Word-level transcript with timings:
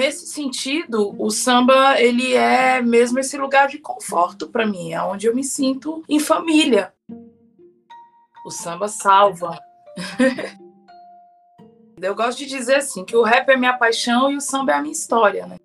nesse 0.00 0.26
sentido, 0.28 1.14
o 1.18 1.30
samba 1.30 2.00
ele 2.00 2.32
é 2.32 2.80
mesmo 2.80 3.18
esse 3.18 3.36
lugar 3.36 3.68
de 3.68 3.76
conforto 3.76 4.48
para 4.48 4.66
mim, 4.66 4.94
é 4.94 5.02
onde 5.02 5.26
eu 5.26 5.34
me 5.34 5.44
sinto 5.44 6.02
em 6.08 6.18
família. 6.18 6.94
O 8.46 8.50
samba 8.50 8.88
salva. 8.88 9.58
eu 12.00 12.14
gosto 12.14 12.38
de 12.38 12.46
dizer 12.46 12.76
assim 12.76 13.04
que 13.04 13.14
o 13.14 13.22
rap 13.22 13.46
é 13.50 13.58
minha 13.58 13.74
paixão 13.74 14.32
e 14.32 14.36
o 14.36 14.40
samba 14.40 14.72
é 14.72 14.76
a 14.76 14.80
minha 14.80 14.92
história, 14.92 15.46
né? 15.46 15.56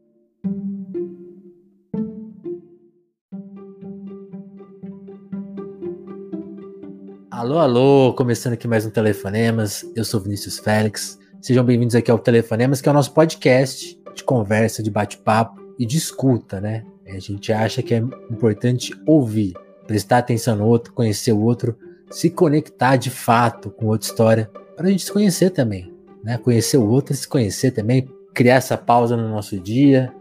Alô, 7.32 7.58
alô, 7.58 8.14
começando 8.14 8.54
aqui 8.54 8.68
mais 8.68 8.86
um 8.86 8.90
Telefonemas. 8.90 9.90
Eu 9.96 10.04
sou 10.04 10.20
Vinícius 10.20 10.60
Félix. 10.60 11.18
Sejam 11.42 11.64
bem-vindos 11.64 11.96
aqui 11.96 12.12
ao 12.12 12.20
Telefonemas, 12.20 12.82
que 12.82 12.90
é 12.90 12.92
o 12.92 12.96
nosso 12.96 13.14
podcast 13.14 14.04
de 14.16 14.24
conversa, 14.24 14.82
de 14.82 14.90
bate-papo 14.90 15.62
e 15.78 15.86
de 15.86 15.98
escuta, 15.98 16.62
né? 16.62 16.84
A 17.08 17.20
gente 17.20 17.54
acha 17.54 17.84
que 17.84 17.94
é 17.94 17.98
importante 18.32 18.92
ouvir, 19.06 19.54
prestar 19.86 20.20
atenção 20.20 20.56
no 20.56 20.66
outro, 20.66 20.94
conhecer 20.94 21.34
o 21.34 21.42
outro, 21.42 21.78
se 22.10 22.32
conectar 22.32 22.96
de 22.96 23.12
fato 23.12 23.70
com 23.70 23.88
outra 23.88 24.08
história, 24.08 24.50
para 24.76 24.88
a 24.88 24.90
gente 24.90 25.06
se 25.06 25.12
conhecer 25.12 25.52
também, 25.52 25.94
né? 26.24 26.38
Conhecer 26.38 26.78
o 26.78 26.88
outro, 26.88 27.14
se 27.16 27.28
conhecer 27.28 27.72
também, 27.72 28.08
criar 28.34 28.56
essa 28.56 28.78
pausa 28.78 29.16
no 29.16 29.30
nosso 29.30 29.60
dia, 29.60 30.12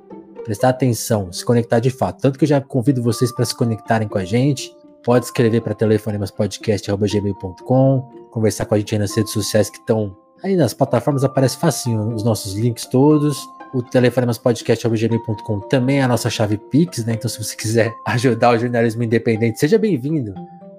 prestar 0.45 0.69
atenção, 0.69 1.33
se 1.33 1.43
conectar 1.45 1.81
de 1.81 1.91
fato. 1.91 2.21
Tanto 2.21 2.39
que 2.39 2.45
eu 2.45 2.49
já 2.49 2.61
convido 2.61 3.03
vocês 3.03 3.33
para 3.33 3.47
se 3.47 3.57
conectarem 3.57 4.09
com 4.09 4.19
a 4.19 4.25
gente. 4.25 4.71
Pode 5.03 5.25
escrever 5.27 5.61
para 5.63 5.75
telefonemaspodcast.gmail.com, 5.75 8.29
conversar 8.31 8.67
com 8.67 8.75
a 8.75 8.79
gente 8.79 8.95
aí 8.95 8.99
nas 8.99 9.17
redes 9.17 9.33
sociais 9.33 9.71
que 9.71 9.79
estão 9.79 10.17
Aí 10.45 10.57
nas 10.57 10.75
plataformas 10.75 11.25
aparece 11.25 11.57
facinho 11.57 12.15
os 12.15 12.23
nossos 12.23 12.53
links 12.53 12.85
todos. 12.85 13.49
O 13.75 13.83
telefonemaspodcast.gmail.com 13.83 15.59
também 15.63 15.99
é 15.99 16.03
a 16.05 16.07
nossa 16.07 16.31
chave 16.31 16.57
Pix, 16.57 17.05
né? 17.05 17.15
Então, 17.15 17.29
se 17.29 17.43
você 17.43 17.57
quiser 17.57 17.93
ajudar 18.07 18.51
o 18.51 18.59
jornalismo 18.59 19.03
independente, 19.03 19.59
seja 19.59 19.77
bem-vindo. 19.77 20.33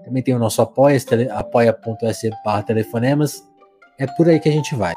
Também 0.06 0.24
tem 0.24 0.34
o 0.34 0.40
nosso 0.40 0.62
apoia, 0.62 0.98
apoia.se 1.32 2.30
barra 2.46 2.64
telefonemas. 2.64 3.44
É 4.00 4.08
por 4.08 4.30
aí 4.30 4.40
que 4.40 4.48
a 4.48 4.52
gente 4.52 4.74
vai. 4.76 4.94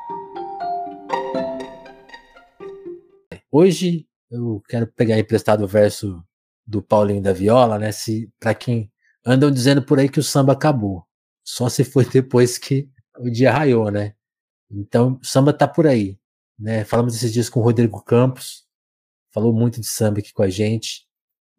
Hoje 3.50 4.06
eu 4.30 4.62
quero 4.69 4.86
pegar 4.86 5.19
emprestado 5.19 5.64
o 5.64 5.66
verso 5.66 6.22
do 6.64 6.80
Paulinho 6.80 7.20
da 7.20 7.32
Viola, 7.32 7.80
né? 7.80 7.91
Se 7.91 8.32
para 8.38 8.54
quem 8.54 8.92
andam 9.26 9.50
dizendo 9.50 9.82
por 9.82 9.98
aí 9.98 10.08
que 10.08 10.20
o 10.20 10.22
samba 10.22 10.52
acabou, 10.52 11.02
só 11.42 11.69
se 11.69 11.82
foi 11.82 12.04
depois 12.04 12.58
que 12.58 12.88
o 13.19 13.28
dia 13.28 13.50
raiou, 13.50 13.91
né? 13.91 14.14
Então, 14.70 15.19
samba 15.20 15.52
tá 15.52 15.66
por 15.66 15.84
aí, 15.84 16.16
né? 16.59 16.84
Falamos 16.84 17.14
esses 17.14 17.33
dias 17.33 17.48
com 17.48 17.61
o 17.61 17.62
Rodrigo 17.62 18.03
Campos, 18.03 18.64
falou 19.33 19.53
muito 19.53 19.81
de 19.81 19.87
samba 19.87 20.19
aqui 20.19 20.33
com 20.33 20.42
a 20.42 20.51
gente. 20.51 21.06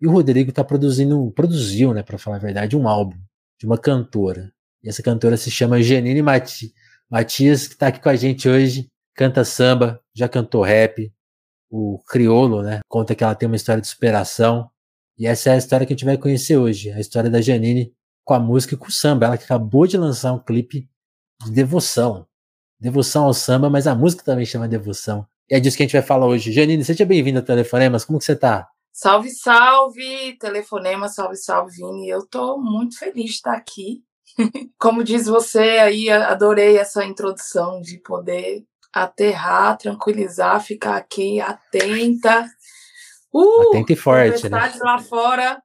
E 0.02 0.08
o 0.08 0.11
Rodrigo 0.11 0.52
tá 0.52 0.64
produzindo, 0.64 1.31
produziu, 1.31 1.94
né, 1.94 2.03
para 2.03 2.17
falar 2.17 2.38
a 2.38 2.39
verdade, 2.39 2.75
um 2.75 2.88
álbum 2.88 3.17
de 3.59 3.66
uma 3.66 3.78
cantora. 3.78 4.52
E 4.81 4.89
essa 4.89 5.03
cantora 5.03 5.36
se 5.36 5.52
chama 5.52 5.81
Janine 5.81 6.22
Mati, 6.22 6.73
Matias, 7.09 7.67
que 7.67 7.75
tá 7.75 7.88
aqui 7.88 8.00
com 8.02 8.09
a 8.09 8.16
gente 8.16 8.47
hoje, 8.47 8.88
canta 9.14 9.44
samba, 9.44 10.02
já 10.16 10.30
cantou 10.30 10.64
rap. 10.64 11.11
O 11.69 12.00
Criolo, 12.08 12.63
né, 12.63 12.80
conta 12.88 13.13
que 13.13 13.23
ela 13.23 13.36
tem 13.36 13.47
uma 13.47 13.56
história 13.56 13.81
de 13.81 13.88
superação. 13.88 14.69
E 15.17 15.28
essa 15.28 15.50
é 15.50 15.53
a 15.53 15.58
história 15.58 15.86
que 15.86 15.94
a 15.94 15.95
gente 15.95 16.06
vai 16.06 16.17
conhecer 16.17 16.58
hoje, 16.58 16.91
a 16.91 17.00
história 17.00 17.30
da 17.30 17.41
Janine 17.41 17.94
com 18.23 18.34
a 18.34 18.39
música 18.39 18.75
e 18.75 18.78
com 18.78 18.88
o 18.88 18.91
samba. 18.91 19.25
Ela 19.25 19.38
que 19.38 19.44
acabou 19.44 19.86
de 19.86 19.97
lançar 19.97 20.31
um 20.34 20.39
clipe 20.39 20.89
de 21.44 21.52
devoção, 21.52 22.25
devoção 22.80 23.25
ao 23.25 23.33
samba, 23.33 23.69
mas 23.69 23.85
a 23.88 23.94
música 23.94 24.23
também 24.23 24.45
chama 24.45 24.67
devoção. 24.67 25.27
E 25.49 25.55
é 25.55 25.59
disso 25.59 25.75
que 25.75 25.83
a 25.83 25.85
gente 25.85 25.94
vai 25.94 26.02
falar 26.02 26.27
hoje. 26.27 26.52
Janine, 26.52 26.83
seja 26.83 27.05
bem-vinda 27.05 27.39
ao 27.39 27.45
Telefonemas, 27.45 28.05
como 28.05 28.19
que 28.19 28.25
você 28.25 28.35
tá? 28.35 28.67
Salve, 28.94 29.30
salve, 29.30 30.38
Telefonema, 30.40 31.07
salve, 31.07 31.35
salve, 31.35 31.75
Vini. 31.75 32.07
Eu 32.07 32.25
tô 32.25 32.57
muito 32.57 32.97
feliz 32.97 33.25
de 33.25 33.31
estar 33.31 33.53
aqui. 33.53 34.03
Como 34.78 35.03
diz 35.03 35.25
você 35.25 35.59
aí, 35.59 36.09
adorei 36.09 36.78
essa 36.78 37.03
introdução 37.03 37.81
de 37.81 37.97
poder 38.00 38.63
aterrar, 38.94 39.78
tranquilizar, 39.78 40.61
ficar 40.61 40.97
aqui 40.97 41.40
atenta. 41.40 42.46
Uh, 43.34 43.69
atenta 43.69 43.94
e 43.94 43.96
forte, 43.96 44.50
né? 44.50 44.73
lá 44.81 45.00
fora. 45.00 45.61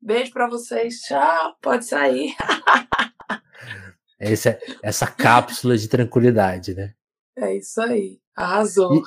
Beijo 0.00 0.32
para 0.32 0.48
vocês. 0.48 1.00
Tchau, 1.00 1.56
pode 1.60 1.84
sair. 1.84 2.34
Essa, 4.30 4.58
essa 4.82 5.06
cápsula 5.06 5.76
de 5.76 5.88
tranquilidade, 5.88 6.74
né? 6.74 6.92
É 7.36 7.56
isso 7.56 7.80
aí. 7.80 8.18
Arrasou. 8.36 9.02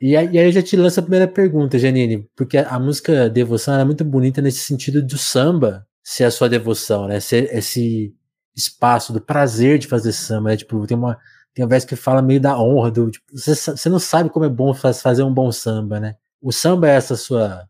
E, 0.00 0.10
e, 0.10 0.16
aí 0.16 0.36
eu 0.36 0.52
já 0.52 0.62
te 0.62 0.76
lanço 0.76 0.98
a 0.98 1.02
primeira 1.02 1.28
pergunta, 1.28 1.78
Janine, 1.78 2.28
porque 2.36 2.58
a, 2.58 2.68
a 2.70 2.78
música 2.78 3.28
Devoção 3.28 3.78
é 3.78 3.84
muito 3.84 4.04
bonita 4.04 4.42
nesse 4.42 4.60
sentido 4.60 5.02
do 5.02 5.16
samba 5.16 5.86
ser 6.02 6.24
a 6.24 6.30
sua 6.30 6.48
devoção, 6.48 7.06
né? 7.06 7.20
Ser 7.20 7.54
esse 7.54 8.14
espaço 8.56 9.12
do 9.12 9.20
prazer 9.20 9.78
de 9.78 9.86
fazer 9.86 10.12
samba, 10.12 10.50
né? 10.50 10.56
Tipo, 10.56 10.86
tem 10.86 10.96
uma, 10.96 11.18
tem 11.54 11.64
uma 11.64 11.68
vez 11.68 11.84
que 11.84 11.96
fala 11.96 12.20
meio 12.20 12.40
da 12.40 12.58
honra, 12.58 12.90
do, 12.90 13.10
tipo, 13.10 13.24
você, 13.32 13.54
você 13.54 13.88
não 13.88 13.98
sabe 13.98 14.30
como 14.30 14.44
é 14.44 14.48
bom 14.48 14.74
fazer 14.74 15.22
um 15.22 15.32
bom 15.32 15.52
samba, 15.52 16.00
né? 16.00 16.16
O 16.40 16.52
samba 16.52 16.88
é 16.88 16.96
essa 16.96 17.16
sua 17.16 17.66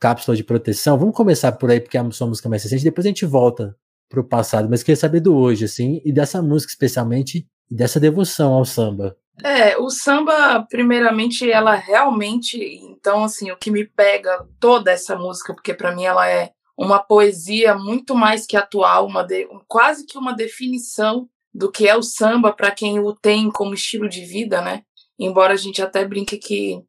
cápsula 0.00 0.36
de 0.36 0.44
proteção. 0.44 0.98
Vamos 0.98 1.14
começar 1.14 1.52
por 1.52 1.70
aí, 1.70 1.80
porque 1.80 1.96
é 1.96 2.00
a 2.00 2.10
sua 2.10 2.26
música 2.26 2.48
mais 2.48 2.62
recente, 2.62 2.84
depois 2.84 3.06
a 3.06 3.08
gente 3.08 3.24
volta 3.26 3.76
pro 4.08 4.24
passado, 4.24 4.68
mas 4.70 4.82
queria 4.82 4.96
saber 4.96 5.20
do 5.20 5.36
hoje, 5.36 5.64
assim, 5.64 6.00
e 6.04 6.12
dessa 6.12 6.42
música 6.42 6.70
especialmente, 6.70 7.46
e 7.70 7.74
dessa 7.74 8.00
devoção 8.00 8.52
ao 8.54 8.64
samba. 8.64 9.16
É, 9.44 9.78
o 9.78 9.88
samba, 9.88 10.66
primeiramente, 10.68 11.48
ela 11.50 11.74
realmente, 11.74 12.58
então, 12.82 13.24
assim, 13.24 13.50
o 13.50 13.56
que 13.56 13.70
me 13.70 13.84
pega 13.84 14.44
toda 14.58 14.90
essa 14.90 15.14
música, 15.16 15.54
porque 15.54 15.72
para 15.72 15.94
mim 15.94 16.04
ela 16.04 16.28
é 16.28 16.50
uma 16.76 16.98
poesia 16.98 17.74
muito 17.74 18.14
mais 18.14 18.46
que 18.46 18.56
atual, 18.56 19.06
uma 19.06 19.22
de, 19.22 19.48
quase 19.66 20.06
que 20.06 20.18
uma 20.18 20.32
definição 20.32 21.28
do 21.52 21.70
que 21.70 21.88
é 21.88 21.96
o 21.96 22.02
samba 22.02 22.52
para 22.52 22.70
quem 22.70 23.00
o 23.00 23.12
tem 23.12 23.50
como 23.50 23.74
estilo 23.74 24.08
de 24.08 24.24
vida, 24.24 24.60
né? 24.60 24.82
Embora 25.18 25.54
a 25.54 25.56
gente 25.56 25.82
até 25.82 26.04
brinque 26.04 26.36
que 26.36 26.80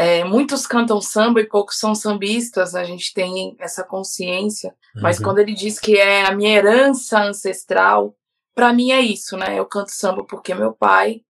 é, 0.00 0.22
muitos 0.22 0.64
cantam 0.64 1.00
samba 1.00 1.40
e 1.40 1.48
poucos 1.48 1.76
são 1.76 1.92
sambistas, 1.92 2.76
a 2.76 2.84
gente 2.84 3.12
tem 3.12 3.56
essa 3.58 3.82
consciência, 3.82 4.72
uhum. 4.94 5.02
mas 5.02 5.18
quando 5.18 5.40
ele 5.40 5.52
diz 5.52 5.80
que 5.80 5.96
é 5.96 6.24
a 6.24 6.30
minha 6.30 6.56
herança 6.56 7.20
ancestral, 7.20 8.14
para 8.54 8.72
mim 8.72 8.92
é 8.92 9.00
isso, 9.00 9.36
né? 9.36 9.58
Eu 9.58 9.66
canto 9.66 9.90
samba 9.90 10.22
porque 10.22 10.54
meu 10.54 10.72
pai 10.72 11.22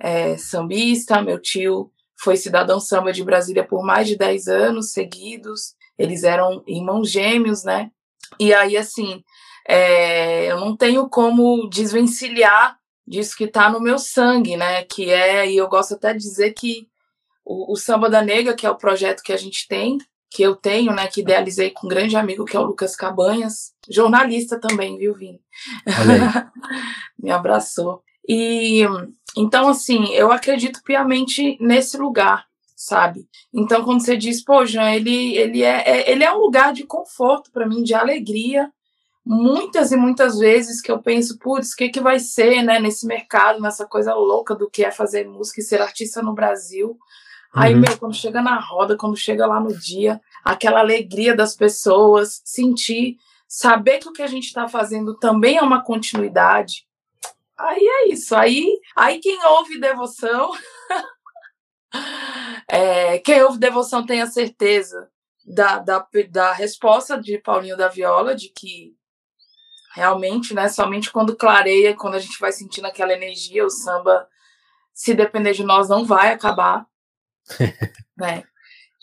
é 0.00 0.36
sambista, 0.36 1.22
meu 1.22 1.40
tio 1.40 1.92
foi 2.20 2.36
cidadão 2.36 2.80
samba 2.80 3.12
de 3.12 3.22
Brasília 3.22 3.62
por 3.62 3.84
mais 3.84 4.08
de 4.08 4.16
10 4.16 4.48
anos 4.48 4.90
seguidos, 4.90 5.76
eles 5.96 6.24
eram 6.24 6.64
irmãos 6.66 7.08
gêmeos, 7.08 7.62
né? 7.62 7.88
E 8.40 8.52
aí, 8.52 8.76
assim, 8.76 9.22
é, 9.68 10.50
eu 10.50 10.58
não 10.58 10.76
tenho 10.76 11.08
como 11.08 11.68
desvencilhar 11.68 12.76
disso 13.06 13.36
que 13.36 13.44
está 13.44 13.70
no 13.70 13.80
meu 13.80 13.96
sangue, 13.96 14.56
né? 14.56 14.82
Que 14.82 15.08
é, 15.08 15.48
e 15.48 15.56
eu 15.56 15.68
gosto 15.68 15.94
até 15.94 16.12
de 16.12 16.18
dizer 16.18 16.52
que 16.52 16.88
o, 17.48 17.72
o, 17.72 17.76
Samba 17.76 18.10
da 18.10 18.20
Nega, 18.20 18.54
que 18.54 18.66
é 18.66 18.70
o 18.70 18.76
projeto 18.76 19.22
que 19.22 19.32
a 19.32 19.36
gente 19.36 19.66
tem, 19.66 19.96
que 20.30 20.42
eu 20.42 20.54
tenho, 20.54 20.92
né, 20.92 21.06
que 21.06 21.22
idealizei 21.22 21.70
com 21.70 21.86
um 21.86 21.90
grande 21.90 22.14
amigo 22.14 22.44
que 22.44 22.54
é 22.54 22.60
o 22.60 22.64
Lucas 22.64 22.94
Cabanhas, 22.94 23.72
jornalista 23.88 24.60
também, 24.60 24.98
viu, 24.98 25.14
Vini? 25.14 25.40
Me 27.18 27.30
abraçou. 27.30 28.02
E 28.28 28.84
então, 29.34 29.68
assim, 29.68 30.12
eu 30.12 30.30
acredito 30.30 30.82
piamente 30.84 31.56
nesse 31.60 31.96
lugar, 31.96 32.44
sabe? 32.76 33.26
Então, 33.54 33.82
quando 33.84 34.04
você 34.04 34.16
diz, 34.16 34.44
pô, 34.44 34.66
Jean, 34.66 34.92
ele, 34.92 35.36
ele, 35.36 35.62
é, 35.62 35.88
é 35.88 36.10
ele 36.10 36.24
é 36.24 36.32
um 36.32 36.38
lugar 36.38 36.74
de 36.74 36.84
conforto 36.84 37.50
para 37.50 37.66
mim, 37.66 37.82
de 37.82 37.94
alegria. 37.94 38.70
Muitas 39.24 39.92
e 39.92 39.96
muitas 39.96 40.38
vezes 40.38 40.80
que 40.80 40.90
eu 40.90 41.00
penso, 41.00 41.38
putz, 41.38 41.72
o 41.72 41.76
que, 41.76 41.88
que 41.88 42.00
vai 42.00 42.18
ser, 42.18 42.62
né, 42.62 42.78
nesse 42.78 43.06
mercado, 43.06 43.60
nessa 43.60 43.86
coisa 43.86 44.14
louca 44.14 44.54
do 44.54 44.68
que 44.68 44.84
é 44.84 44.90
fazer 44.90 45.28
música 45.28 45.60
e 45.60 45.64
ser 45.64 45.80
artista 45.80 46.22
no 46.22 46.34
Brasil. 46.34 46.98
Aí, 47.52 47.74
uhum. 47.74 47.80
meu, 47.80 47.98
quando 47.98 48.14
chega 48.14 48.42
na 48.42 48.58
roda, 48.60 48.96
quando 48.96 49.16
chega 49.16 49.46
lá 49.46 49.58
no 49.58 49.76
dia, 49.76 50.20
aquela 50.44 50.80
alegria 50.80 51.34
das 51.34 51.56
pessoas, 51.56 52.42
sentir, 52.44 53.16
saber 53.46 53.98
que 53.98 54.08
o 54.08 54.12
que 54.12 54.22
a 54.22 54.26
gente 54.26 54.44
está 54.44 54.68
fazendo 54.68 55.14
também 55.16 55.56
é 55.56 55.62
uma 55.62 55.82
continuidade. 55.82 56.86
Aí 57.56 57.80
é 57.80 58.08
isso. 58.08 58.36
Aí, 58.36 58.78
aí 58.94 59.18
quem 59.18 59.42
ouve 59.44 59.80
devoção, 59.80 60.52
é, 62.68 63.18
quem 63.18 63.42
ouve 63.42 63.58
devoção 63.58 64.04
tem 64.04 64.20
a 64.20 64.26
certeza 64.26 65.08
da, 65.44 65.78
da, 65.78 66.06
da 66.30 66.52
resposta 66.52 67.20
de 67.20 67.38
Paulinho 67.38 67.76
da 67.76 67.88
Viola, 67.88 68.34
de 68.34 68.50
que 68.50 68.94
realmente, 69.94 70.54
né, 70.54 70.68
somente 70.68 71.10
quando 71.10 71.34
clareia, 71.34 71.96
quando 71.96 72.14
a 72.14 72.20
gente 72.20 72.38
vai 72.38 72.52
sentindo 72.52 72.86
aquela 72.86 73.12
energia, 73.12 73.64
o 73.64 73.70
samba, 73.70 74.28
se 74.92 75.14
depender 75.14 75.52
de 75.52 75.64
nós, 75.64 75.88
não 75.88 76.04
vai 76.04 76.32
acabar. 76.32 76.86
né? 78.16 78.42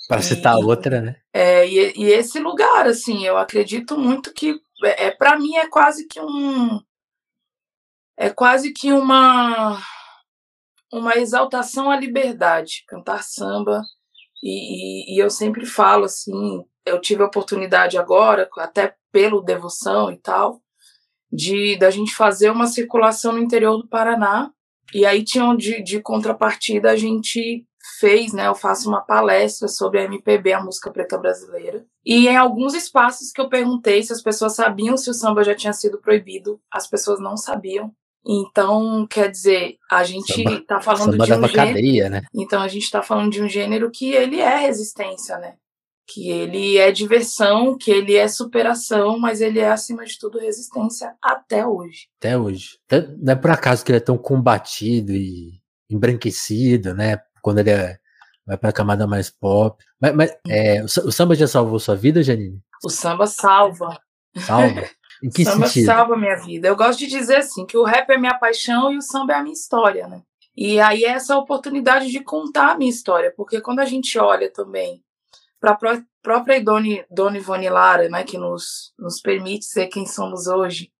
Para 0.07 0.21
citar 0.21 0.56
outra, 0.57 1.01
né? 1.01 1.15
É, 1.33 1.68
e, 1.68 1.94
e, 1.95 2.06
esse 2.06 2.39
lugar, 2.39 2.88
assim, 2.88 3.25
eu 3.25 3.38
acredito 3.38 3.97
muito 3.97 4.31
que 4.33 4.59
é, 4.83 5.07
é 5.07 5.12
para 5.12 5.38
mim 5.39 5.56
é 5.56 5.68
quase 5.68 6.07
que 6.07 6.19
um 6.21 6.80
é 8.18 8.30
quase 8.30 8.71
que 8.71 8.94
uma 8.94 9.81
uma 10.94 11.15
exaltação 11.15 11.89
à 11.89 11.97
liberdade, 12.00 12.83
cantar 12.88 13.24
samba 13.24 13.81
E, 14.44 15.13
e, 15.13 15.15
e 15.15 15.19
eu 15.19 15.30
sempre 15.30 15.65
falo 15.65 16.06
assim, 16.06 16.63
eu 16.86 17.01
tive 17.01 17.24
a 17.24 17.25
oportunidade 17.25 17.97
agora, 17.97 18.47
até 18.59 18.95
pelo 19.12 19.42
devoção 19.42 20.12
e 20.12 20.18
tal, 20.18 20.62
de 21.31 21.77
da 21.77 21.89
gente 21.89 22.13
fazer 22.15 22.50
uma 22.51 22.68
circulação 22.68 23.33
no 23.33 23.39
interior 23.39 23.77
do 23.77 23.88
Paraná. 23.88 24.51
E 24.94 25.06
aí 25.06 25.24
tinha 25.24 25.56
de, 25.56 25.81
de 25.81 26.00
contrapartida 26.00 26.92
a 26.92 26.95
gente 26.95 27.65
fez, 27.99 28.33
né? 28.33 28.47
Eu 28.47 28.55
faço 28.55 28.89
uma 28.89 29.01
palestra 29.01 29.67
sobre 29.67 29.99
a 29.99 30.03
MPB, 30.03 30.53
a 30.53 30.63
música 30.63 30.91
preta 30.91 31.17
brasileira. 31.17 31.85
E 32.05 32.27
em 32.27 32.35
alguns 32.35 32.73
espaços 32.73 33.31
que 33.31 33.41
eu 33.41 33.49
perguntei 33.49 34.03
se 34.03 34.13
as 34.13 34.21
pessoas 34.21 34.55
sabiam 34.55 34.97
se 34.97 35.09
o 35.09 35.13
samba 35.13 35.43
já 35.43 35.55
tinha 35.55 35.73
sido 35.73 35.99
proibido, 35.99 36.59
as 36.71 36.87
pessoas 36.87 37.19
não 37.19 37.37
sabiam. 37.37 37.91
Então, 38.27 39.05
quer 39.07 39.29
dizer, 39.29 39.77
a 39.91 40.03
gente 40.03 40.41
está 40.41 40.81
falando 40.81 41.11
samba 41.11 41.25
de 41.25 41.33
um 41.33 41.47
gênero. 41.47 41.53
Cadeia, 41.53 42.09
né? 42.09 42.21
Então 42.33 42.61
a 42.61 42.67
gente 42.67 42.83
está 42.83 43.03
falando 43.03 43.31
de 43.31 43.41
um 43.41 43.47
gênero 43.47 43.91
que 43.91 44.11
ele 44.11 44.39
é 44.39 44.57
resistência, 44.57 45.37
né? 45.37 45.55
Que 46.07 46.29
ele 46.29 46.77
é 46.77 46.91
diversão, 46.91 47.77
que 47.77 47.91
ele 47.91 48.15
é 48.15 48.27
superação, 48.27 49.19
mas 49.19 49.41
ele 49.41 49.59
é 49.59 49.69
acima 49.69 50.05
de 50.05 50.17
tudo 50.17 50.39
resistência 50.39 51.15
até 51.21 51.65
hoje. 51.65 52.07
Até 52.19 52.37
hoje. 52.37 52.79
Não 53.19 53.33
é 53.33 53.35
por 53.35 53.51
acaso 53.51 53.85
que 53.85 53.91
ele 53.91 53.97
é 53.97 54.01
tão 54.01 54.17
combatido 54.17 55.11
e 55.11 55.59
embranquecido, 55.89 56.93
né? 56.93 57.19
Quando 57.45 57.59
ele 57.59 57.69
é, 57.69 58.00
vai 58.44 58.57
para 58.57 58.71
a 58.71 58.74
camada 58.74 59.06
mais 59.06 59.30
pop. 59.30 59.77
Mas, 60.01 60.15
mas 60.15 60.38
é, 60.47 60.81
o 60.83 61.12
samba 61.12 61.36
já 61.36 61.47
salvou 61.47 61.77
sua 61.77 61.95
vida, 61.95 62.24
Janine? 62.24 62.59
O 62.83 62.89
samba 62.89 63.27
salva. 63.27 64.00
Salva? 64.36 64.89
Em 65.24 65.30
que 65.30 65.45
samba 65.45 65.68
sentido? 65.68 65.86
salva 65.86 66.15
a 66.15 66.18
minha 66.18 66.38
vida. 66.38 66.68
Eu 66.68 66.75
gosto 66.75 66.97
de 66.97 67.06
dizer 67.06 67.38
assim, 67.38 67.63
que 67.63 67.77
o 67.77 67.83
rap 67.83 68.09
é 68.09 68.18
minha 68.18 68.33
paixão 68.33 68.92
e 68.92 68.97
o 68.97 69.01
samba 69.01 69.33
é 69.33 69.36
a 69.36 69.44
minha 69.44 69.53
história, 69.53 70.07
né? 70.07 70.24
E 70.57 70.80
aí 70.80 71.06
é 71.06 71.09
essa 71.09 71.38
oportunidade 71.38 72.09
de 72.09 72.19
contar 72.24 72.71
a 72.71 72.77
minha 72.80 72.89
história, 72.89 73.31
porque 73.38 73.62
quando 73.62 73.80
a 73.81 73.86
gente 73.86 74.18
olha 74.18 74.51
também 74.51 75.03
para 75.59 75.74
a 75.74 76.01
própria 76.24 76.63
Dona, 76.63 77.06
Dona 77.12 77.38
Ivone 77.38 77.69
Lara, 77.69 78.09
né, 78.09 78.24
que 78.24 78.39
nos, 78.39 78.92
nos 78.97 79.21
permite 79.21 79.65
ser 79.65 79.86
quem 79.86 80.07
somos 80.07 80.47
hoje, 80.47 80.92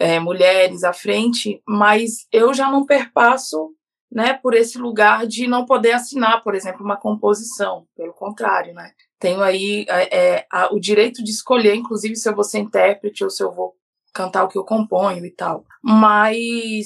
é, 0.00 0.18
mulheres 0.18 0.82
à 0.82 0.94
frente, 0.94 1.62
mas 1.68 2.26
eu 2.32 2.54
já 2.54 2.70
não 2.70 2.86
perpasso 2.86 3.74
né, 4.14 4.32
por 4.34 4.54
esse 4.54 4.78
lugar 4.78 5.26
de 5.26 5.48
não 5.48 5.66
poder 5.66 5.92
assinar, 5.92 6.40
por 6.44 6.54
exemplo, 6.54 6.84
uma 6.84 6.96
composição. 6.96 7.84
Pelo 7.96 8.12
contrário, 8.12 8.72
né? 8.72 8.92
Tenho 9.18 9.42
aí 9.42 9.84
é, 9.88 10.16
é, 10.16 10.46
a, 10.50 10.72
o 10.72 10.78
direito 10.78 11.22
de 11.22 11.32
escolher, 11.32 11.74
inclusive, 11.74 12.14
se 12.14 12.28
eu 12.28 12.34
vou 12.34 12.44
ser 12.44 12.60
intérprete 12.60 13.24
ou 13.24 13.30
se 13.30 13.42
eu 13.42 13.50
vou 13.50 13.74
cantar 14.12 14.44
o 14.44 14.48
que 14.48 14.56
eu 14.56 14.64
componho 14.64 15.26
e 15.26 15.30
tal. 15.32 15.64
Mas 15.82 16.84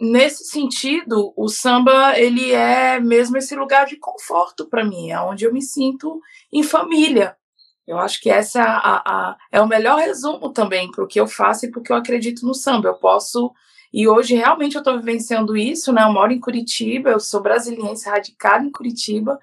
nesse 0.00 0.44
sentido, 0.44 1.32
o 1.36 1.48
samba 1.48 2.16
ele 2.16 2.52
é 2.52 3.00
mesmo 3.00 3.36
esse 3.36 3.56
lugar 3.56 3.84
de 3.84 3.96
conforto 3.96 4.68
para 4.68 4.84
mim, 4.84 5.10
é 5.10 5.20
onde 5.20 5.44
eu 5.44 5.52
me 5.52 5.60
sinto 5.60 6.20
em 6.52 6.62
família. 6.62 7.36
Eu 7.84 7.98
acho 7.98 8.20
que 8.20 8.30
essa 8.30 8.60
é, 8.60 8.62
a, 8.62 9.02
a, 9.04 9.36
é 9.50 9.60
o 9.60 9.66
melhor 9.66 9.98
resumo 9.98 10.52
também 10.52 10.88
para 10.92 11.02
o 11.02 11.08
que 11.08 11.18
eu 11.18 11.26
faço 11.26 11.66
e 11.66 11.70
porque 11.70 11.90
eu 11.90 11.96
acredito 11.96 12.46
no 12.46 12.54
samba. 12.54 12.88
Eu 12.88 12.94
posso 12.94 13.50
e 13.92 14.06
hoje 14.06 14.34
realmente 14.34 14.74
eu 14.74 14.80
estou 14.80 14.98
vivenciando 14.98 15.56
isso, 15.56 15.92
né? 15.92 16.02
Eu 16.02 16.12
moro 16.12 16.32
em 16.32 16.40
Curitiba, 16.40 17.10
eu 17.10 17.20
sou 17.20 17.42
brasiliense 17.42 18.08
radicada 18.08 18.64
em 18.64 18.70
Curitiba, 18.70 19.38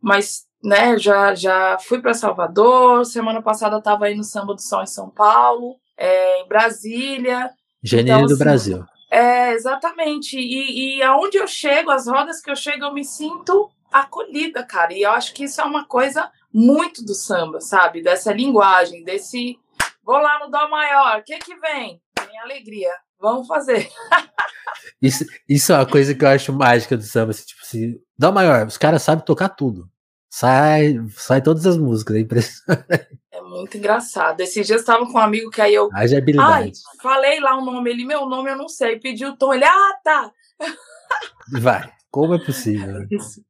mas 0.00 0.46
né, 0.62 0.98
já, 0.98 1.34
já 1.34 1.78
fui 1.78 2.00
para 2.00 2.14
Salvador, 2.14 3.04
semana 3.04 3.42
passada 3.42 3.78
estava 3.78 4.06
aí 4.06 4.14
no 4.14 4.24
Samba 4.24 4.54
do 4.54 4.62
Sol 4.62 4.82
em 4.82 4.86
São 4.86 5.10
Paulo, 5.10 5.76
é, 5.96 6.42
em 6.42 6.48
Brasília. 6.48 7.50
Janeiro 7.82 8.18
então, 8.18 8.26
do 8.26 8.34
assim, 8.34 8.44
Brasil. 8.44 8.84
É, 9.10 9.52
exatamente. 9.52 10.38
E, 10.38 10.98
e 10.98 11.02
aonde 11.02 11.36
eu 11.36 11.46
chego, 11.46 11.90
as 11.90 12.06
rodas 12.06 12.40
que 12.40 12.50
eu 12.50 12.56
chego, 12.56 12.84
eu 12.84 12.94
me 12.94 13.04
sinto 13.04 13.68
acolhida, 13.92 14.64
cara. 14.64 14.92
E 14.94 15.02
eu 15.02 15.10
acho 15.10 15.34
que 15.34 15.44
isso 15.44 15.60
é 15.60 15.64
uma 15.64 15.84
coisa 15.84 16.30
muito 16.52 17.04
do 17.04 17.14
samba, 17.14 17.60
sabe? 17.60 18.02
Dessa 18.02 18.32
linguagem, 18.32 19.04
desse. 19.04 19.58
Vou 20.02 20.16
lá 20.16 20.38
no 20.38 20.50
Dó 20.50 20.68
maior, 20.68 21.20
o 21.20 21.24
que 21.24 21.38
que 21.38 21.54
vem? 21.56 22.00
Vem 22.26 22.38
alegria. 22.40 22.90
Vamos 23.22 23.46
fazer. 23.46 23.88
isso, 25.00 25.24
isso 25.48 25.72
é 25.72 25.76
uma 25.76 25.86
coisa 25.86 26.12
que 26.12 26.24
eu 26.24 26.28
acho 26.28 26.52
mágica 26.52 26.96
do 26.96 27.04
samba. 27.04 27.30
Assim, 27.30 27.44
tipo 27.44 27.62
assim, 27.62 28.00
Dó 28.18 28.32
maior, 28.32 28.66
os 28.66 28.76
caras 28.76 29.02
sabem 29.02 29.24
tocar 29.24 29.48
tudo. 29.50 29.88
Sai, 30.28 30.96
sai 31.16 31.40
todas 31.40 31.66
as 31.66 31.76
músicas, 31.76 32.16
é 32.16 32.20
impressionante. 32.20 33.18
É 33.30 33.40
muito 33.42 33.76
engraçado. 33.76 34.40
Esses 34.40 34.66
dias 34.66 34.70
eu 34.70 34.76
estava 34.76 35.06
com 35.06 35.12
um 35.12 35.18
amigo 35.18 35.50
que 35.50 35.60
aí 35.60 35.74
eu. 35.74 35.88
Haja 35.92 36.18
habilidade. 36.18 36.72
Ai, 36.88 37.00
falei 37.00 37.38
lá 37.38 37.56
o 37.56 37.64
nome, 37.64 37.90
ele, 37.90 38.04
meu 38.04 38.26
nome 38.26 38.50
eu 38.50 38.56
não 38.56 38.68
sei. 38.68 38.98
Pediu 38.98 39.30
o 39.30 39.36
tom, 39.36 39.54
ele, 39.54 39.64
ah, 39.64 39.98
tá. 40.02 40.32
Vai. 41.60 41.92
Como 42.10 42.34
é 42.34 42.44
possível? 42.44 43.06
Isso. 43.10 43.44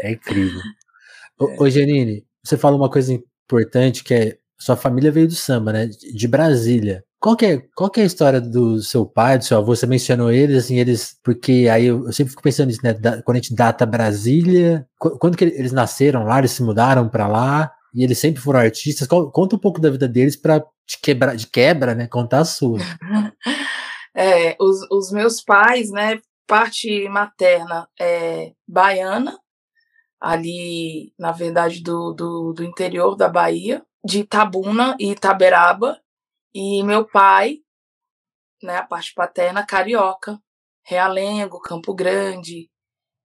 É 0.00 0.12
incrível. 0.12 0.60
Ô, 1.38 1.64
ô, 1.64 1.70
Janine, 1.70 2.26
você 2.42 2.56
falou 2.56 2.78
uma 2.78 2.90
coisa 2.90 3.12
importante 3.12 4.02
que 4.02 4.14
é 4.14 4.38
sua 4.58 4.76
família 4.76 5.12
veio 5.12 5.28
do 5.28 5.34
samba, 5.34 5.72
né? 5.72 5.86
De 5.86 6.28
Brasília. 6.28 7.04
Qual 7.20 7.36
que, 7.36 7.46
é, 7.46 7.62
qual 7.74 7.90
que 7.90 8.00
é 8.00 8.04
a 8.04 8.06
história 8.06 8.40
do 8.40 8.80
seu 8.80 9.04
pai, 9.04 9.38
do 9.38 9.44
seu 9.44 9.58
avô? 9.58 9.74
Você 9.74 9.86
mencionou 9.86 10.30
eles, 10.30 10.64
assim, 10.64 10.78
eles. 10.78 11.16
Porque 11.22 11.68
aí 11.70 11.86
eu, 11.86 12.06
eu 12.06 12.12
sempre 12.12 12.30
fico 12.30 12.42
pensando 12.42 12.68
nisso, 12.68 12.80
né? 12.82 12.94
Da, 12.94 13.22
quando 13.22 13.36
a 13.36 13.40
gente 13.40 13.54
data 13.54 13.86
Brasília, 13.86 14.86
quando 14.98 15.36
que 15.36 15.44
eles 15.44 15.72
nasceram 15.72 16.24
lá, 16.24 16.38
eles 16.38 16.52
se 16.52 16.62
mudaram 16.62 17.08
para 17.08 17.26
lá, 17.26 17.72
e 17.94 18.04
eles 18.04 18.18
sempre 18.18 18.40
foram 18.40 18.60
artistas. 18.60 19.08
Conta 19.08 19.56
um 19.56 19.58
pouco 19.58 19.80
da 19.80 19.90
vida 19.90 20.08
deles 20.08 20.36
para 20.36 20.58
de 20.86 20.98
quebra, 21.02 21.36
de 21.36 21.46
quebra, 21.46 21.94
né? 21.94 22.06
Contar 22.06 22.40
a 22.40 22.44
sua. 22.44 22.78
É, 24.20 24.56
os, 24.58 24.80
os 24.90 25.12
meus 25.12 25.40
pais, 25.40 25.92
né? 25.92 26.18
Parte 26.44 27.08
materna 27.08 27.86
é 28.00 28.52
baiana, 28.66 29.38
ali, 30.20 31.12
na 31.16 31.30
verdade, 31.30 31.82
do, 31.82 32.12
do, 32.12 32.52
do 32.52 32.64
interior 32.64 33.14
da 33.14 33.28
Bahia, 33.28 33.84
de 34.08 34.20
Itabuna 34.20 34.96
e 34.98 35.10
Itaberaba, 35.10 36.00
e 36.54 36.82
meu 36.82 37.04
pai, 37.06 37.58
né, 38.62 38.78
a 38.78 38.82
parte 38.82 39.12
paterna, 39.12 39.66
carioca, 39.66 40.40
Realengo, 40.82 41.60
Campo 41.60 41.94
Grande. 41.94 42.70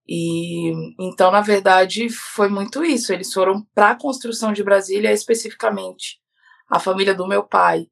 E 0.06 0.74
então, 1.00 1.32
na 1.32 1.40
verdade, 1.40 2.10
foi 2.10 2.50
muito 2.50 2.84
isso. 2.84 3.14
Eles 3.14 3.32
foram 3.32 3.66
para 3.74 3.92
a 3.92 3.98
construção 3.98 4.52
de 4.52 4.62
Brasília 4.62 5.14
especificamente. 5.14 6.20
A 6.70 6.82
família 6.82 7.16
do 7.16 7.26
meu 7.26 7.44
pai, 7.44 7.88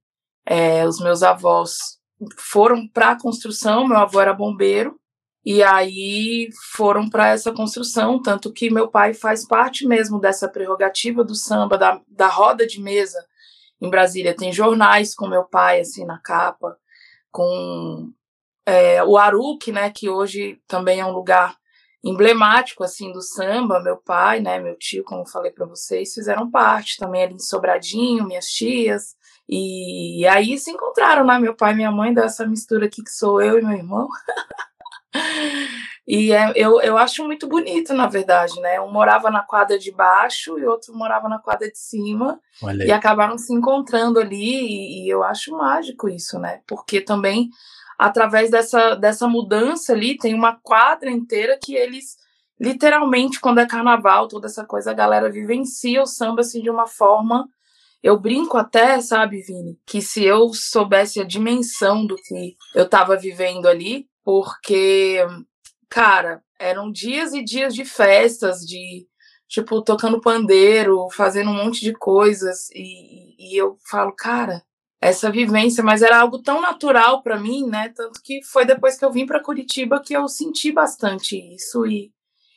é, 0.45 0.85
os 0.85 0.99
meus 0.99 1.23
avós 1.23 1.97
foram 2.38 2.85
para 2.89 3.11
a 3.11 3.19
construção. 3.19 3.88
Meu 3.88 3.99
avô 3.99 4.19
era 4.19 4.33
bombeiro 4.33 4.99
e 5.43 5.63
aí 5.63 6.49
foram 6.75 7.09
para 7.09 7.29
essa 7.29 7.51
construção, 7.51 8.21
tanto 8.21 8.53
que 8.53 8.69
meu 8.69 8.88
pai 8.88 9.13
faz 9.13 9.45
parte 9.45 9.88
mesmo 9.88 10.19
dessa 10.19 10.48
prerrogativa 10.48 11.24
do 11.24 11.33
samba, 11.33 11.77
da, 11.77 12.00
da 12.07 12.27
roda 12.27 12.65
de 12.67 12.79
mesa 12.79 13.25
em 13.81 13.89
Brasília. 13.89 14.36
Tem 14.36 14.53
jornais 14.53 15.15
com 15.15 15.27
meu 15.27 15.43
pai, 15.43 15.81
assim, 15.81 16.05
na 16.05 16.19
capa, 16.19 16.77
com 17.31 18.12
é, 18.65 19.03
o 19.03 19.17
Aruque, 19.17 19.71
né, 19.71 19.89
que 19.89 20.10
hoje 20.10 20.62
também 20.67 21.00
é 21.00 21.05
um 21.05 21.12
lugar 21.12 21.57
emblemático, 22.03 22.83
assim, 22.83 23.12
do 23.12 23.21
samba, 23.21 23.79
meu 23.79 23.98
pai, 23.98 24.39
né, 24.39 24.60
meu 24.60 24.77
tio, 24.77 25.03
como 25.03 25.27
falei 25.27 25.51
para 25.51 25.65
vocês, 25.65 26.13
fizeram 26.13 26.50
parte 26.50 26.98
também 26.98 27.24
ali 27.24 27.33
em 27.36 27.39
Sobradinho, 27.39 28.25
minhas 28.25 28.48
tias, 28.48 29.15
e 29.48 30.25
aí 30.27 30.57
se 30.57 30.71
encontraram, 30.71 31.25
né, 31.25 31.38
meu 31.39 31.55
pai 31.55 31.74
e 31.74 31.75
minha 31.75 31.91
mãe, 31.91 32.13
dessa 32.13 32.45
mistura 32.45 32.86
aqui 32.86 33.03
que 33.03 33.12
sou 33.12 33.41
eu 33.41 33.60
e 33.60 33.62
meu 33.62 33.77
irmão. 33.77 34.07
E 36.08 36.34
é, 36.34 36.51
eu, 36.56 36.82
eu 36.82 36.98
acho 36.98 37.24
muito 37.24 37.48
bonito, 37.48 37.94
na 37.94 38.08
verdade, 38.08 38.60
né? 38.60 38.82
Um 38.82 38.91
morava 38.91 39.30
na 39.30 39.44
quadra 39.44 39.77
de 39.77 39.91
baixo 39.91 40.58
e 40.58 40.65
outro 40.65 40.94
morava 40.94 41.30
na 41.30 41.39
quadra 41.39 41.70
de 41.70 41.77
cima. 41.77 42.39
E 42.86 42.91
acabaram 42.91 43.38
se 43.38 43.53
encontrando 43.53 44.20
ali, 44.20 44.36
e, 44.36 45.06
e, 45.06 45.10
eu 45.10 45.24
acho 45.24 45.51
mágico 45.51 46.10
isso, 46.10 46.39
né? 46.39 46.62
Porque 46.68 47.00
também, 47.00 47.50
através 47.98 48.50
dessa, 48.50 48.96
dessa 48.96 49.27
mudança 49.27 49.94
ali, 49.94 50.18
tem 50.18 50.34
uma 50.34 50.60
quadra 50.62 51.10
inteira 51.10 51.58
que 51.62 51.75
eles, 51.75 52.18
literalmente, 52.60 53.39
quando 53.39 53.60
é 53.60 53.65
carnaval, 53.68 54.27
toda 54.27 54.48
essa 54.48 54.65
coisa, 54.65 54.91
a 54.91 54.96
galera 54.96 55.32
vivencia 55.32 56.01
o 56.01 56.08
samba 56.08 56.41
assim 56.41 56.62
de 56.62 56.70
uma 56.70 56.88
forma. 56.88 57.48
Eu 58.03 58.20
brinco 58.20 58.58
até, 58.58 59.00
sabe, 59.00 59.41
Vini, 59.44 59.80
que 59.86 60.01
se 60.01 60.25
eu 60.25 60.51
soubesse 60.53 61.22
a 61.22 61.24
dimensão 61.24 62.06
do 62.06 62.15
que 62.15 62.58
eu 62.74 62.86
estava 62.86 63.15
vivendo 63.15 63.68
ali, 63.68 64.11
porque 64.23 65.25
cara, 65.91 66.41
eram 66.57 66.89
dias 66.89 67.33
e 67.33 67.43
dias 67.43 67.75
de 67.75 67.83
festas, 67.83 68.61
de 68.61 69.05
tipo, 69.47 69.81
tocando 69.83 70.21
pandeiro, 70.21 71.09
fazendo 71.11 71.51
um 71.51 71.53
monte 71.53 71.81
de 71.81 71.93
coisas. 71.93 72.69
E, 72.73 73.35
e 73.37 73.57
eu 73.57 73.77
falo, 73.89 74.13
cara, 74.13 74.63
essa 75.01 75.29
vivência, 75.29 75.83
mas 75.83 76.01
era 76.01 76.19
algo 76.19 76.41
tão 76.41 76.61
natural 76.61 77.21
para 77.21 77.37
mim, 77.37 77.67
né? 77.67 77.89
Tanto 77.89 78.21
que 78.23 78.41
foi 78.43 78.65
depois 78.65 78.97
que 78.97 79.03
eu 79.03 79.11
vim 79.11 79.25
para 79.25 79.43
Curitiba 79.43 80.01
que 80.01 80.13
eu 80.13 80.27
senti 80.29 80.71
bastante 80.71 81.35
isso 81.53 81.85
e 81.85 82.11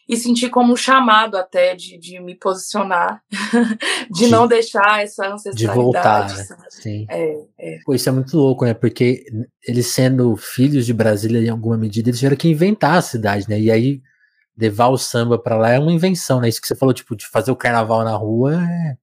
e 0.09 0.17
senti 0.17 0.49
como 0.49 0.73
um 0.73 0.77
chamado 0.77 1.37
até 1.37 1.75
de, 1.75 1.99
de 1.99 2.21
me 2.21 2.35
posicionar, 2.35 3.23
de, 4.11 4.25
de, 4.25 4.29
não 4.29 4.47
deixar 4.47 5.03
essa 5.03 5.27
ancestralidade. 5.27 5.69
De 5.69 5.75
voltar, 5.75 6.29
né? 6.29 6.47
Sim. 6.69 7.07
É, 7.09 7.35
é. 7.59 7.79
Pô, 7.85 7.95
isso 7.95 8.09
é 8.09 8.13
muito 8.13 8.37
louco, 8.37 8.65
né? 8.65 8.75
Porque 8.75 9.25
eles 9.67 9.87
sendo 9.87 10.37
filhos 10.37 10.85
de 10.85 10.93
Brasília 10.93 11.41
em 11.41 11.49
alguma 11.49 11.77
medida, 11.77 12.11
eles 12.11 12.19
tiveram 12.19 12.37
que 12.37 12.49
inventar 12.49 12.99
a 12.99 13.03
cidade, 13.03 13.49
né? 13.49 13.59
E 13.59 13.71
aí 13.71 14.03
levar 14.57 14.89
o 14.89 14.99
samba 14.99 15.39
para 15.39 15.57
lá 15.57 15.71
é 15.71 15.79
uma 15.79 15.93
invenção, 15.93 16.41
né? 16.41 16.49
Isso 16.49 16.61
que 16.61 16.69
você 16.69 16.77
falou, 16.77 16.95
tipo, 16.95 17.17
de 17.17 17.27
fazer 17.27 17.51
o 17.51 17.57
carnaval 17.57 18.05
na 18.05 18.15
rua 18.15 18.63
é, 18.63 18.97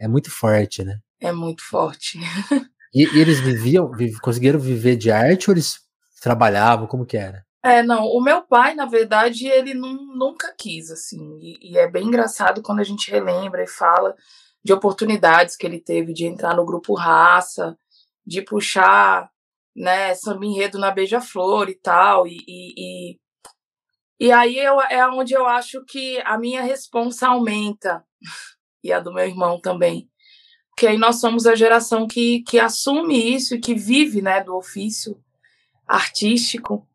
é 0.00 0.08
muito 0.08 0.30
forte, 0.30 0.84
né? 0.84 0.98
É 1.20 1.32
muito 1.32 1.62
forte. 1.64 2.18
E, 2.94 3.04
e 3.16 3.18
eles 3.18 3.40
viviam, 3.40 3.90
conseguiram 4.22 4.58
viver 4.58 4.96
de 4.96 5.10
arte 5.10 5.50
ou 5.50 5.54
eles 5.54 5.80
trabalhavam? 6.22 6.86
Como 6.86 7.04
que 7.04 7.16
era? 7.16 7.43
É, 7.64 7.82
não, 7.82 8.04
o 8.04 8.20
meu 8.20 8.42
pai, 8.42 8.74
na 8.74 8.84
verdade, 8.84 9.46
ele 9.46 9.72
nunca 9.72 10.54
quis, 10.54 10.90
assim, 10.90 11.38
e, 11.40 11.72
e, 11.72 11.78
é 11.78 11.90
bem 11.90 12.08
engraçado 12.08 12.60
quando 12.60 12.80
a 12.80 12.84
gente 12.84 13.10
relembra 13.10 13.64
e 13.64 13.66
fala 13.66 14.14
de 14.62 14.70
oportunidades 14.70 15.56
que 15.56 15.66
ele 15.66 15.80
teve 15.80 16.12
de 16.12 16.26
entrar 16.26 16.54
no 16.54 16.66
grupo 16.66 16.92
Raça, 16.92 17.74
de 18.26 18.42
puxar, 18.42 19.30
né, 19.74 20.14
samba 20.14 20.44
enredo 20.44 20.78
na 20.78 20.90
Beija-Flor 20.90 21.70
e 21.70 21.74
tal, 21.74 22.26
e, 22.26 22.36
e, 22.46 22.74
e, 22.76 23.20
e 24.20 24.30
aí 24.30 24.58
eu, 24.58 24.78
é 24.82 25.08
onde 25.08 25.32
eu 25.32 25.46
acho 25.46 25.82
que 25.86 26.20
a 26.26 26.36
minha 26.36 26.60
responsa 26.60 27.28
aumenta, 27.28 28.04
e 28.84 28.92
a 28.92 29.00
do 29.00 29.10
meu 29.10 29.26
irmão 29.26 29.58
também, 29.58 30.06
porque 30.68 30.86
aí 30.86 30.98
nós 30.98 31.18
somos 31.18 31.46
a 31.46 31.54
geração 31.54 32.06
que, 32.06 32.42
que 32.42 32.58
assume 32.58 33.34
isso 33.34 33.54
e 33.54 33.58
que 33.58 33.74
vive, 33.74 34.20
né, 34.20 34.44
do 34.44 34.54
ofício 34.54 35.18
artístico, 35.86 36.86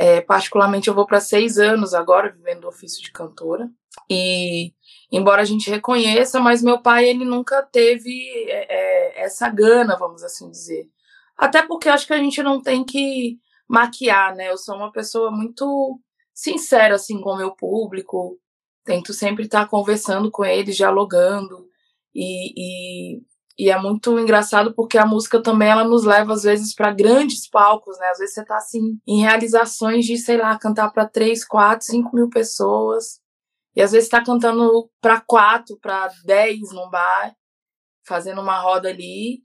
é, 0.00 0.20
particularmente, 0.20 0.86
eu 0.86 0.94
vou 0.94 1.04
para 1.04 1.20
seis 1.20 1.58
anos 1.58 1.92
agora, 1.92 2.30
vivendo 2.30 2.64
o 2.64 2.68
ofício 2.68 3.02
de 3.02 3.10
cantora. 3.10 3.68
E, 4.08 4.72
embora 5.10 5.42
a 5.42 5.44
gente 5.44 5.68
reconheça, 5.68 6.38
mas 6.38 6.62
meu 6.62 6.80
pai, 6.80 7.08
ele 7.08 7.24
nunca 7.24 7.64
teve 7.64 8.08
é, 8.48 8.66
é, 8.70 9.24
essa 9.24 9.48
gana, 9.50 9.96
vamos 9.96 10.22
assim 10.22 10.48
dizer. 10.48 10.88
Até 11.36 11.66
porque 11.66 11.88
acho 11.88 12.06
que 12.06 12.12
a 12.12 12.18
gente 12.18 12.40
não 12.44 12.62
tem 12.62 12.84
que 12.84 13.40
maquiar, 13.68 14.36
né? 14.36 14.50
Eu 14.50 14.56
sou 14.56 14.76
uma 14.76 14.92
pessoa 14.92 15.32
muito 15.32 16.00
sincera, 16.32 16.94
assim, 16.94 17.20
com 17.20 17.30
o 17.30 17.36
meu 17.36 17.50
público. 17.50 18.38
Tento 18.84 19.12
sempre 19.12 19.46
estar 19.46 19.66
conversando 19.66 20.30
com 20.30 20.44
eles, 20.44 20.76
dialogando. 20.76 21.66
E, 22.14 23.16
e, 23.16 23.22
e 23.58 23.70
é 23.70 23.78
muito 23.78 24.16
engraçado 24.20 24.72
porque 24.72 24.96
a 24.96 25.04
música 25.04 25.42
também 25.42 25.68
ela 25.68 25.82
nos 25.82 26.04
leva 26.04 26.32
às 26.32 26.44
vezes 26.44 26.72
para 26.74 26.92
grandes 26.92 27.48
palcos, 27.50 27.98
né? 27.98 28.06
Às 28.10 28.18
vezes 28.18 28.34
você 28.34 28.44
tá 28.44 28.56
assim 28.56 29.00
em 29.04 29.20
realizações 29.20 30.06
de, 30.06 30.16
sei 30.16 30.36
lá, 30.36 30.56
cantar 30.56 30.92
para 30.92 31.08
três, 31.08 31.44
quatro, 31.44 31.84
cinco 31.84 32.14
mil 32.14 32.30
pessoas. 32.30 33.20
E 33.74 33.82
às 33.82 33.90
vezes 33.90 34.06
está 34.06 34.24
cantando 34.24 34.88
para 35.00 35.20
quatro, 35.20 35.76
para 35.80 36.08
dez 36.24 36.72
num 36.72 36.88
bar, 36.88 37.34
fazendo 38.06 38.40
uma 38.40 38.60
roda 38.60 38.90
ali. 38.90 39.42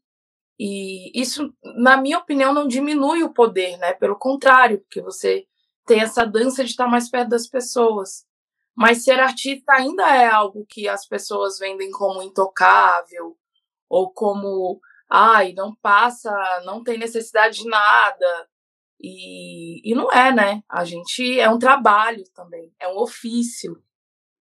E 0.60 1.12
isso, 1.20 1.52
na 1.78 1.98
minha 1.98 2.20
opinião, 2.20 2.54
não 2.54 2.68
diminui 2.68 3.24
o 3.24 3.34
poder, 3.34 3.78
né? 3.78 3.94
Pelo 3.94 4.16
contrário, 4.16 4.80
porque 4.82 5.02
você 5.02 5.46
tem 5.88 6.02
essa 6.02 6.24
dança 6.24 6.64
de 6.64 6.70
estar 6.70 6.88
mais 6.88 7.10
perto 7.10 7.30
das 7.30 7.48
pessoas. 7.48 8.26
Mas 8.76 9.04
ser 9.04 9.20
artista 9.20 9.74
ainda 9.74 10.04
é 10.16 10.28
algo 10.28 10.66
que 10.70 10.88
as 10.88 11.08
pessoas 11.08 11.58
vendem 11.58 11.90
como 11.92 12.22
intocável, 12.22 13.36
ou 13.94 14.12
como, 14.12 14.82
ai, 15.08 15.54
não 15.54 15.76
passa, 15.76 16.32
não 16.66 16.84
tem 16.84 16.98
necessidade 16.98 17.60
de 17.60 17.70
nada. 17.70 18.50
E, 19.00 19.88
e 19.88 19.94
não 19.94 20.12
é, 20.12 20.34
né? 20.34 20.64
A 20.68 20.84
gente 20.84 21.40
é 21.40 21.48
um 21.48 21.60
trabalho 21.60 22.24
também, 22.34 22.74
é 22.80 22.88
um 22.88 22.98
ofício. 22.98 23.80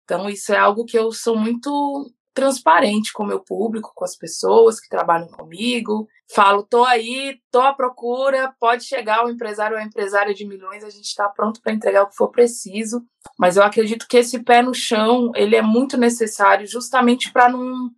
Então, 0.02 0.28
isso 0.28 0.52
é 0.52 0.58
algo 0.58 0.84
que 0.84 0.98
eu 0.98 1.12
sou 1.12 1.36
muito 1.36 2.12
transparente 2.34 3.12
com 3.12 3.22
o 3.22 3.26
meu 3.26 3.38
público, 3.38 3.92
com 3.94 4.04
as 4.04 4.16
pessoas 4.16 4.80
que 4.80 4.88
trabalham 4.88 5.28
comigo. 5.28 6.08
Falo, 6.34 6.64
tô 6.64 6.84
aí, 6.84 7.40
tô 7.52 7.60
à 7.60 7.72
procura, 7.72 8.52
pode 8.58 8.84
chegar 8.84 9.24
o 9.24 9.30
empresário 9.30 9.76
ou 9.76 9.82
a 9.82 9.84
empresária 9.84 10.34
de 10.34 10.46
milhões, 10.46 10.82
a 10.82 10.90
gente 10.90 11.06
está 11.06 11.28
pronto 11.28 11.60
para 11.60 11.72
entregar 11.72 12.02
o 12.02 12.08
que 12.08 12.16
for 12.16 12.30
preciso. 12.30 13.04
Mas 13.38 13.56
eu 13.56 13.62
acredito 13.62 14.06
que 14.08 14.16
esse 14.16 14.42
pé 14.42 14.62
no 14.62 14.74
chão, 14.74 15.30
ele 15.36 15.54
é 15.54 15.62
muito 15.62 15.96
necessário 15.96 16.66
justamente 16.66 17.32
para 17.32 17.48
não 17.48 17.90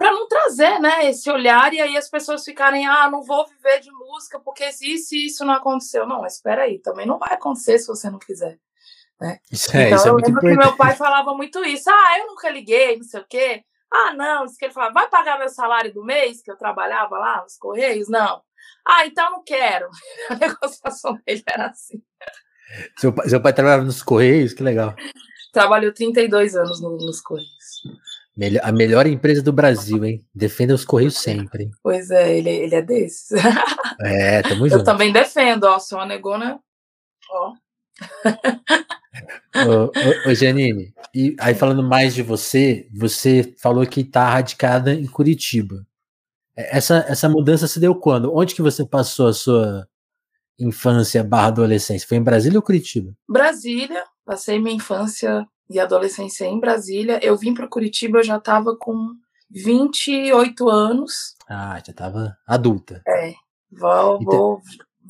para 0.00 0.12
não 0.12 0.26
trazer, 0.26 0.80
né, 0.80 1.10
esse 1.10 1.30
olhar 1.30 1.74
e 1.74 1.78
aí 1.78 1.94
as 1.94 2.08
pessoas 2.08 2.42
ficarem, 2.42 2.86
ah, 2.86 3.10
não 3.10 3.22
vou 3.22 3.46
viver 3.46 3.80
de 3.80 3.92
música 3.92 4.40
porque 4.40 4.72
se 4.72 4.94
isso, 4.94 5.14
isso 5.14 5.44
não 5.44 5.52
aconteceu. 5.52 6.06
Não, 6.06 6.24
espera 6.24 6.62
aí, 6.62 6.78
também 6.78 7.04
não 7.04 7.18
vai 7.18 7.34
acontecer 7.34 7.78
se 7.78 7.86
você 7.86 8.08
não 8.08 8.18
quiser. 8.18 8.58
Né? 9.20 9.38
Isso 9.52 9.76
é, 9.76 9.88
então 9.88 9.98
isso 9.98 10.06
é 10.06 10.08
eu 10.08 10.14
muito 10.14 10.26
lembro 10.28 10.40
que 10.40 10.56
meu 10.56 10.74
pai 10.74 10.96
falava 10.96 11.34
muito 11.34 11.62
isso, 11.66 11.90
ah, 11.90 12.18
eu 12.18 12.28
nunca 12.28 12.48
liguei, 12.48 12.96
não 12.96 13.04
sei 13.04 13.20
o 13.20 13.26
quê. 13.28 13.62
Ah, 13.92 14.14
não, 14.14 14.46
isso 14.46 14.56
que 14.56 14.64
ele 14.64 14.72
falava, 14.72 14.94
vai 14.94 15.06
pagar 15.10 15.38
meu 15.38 15.50
salário 15.50 15.92
do 15.92 16.02
mês 16.02 16.40
que 16.40 16.50
eu 16.50 16.56
trabalhava 16.56 17.18
lá 17.18 17.42
nos 17.42 17.58
Correios? 17.58 18.08
Não. 18.08 18.40
Ah, 18.88 19.04
então 19.04 19.30
não 19.30 19.44
quero. 19.44 19.86
A 20.30 20.34
negociação 20.34 21.20
dele 21.26 21.42
era 21.46 21.66
assim. 21.66 22.02
Seu 22.96 23.12
pai, 23.12 23.28
seu 23.28 23.42
pai 23.42 23.52
trabalhava 23.52 23.84
nos 23.84 24.02
Correios? 24.02 24.54
Que 24.54 24.62
legal. 24.62 24.94
Trabalhou 25.52 25.92
32 25.92 26.56
anos 26.56 26.80
no, 26.80 26.96
nos 26.96 27.20
Correios. 27.20 27.82
A 28.62 28.72
melhor 28.72 29.06
empresa 29.06 29.42
do 29.42 29.52
Brasil, 29.52 30.02
hein? 30.04 30.24
Defenda 30.34 30.74
os 30.74 30.84
Correios 30.84 31.18
sempre. 31.18 31.70
Pois 31.82 32.10
é, 32.10 32.38
ele, 32.38 32.50
ele 32.50 32.74
é 32.74 32.82
desses. 32.82 33.28
É, 34.02 34.40
tamo 34.40 34.66
junto. 34.66 34.80
Eu 34.80 34.84
também 34.84 35.12
defendo, 35.12 35.64
ó. 35.64 35.78
Sou 35.78 35.98
uma 35.98 36.06
negona. 36.06 36.58
Ó. 37.30 37.52
ô, 39.68 39.84
ô, 39.84 40.30
ô, 40.30 40.34
Janine, 40.34 40.94
e 41.14 41.36
aí 41.38 41.54
falando 41.54 41.82
mais 41.82 42.14
de 42.14 42.22
você, 42.22 42.88
você 42.90 43.54
falou 43.60 43.86
que 43.86 44.02
tá 44.02 44.26
radicada 44.26 44.94
em 44.94 45.06
Curitiba. 45.06 45.86
É, 46.56 46.78
essa, 46.78 47.04
essa 47.08 47.28
mudança 47.28 47.68
se 47.68 47.78
deu 47.78 47.94
quando? 47.94 48.34
Onde 48.34 48.54
que 48.54 48.62
você 48.62 48.86
passou 48.86 49.28
a 49.28 49.34
sua 49.34 49.86
infância 50.58 51.22
barra 51.22 51.48
adolescência? 51.48 52.08
Foi 52.08 52.16
em 52.16 52.22
Brasília 52.22 52.58
ou 52.58 52.62
Curitiba? 52.62 53.12
Brasília. 53.28 54.02
Passei 54.24 54.58
minha 54.58 54.76
infância 54.76 55.46
e 55.70 55.78
adolescência 55.78 56.44
em 56.44 56.58
Brasília. 56.58 57.20
Eu 57.22 57.36
vim 57.36 57.54
para 57.54 57.68
Curitiba, 57.68 58.18
eu 58.18 58.24
já 58.24 58.36
estava 58.36 58.76
com 58.76 59.14
28 59.50 60.68
anos. 60.68 61.36
Ah, 61.48 61.80
já 61.84 61.92
estava 61.92 62.36
adulta. 62.46 63.02
É. 63.06 63.32
Vou, 63.70 64.18
vou, 64.22 64.62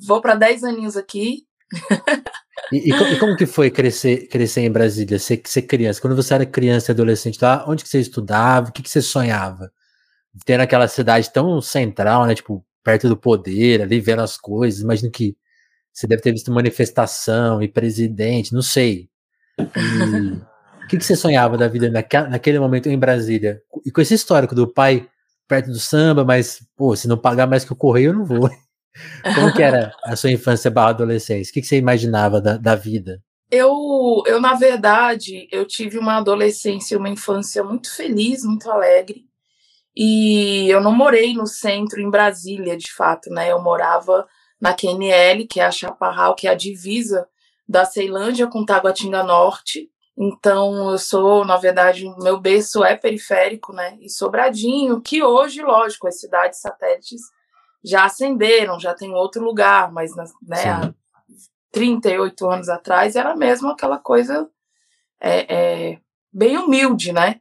vou 0.06 0.20
para 0.20 0.34
10 0.34 0.64
aninhos 0.64 0.96
aqui. 0.96 1.46
e, 2.70 2.90
e, 2.90 2.92
e, 2.92 3.18
como 3.18 3.36
que 3.36 3.46
foi 3.46 3.70
crescer, 3.70 4.28
crescer 4.28 4.60
em 4.60 4.70
Brasília, 4.70 5.18
ser, 5.18 5.40
ser 5.46 5.62
criança? 5.62 6.00
Quando 6.00 6.16
você 6.16 6.34
era 6.34 6.44
criança 6.44 6.90
e 6.90 6.92
adolescente, 6.92 7.38
lá, 7.40 7.64
onde 7.66 7.82
que 7.82 7.88
você 7.88 8.00
estudava? 8.00 8.68
O 8.68 8.72
que, 8.72 8.82
que 8.82 8.90
você 8.90 9.00
sonhava? 9.00 9.72
Ter 10.44 10.60
aquela 10.60 10.86
cidade 10.88 11.32
tão 11.32 11.60
central, 11.62 12.26
né? 12.26 12.34
Tipo, 12.34 12.64
perto 12.84 13.08
do 13.08 13.16
poder, 13.16 13.82
ali 13.82 13.98
vendo 13.98 14.20
as 14.20 14.36
coisas. 14.36 14.80
Imagino 14.80 15.10
que 15.10 15.34
você 15.92 16.06
deve 16.06 16.22
ter 16.22 16.32
visto 16.32 16.52
manifestação 16.52 17.62
e 17.62 17.68
presidente, 17.68 18.52
não 18.52 18.62
sei. 18.62 19.08
E, 19.58 19.64
que, 20.90 20.98
que 20.98 21.04
você 21.04 21.14
sonhava 21.14 21.56
da 21.56 21.68
vida 21.68 21.88
naquele 21.88 22.58
momento 22.58 22.88
em 22.88 22.98
Brasília? 22.98 23.62
E 23.86 23.92
com 23.92 24.00
esse 24.00 24.14
histórico 24.14 24.54
do 24.54 24.66
pai 24.66 25.08
perto 25.46 25.70
do 25.70 25.78
samba, 25.78 26.24
mas, 26.24 26.64
pô, 26.76 26.94
se 26.94 27.08
não 27.08 27.16
pagar 27.16 27.46
mais 27.46 27.64
que 27.64 27.72
o 27.72 27.76
correio, 27.76 28.10
eu 28.10 28.14
não 28.14 28.24
vou. 28.24 28.50
Como 29.34 29.52
que 29.54 29.62
era 29.62 29.92
a 30.04 30.16
sua 30.16 30.30
infância 30.30 30.70
barra 30.70 30.90
adolescência? 30.90 31.50
O 31.50 31.54
que, 31.54 31.60
que 31.60 31.66
você 31.66 31.76
imaginava 31.76 32.40
da, 32.40 32.56
da 32.56 32.74
vida? 32.74 33.22
Eu, 33.50 34.22
eu, 34.26 34.40
na 34.40 34.54
verdade, 34.54 35.48
eu 35.50 35.64
tive 35.64 35.98
uma 35.98 36.18
adolescência, 36.18 36.98
uma 36.98 37.08
infância 37.08 37.64
muito 37.64 37.94
feliz, 37.94 38.44
muito 38.44 38.70
alegre. 38.70 39.24
E 39.96 40.68
eu 40.68 40.80
não 40.80 40.94
morei 40.94 41.34
no 41.34 41.46
centro, 41.46 42.00
em 42.00 42.10
Brasília, 42.10 42.76
de 42.76 42.92
fato, 42.92 43.30
né? 43.30 43.50
Eu 43.50 43.60
morava 43.60 44.26
na 44.60 44.74
QNL, 44.74 45.46
que 45.48 45.60
é 45.60 45.64
a 45.64 45.70
Chaparral, 45.70 46.34
que 46.34 46.46
é 46.46 46.50
a 46.50 46.54
divisa 46.54 47.26
da 47.68 47.84
Ceilândia 47.84 48.46
com 48.46 48.64
Taguatinga 48.64 49.22
Norte. 49.22 49.88
Então, 50.16 50.90
eu 50.90 50.98
sou, 50.98 51.44
na 51.44 51.56
verdade, 51.56 52.04
meu 52.18 52.38
berço 52.38 52.84
é 52.84 52.96
periférico, 52.96 53.72
né? 53.72 53.96
E 54.00 54.10
Sobradinho, 54.10 55.00
que 55.00 55.22
hoje, 55.22 55.62
lógico, 55.62 56.06
as 56.06 56.20
cidades 56.20 56.60
satélites 56.60 57.22
já 57.82 58.04
ascenderam, 58.04 58.78
já 58.78 58.94
tem 58.94 59.14
outro 59.14 59.42
lugar, 59.42 59.90
mas 59.90 60.14
né, 60.14 60.24
há 60.70 60.92
38 61.72 62.50
anos 62.50 62.68
atrás 62.68 63.16
era 63.16 63.34
mesmo 63.34 63.68
aquela 63.68 63.98
coisa 63.98 64.48
é, 65.20 65.92
é, 65.92 66.00
bem 66.32 66.58
humilde, 66.58 67.12
né? 67.12 67.40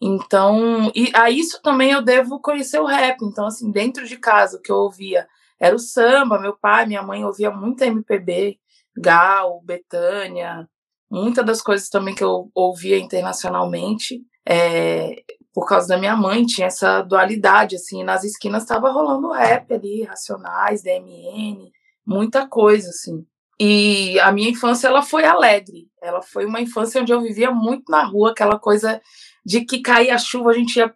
Então, 0.00 0.90
e 0.94 1.10
a 1.14 1.30
isso 1.30 1.60
também 1.62 1.92
eu 1.92 2.02
devo 2.02 2.40
conhecer 2.40 2.78
o 2.78 2.86
rap. 2.86 3.22
Então, 3.22 3.46
assim, 3.46 3.70
dentro 3.70 4.06
de 4.06 4.16
casa, 4.16 4.56
o 4.56 4.60
que 4.60 4.70
eu 4.70 4.76
ouvia 4.76 5.26
era 5.58 5.74
o 5.74 5.78
samba, 5.78 6.38
meu 6.38 6.56
pai, 6.56 6.86
minha 6.86 7.02
mãe 7.02 7.24
ouvia 7.24 7.50
muito 7.50 7.82
MPB, 7.82 8.58
Gal, 8.96 9.60
Betânia, 9.62 10.68
muitas 11.10 11.44
das 11.44 11.62
coisas 11.62 11.88
também 11.88 12.14
que 12.14 12.24
eu 12.24 12.50
ouvia 12.54 12.98
internacionalmente, 12.98 14.20
é, 14.46 15.22
por 15.52 15.66
causa 15.66 15.88
da 15.88 15.98
minha 15.98 16.16
mãe, 16.16 16.44
tinha 16.44 16.66
essa 16.66 17.00
dualidade, 17.02 17.76
assim, 17.76 18.02
nas 18.02 18.24
esquinas 18.24 18.64
estava 18.64 18.90
rolando 18.90 19.30
rap 19.30 19.72
ali, 19.72 20.02
Racionais, 20.02 20.82
DMN, 20.82 21.70
muita 22.04 22.48
coisa, 22.48 22.88
assim. 22.88 23.24
E 23.58 24.18
a 24.18 24.32
minha 24.32 24.50
infância, 24.50 24.88
ela 24.88 25.00
foi 25.00 25.24
alegre, 25.24 25.86
ela 26.02 26.20
foi 26.20 26.44
uma 26.44 26.60
infância 26.60 27.00
onde 27.00 27.12
eu 27.12 27.20
vivia 27.20 27.52
muito 27.52 27.84
na 27.88 28.04
rua, 28.04 28.32
aquela 28.32 28.58
coisa 28.58 29.00
de 29.46 29.64
que 29.64 29.80
caía 29.80 30.16
a 30.16 30.18
chuva, 30.18 30.50
a 30.50 30.54
gente 30.54 30.76
ia 30.76 30.92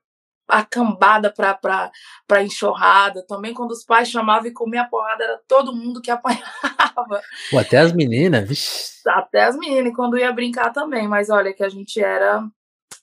a 0.48 0.64
cambada 0.64 1.32
pra, 1.32 1.54
pra, 1.54 1.90
pra 2.26 2.42
enxurrada. 2.42 3.24
Também 3.26 3.52
quando 3.52 3.72
os 3.72 3.84
pais 3.84 4.08
chamavam 4.08 4.46
e 4.46 4.52
comia 4.52 4.82
a 4.82 4.88
porrada, 4.88 5.22
era 5.22 5.40
todo 5.46 5.74
mundo 5.74 6.00
que 6.00 6.10
apanhava. 6.12 7.20
Pô, 7.50 7.58
até 7.58 7.78
as 7.78 7.92
meninas, 7.92 8.48
vixi. 8.48 9.02
Até 9.06 9.44
as 9.44 9.56
meninas, 9.56 9.94
quando 9.94 10.18
ia 10.18 10.32
brincar 10.32 10.72
também. 10.72 11.06
Mas 11.06 11.30
olha 11.30 11.52
que 11.52 11.62
a 11.62 11.68
gente 11.68 12.00
era. 12.02 12.42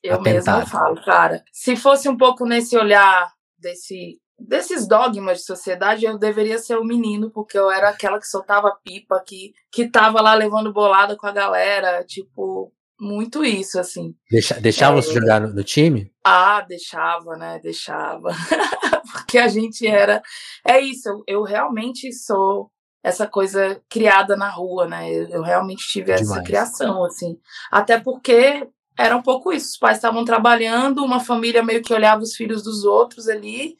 Eu 0.03 0.15
Atentado. 0.15 0.33
mesma 0.33 0.65
falo, 0.65 1.03
cara. 1.03 1.43
Se 1.51 1.75
fosse 1.75 2.09
um 2.09 2.17
pouco 2.17 2.45
nesse 2.45 2.77
olhar 2.77 3.31
desse 3.57 4.19
desses 4.37 4.87
dogmas 4.87 5.39
de 5.39 5.45
sociedade, 5.45 6.05
eu 6.05 6.17
deveria 6.17 6.57
ser 6.57 6.77
o 6.77 6.83
menino, 6.83 7.31
porque 7.31 7.57
eu 7.57 7.71
era 7.71 7.89
aquela 7.89 8.19
que 8.19 8.27
soltava 8.27 8.77
pipa, 8.83 9.23
que, 9.25 9.53
que 9.71 9.89
tava 9.89 10.21
lá 10.21 10.33
levando 10.33 10.73
bolada 10.73 11.15
com 11.15 11.25
a 11.25 11.31
galera, 11.31 12.03
tipo, 12.03 12.71
muito 12.99 13.43
isso, 13.43 13.79
assim. 13.79 14.13
Deixa, 14.29 14.59
deixava 14.59 14.97
é, 14.97 15.01
você 15.01 15.13
jogar 15.13 15.41
no, 15.41 15.53
no, 15.53 15.63
time? 15.63 16.11
Ah, 16.23 16.61
deixava, 16.61 17.35
né? 17.37 17.59
Deixava. 17.61 18.29
porque 19.11 19.37
a 19.37 19.47
gente 19.47 19.85
era. 19.85 20.21
É 20.65 20.79
isso, 20.79 21.09
eu, 21.09 21.23
eu, 21.27 21.43
realmente 21.43 22.11
sou 22.13 22.69
essa 23.03 23.27
coisa 23.27 23.81
criada 23.89 24.35
na 24.35 24.49
rua, 24.49 24.87
né? 24.87 25.11
Eu, 25.11 25.27
eu 25.29 25.41
realmente 25.41 25.85
tive 25.87 26.13
Demais. 26.13 26.31
essa 26.31 26.43
criação, 26.43 27.03
assim. 27.03 27.37
Até 27.71 27.99
porque 27.99 28.67
era 28.97 29.15
um 29.15 29.21
pouco 29.21 29.51
isso. 29.51 29.71
Os 29.71 29.77
pais 29.77 29.97
estavam 29.97 30.23
trabalhando, 30.25 31.03
uma 31.03 31.19
família 31.19 31.63
meio 31.63 31.81
que 31.81 31.93
olhava 31.93 32.21
os 32.21 32.35
filhos 32.35 32.63
dos 32.63 32.83
outros 32.83 33.27
ali 33.27 33.75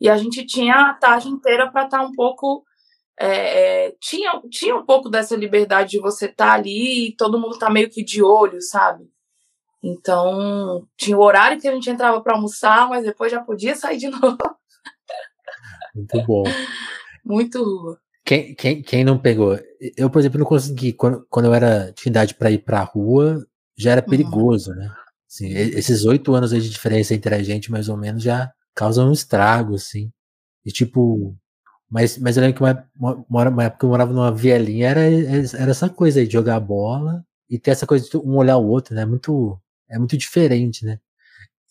e 0.00 0.08
a 0.08 0.16
gente 0.16 0.46
tinha 0.46 0.74
a 0.74 0.94
tarde 0.94 1.28
inteira 1.28 1.70
para 1.70 1.84
estar 1.84 1.98
tá 1.98 2.04
um 2.04 2.12
pouco. 2.12 2.64
É, 3.18 3.86
é, 3.86 3.94
tinha, 4.00 4.40
tinha 4.50 4.76
um 4.76 4.84
pouco 4.84 5.08
dessa 5.08 5.36
liberdade 5.36 5.90
de 5.90 6.00
você 6.00 6.26
estar 6.26 6.46
tá 6.46 6.52
ali 6.54 7.08
e 7.08 7.16
todo 7.16 7.38
mundo 7.38 7.58
tá 7.58 7.70
meio 7.70 7.90
que 7.90 8.02
de 8.02 8.22
olho, 8.22 8.60
sabe? 8.62 9.04
Então, 9.82 10.86
tinha 10.96 11.16
o 11.16 11.22
horário 11.22 11.60
que 11.60 11.68
a 11.68 11.72
gente 11.72 11.88
entrava 11.88 12.20
para 12.20 12.34
almoçar, 12.34 12.88
mas 12.88 13.04
depois 13.04 13.32
já 13.32 13.40
podia 13.40 13.74
sair 13.74 13.98
de 13.98 14.08
novo. 14.08 14.36
Muito 15.94 16.26
bom. 16.26 16.44
Muito 17.24 17.62
rua. 17.62 17.98
Quem, 18.24 18.54
quem, 18.54 18.82
quem 18.82 19.04
não 19.04 19.18
pegou? 19.18 19.58
Eu, 19.96 20.10
por 20.10 20.18
exemplo, 20.18 20.38
não 20.38 20.46
consegui. 20.46 20.92
Quando, 20.92 21.26
quando 21.28 21.46
eu 21.46 21.54
era 21.54 21.90
de 21.90 22.08
idade 22.08 22.34
para 22.34 22.50
ir 22.50 22.58
pra 22.58 22.82
rua, 22.82 23.44
já 23.76 23.92
era 23.92 24.02
uhum. 24.02 24.08
perigoso, 24.08 24.70
uhum. 24.70 24.76
né? 24.76 24.94
Assim, 25.28 25.48
esses 25.48 26.04
oito 26.04 26.34
anos 26.34 26.50
de 26.50 26.68
diferença 26.68 27.14
entre 27.14 27.34
a 27.34 27.42
gente, 27.42 27.70
mais 27.70 27.88
ou 27.88 27.96
menos, 27.96 28.22
já 28.22 28.52
causa 28.74 29.04
um 29.04 29.12
estrago, 29.12 29.74
assim. 29.74 30.12
E 30.64 30.70
tipo. 30.70 31.36
Mas, 31.90 32.16
mas 32.18 32.36
eu 32.36 32.42
lembro 32.42 32.56
que 32.56 32.62
uma, 32.62 32.88
uma, 33.28 33.48
uma 33.48 33.64
época 33.64 33.84
eu 33.84 33.90
morava 33.90 34.12
numa 34.12 34.30
vielinha, 34.30 34.88
era, 34.88 35.00
era 35.00 35.70
essa 35.70 35.88
coisa 35.88 36.20
aí 36.20 36.26
de 36.26 36.32
jogar 36.32 36.60
bola 36.60 37.24
e 37.48 37.58
ter 37.58 37.72
essa 37.72 37.86
coisa 37.86 38.08
de 38.08 38.16
um 38.16 38.36
olhar 38.36 38.56
o 38.58 38.68
outro, 38.68 38.94
né? 38.94 39.04
Muito, 39.04 39.58
é 39.88 39.98
muito 39.98 40.16
diferente, 40.16 40.84
né? 40.84 41.00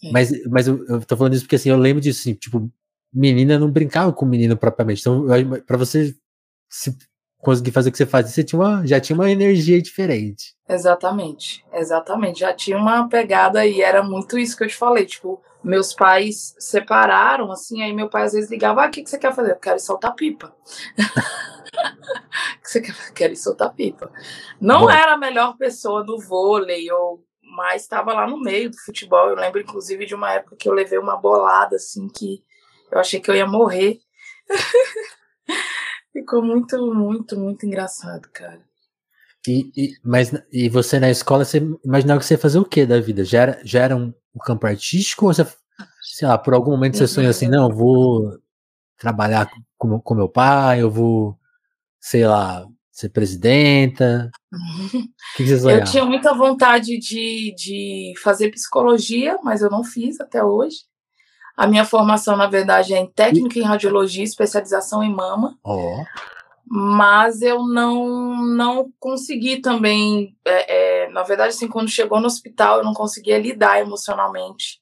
É. 0.03 0.11
Mas, 0.11 0.31
mas 0.47 0.67
eu, 0.67 0.85
eu 0.87 1.01
tô 1.05 1.15
falando 1.15 1.33
isso 1.33 1.43
porque 1.43 1.55
assim, 1.55 1.69
eu 1.69 1.77
lembro 1.77 2.01
disso, 2.01 2.19
assim, 2.19 2.33
tipo, 2.33 2.69
menina 3.13 3.57
não 3.57 3.71
brincava 3.71 4.11
com 4.11 4.25
menino 4.25 4.57
propriamente. 4.57 5.01
Então, 5.01 5.25
para 5.65 5.77
você 5.77 6.13
se 6.69 6.97
conseguir 7.37 7.71
fazer 7.71 7.89
o 7.89 7.91
que 7.91 7.97
você 7.97 8.05
fazia, 8.05 8.31
você 8.31 8.43
tinha 8.43 8.59
uma, 8.59 8.85
já 8.85 8.99
tinha 8.99 9.15
uma 9.15 9.31
energia 9.31 9.81
diferente. 9.81 10.53
Exatamente, 10.67 11.65
exatamente. 11.73 12.41
Já 12.41 12.53
tinha 12.53 12.77
uma 12.77 13.07
pegada 13.07 13.65
e 13.65 13.81
era 13.81 14.03
muito 14.03 14.37
isso 14.37 14.57
que 14.57 14.65
eu 14.65 14.67
te 14.67 14.75
falei, 14.75 15.05
tipo, 15.05 15.41
meus 15.63 15.93
pais 15.93 16.55
separaram, 16.57 17.51
assim, 17.51 17.81
aí 17.81 17.93
meu 17.93 18.09
pai 18.09 18.23
às 18.23 18.33
vezes 18.33 18.49
ligava, 18.49 18.83
ah, 18.83 18.87
o 18.87 18.91
que, 18.91 19.03
que 19.03 19.09
você 19.09 19.17
quer 19.17 19.33
fazer? 19.33 19.51
Eu 19.51 19.57
quero 19.57 19.79
soltar 19.79 20.15
pipa. 20.15 20.55
que 22.61 22.69
você 22.69 22.81
quer? 22.81 23.13
Quero 23.13 23.35
soltar 23.35 23.73
pipa. 23.73 24.11
Não 24.59 24.81
Bom. 24.81 24.91
era 24.91 25.13
a 25.13 25.17
melhor 25.17 25.57
pessoa 25.57 26.03
do 26.03 26.19
vôlei, 26.19 26.91
ou, 26.91 27.25
mas 27.41 27.81
estava 27.81 28.13
lá 28.13 28.27
no 28.27 28.39
meio 28.39 28.69
do 28.69 28.77
futebol. 28.77 29.29
Eu 29.29 29.35
lembro, 29.35 29.59
inclusive, 29.59 30.05
de 30.05 30.15
uma 30.15 30.31
época 30.33 30.55
que 30.55 30.69
eu 30.69 30.73
levei 30.73 30.97
uma 30.97 31.17
bolada, 31.17 31.75
assim, 31.75 32.07
que 32.07 32.43
eu 32.91 32.99
achei 32.99 33.19
que 33.19 33.29
eu 33.29 33.35
ia 33.35 33.47
morrer. 33.47 33.99
Ficou 36.13 36.41
muito, 36.41 36.93
muito, 36.93 37.37
muito 37.37 37.65
engraçado, 37.65 38.29
cara. 38.31 38.68
E, 39.47 39.71
e, 39.75 39.93
mas, 40.03 40.31
e 40.51 40.67
você 40.69 40.99
na 40.99 41.09
escola, 41.09 41.45
você 41.45 41.57
imaginava 41.83 42.19
que 42.19 42.25
você 42.25 42.33
ia 42.33 42.39
fazer 42.39 42.59
o 42.59 42.65
que 42.65 42.85
da 42.85 42.99
vida? 42.99 43.23
Já 43.23 43.41
era, 43.41 43.61
já 43.63 43.81
era 43.81 43.95
um, 43.95 44.13
um 44.35 44.39
campo 44.43 44.67
artístico 44.67 45.27
ou 45.27 45.33
você, 45.33 45.47
sei 46.01 46.27
lá, 46.27 46.37
por 46.37 46.53
algum 46.53 46.71
momento 46.71 46.97
você 46.97 47.07
sonhou 47.07 47.29
assim, 47.29 47.47
não, 47.47 47.69
eu 47.69 47.75
vou 47.75 48.39
trabalhar 48.97 49.49
com, 49.77 49.99
com 49.99 50.15
meu 50.15 50.27
pai, 50.27 50.81
eu 50.81 50.91
vou, 50.91 51.37
sei 51.99 52.27
lá, 52.27 52.65
ser 52.91 53.09
presidenta? 53.09 54.29
O 55.31 55.37
que, 55.37 55.45
que 55.45 55.55
você 55.55 55.75
Eu 55.75 55.83
tinha 55.83 56.03
muita 56.03 56.33
vontade 56.33 56.97
de, 56.97 57.53
de 57.55 58.13
fazer 58.21 58.49
psicologia, 58.49 59.37
mas 59.43 59.61
eu 59.61 59.69
não 59.69 59.83
fiz 59.83 60.19
até 60.19 60.43
hoje. 60.43 60.77
A 61.55 61.67
minha 61.67 61.85
formação, 61.85 62.35
na 62.35 62.47
verdade, 62.47 62.93
é 62.93 62.97
em 62.97 63.05
técnica 63.05 63.59
em 63.59 63.63
radiologia, 63.63 64.23
especialização 64.23 65.03
em 65.03 65.13
mama. 65.13 65.55
Oh. 65.63 66.03
Mas 66.71 67.41
eu 67.41 67.63
não 67.67 68.45
não 68.45 68.93
consegui 68.99 69.59
também. 69.59 70.37
É, 70.45 71.05
é, 71.05 71.09
na 71.09 71.23
verdade, 71.23 71.49
assim, 71.49 71.67
quando 71.67 71.89
chegou 71.89 72.19
no 72.19 72.27
hospital, 72.27 72.79
eu 72.79 72.83
não 72.83 72.93
conseguia 72.93 73.39
lidar 73.39 73.79
emocionalmente. 73.79 74.79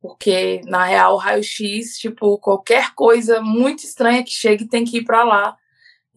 Porque, 0.00 0.60
na 0.66 0.84
real, 0.84 1.16
raio-x, 1.16 1.98
tipo, 1.98 2.38
qualquer 2.38 2.94
coisa 2.94 3.40
muito 3.40 3.84
estranha 3.84 4.22
que 4.22 4.30
chegue 4.30 4.68
tem 4.68 4.84
que 4.84 4.98
ir 4.98 5.04
para 5.04 5.24
lá. 5.24 5.56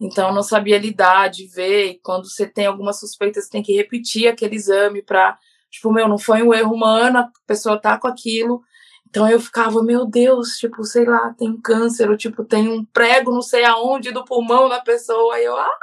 Então, 0.00 0.28
eu 0.28 0.34
não 0.34 0.42
sabia 0.42 0.78
lidar, 0.78 1.28
de 1.28 1.46
ver. 1.48 1.92
E 1.92 2.00
quando 2.00 2.30
você 2.30 2.46
tem 2.46 2.66
alguma 2.66 2.92
suspeita, 2.92 3.40
você 3.40 3.48
tem 3.50 3.62
que 3.62 3.74
repetir 3.74 4.28
aquele 4.28 4.56
exame 4.56 5.02
para. 5.02 5.38
Tipo, 5.70 5.92
meu, 5.92 6.08
não 6.08 6.18
foi 6.18 6.42
um 6.42 6.52
erro 6.52 6.74
humano, 6.74 7.20
a 7.20 7.30
pessoa 7.46 7.80
tá 7.80 7.98
com 7.98 8.08
aquilo 8.08 8.62
então 9.10 9.28
eu 9.28 9.40
ficava, 9.40 9.82
meu 9.82 10.06
Deus, 10.06 10.50
tipo, 10.56 10.84
sei 10.84 11.04
lá, 11.04 11.34
tem 11.36 11.60
câncer, 11.60 12.08
ou 12.08 12.16
tipo, 12.16 12.44
tem 12.44 12.68
um 12.68 12.84
prego 12.84 13.32
não 13.32 13.42
sei 13.42 13.64
aonde 13.64 14.12
do 14.12 14.24
pulmão 14.24 14.68
da 14.68 14.80
pessoa. 14.80 15.34
Aí 15.34 15.44
eu, 15.44 15.56
ah! 15.56 15.78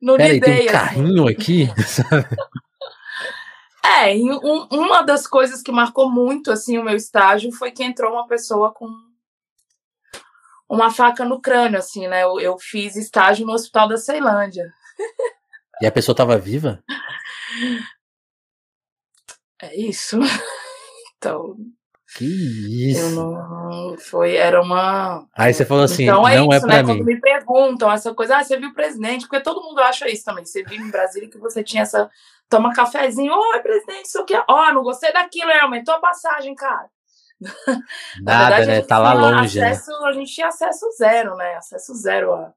Não 0.00 0.16
Pera 0.16 0.32
lidei. 0.32 0.52
Aí, 0.52 0.58
tem 0.58 0.62
um 0.62 0.68
assim. 0.68 0.86
carrinho 0.86 1.28
aqui, 1.28 1.68
É, 3.84 4.14
um, 4.14 4.68
uma 4.70 5.02
das 5.02 5.26
coisas 5.26 5.62
que 5.62 5.72
marcou 5.72 6.10
muito 6.10 6.52
assim 6.52 6.76
o 6.76 6.84
meu 6.84 6.94
estágio 6.94 7.50
foi 7.50 7.70
que 7.70 7.82
entrou 7.82 8.12
uma 8.12 8.26
pessoa 8.26 8.72
com 8.72 8.86
uma 10.68 10.90
faca 10.90 11.24
no 11.24 11.40
crânio, 11.40 11.78
assim, 11.78 12.06
né? 12.06 12.22
Eu, 12.22 12.38
eu 12.38 12.58
fiz 12.58 12.96
estágio 12.96 13.46
no 13.46 13.54
Hospital 13.54 13.88
da 13.88 13.96
Ceilândia. 13.96 14.70
E 15.80 15.86
a 15.86 15.90
pessoa 15.90 16.12
estava 16.12 16.36
viva? 16.36 16.84
É 19.60 19.74
isso. 19.74 20.18
Então, 21.18 21.56
que 22.16 22.90
isso. 22.90 23.10
Não, 23.10 23.96
foi, 23.98 24.36
era 24.36 24.62
uma. 24.62 25.26
Aí 25.36 25.52
você 25.52 25.64
falou 25.64 25.84
assim, 25.84 26.04
então, 26.04 26.26
é 26.26 26.38
não 26.38 26.52
é 26.52 26.56
isso, 26.56 26.66
é 26.66 26.68
pra 26.68 26.76
né? 26.76 26.82
mim. 26.82 26.88
Quando 26.88 27.04
me 27.04 27.20
perguntam 27.20 27.92
essa 27.92 28.14
coisa, 28.14 28.38
ah, 28.38 28.44
você 28.44 28.56
viu 28.56 28.70
o 28.70 28.74
presidente? 28.74 29.26
Porque 29.28 29.40
todo 29.40 29.62
mundo 29.62 29.78
acha 29.80 30.08
isso 30.08 30.24
também. 30.24 30.44
Você 30.44 30.62
vive 30.62 30.82
em 30.82 30.90
Brasília 30.90 31.28
que 31.28 31.38
você 31.38 31.62
tinha 31.62 31.82
essa. 31.82 32.10
Toma 32.48 32.72
cafezinho, 32.72 33.34
oi, 33.34 33.60
presidente, 33.60 34.06
isso 34.06 34.20
aqui. 34.20 34.34
Ó, 34.34 34.44
oh, 34.48 34.72
não 34.72 34.82
gostei 34.82 35.12
daquilo, 35.12 35.50
aumentou 35.60 35.94
a 35.94 36.00
passagem, 36.00 36.54
cara. 36.54 36.88
Nada, 38.22 38.56
verdade, 38.56 38.66
né? 38.66 38.80
Tá 38.80 38.98
lá 38.98 39.12
longe. 39.12 39.60
Né? 39.60 39.68
Acesso, 39.68 39.90
né? 39.90 40.08
A 40.08 40.12
gente 40.12 40.32
tinha 40.32 40.48
acesso 40.48 40.90
zero, 40.96 41.36
né? 41.36 41.56
Acesso 41.56 41.94
zero 41.94 42.32
a. 42.32 42.52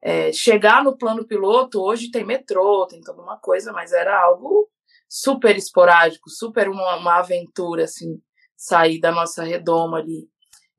É, 0.00 0.32
chegar 0.32 0.82
no 0.82 0.96
plano 0.96 1.26
piloto, 1.26 1.82
hoje 1.82 2.10
tem 2.10 2.24
metrô, 2.24 2.86
tem 2.86 3.00
toda 3.00 3.20
uma 3.20 3.36
coisa, 3.36 3.72
mas 3.72 3.92
era 3.92 4.16
algo 4.16 4.68
super 5.08 5.56
esporádico, 5.56 6.30
super 6.30 6.68
uma, 6.68 6.96
uma 6.96 7.18
aventura, 7.18 7.82
assim 7.82 8.18
sair 8.58 8.98
da 8.98 9.12
nossa 9.12 9.44
redoma 9.44 9.98
ali. 9.98 10.28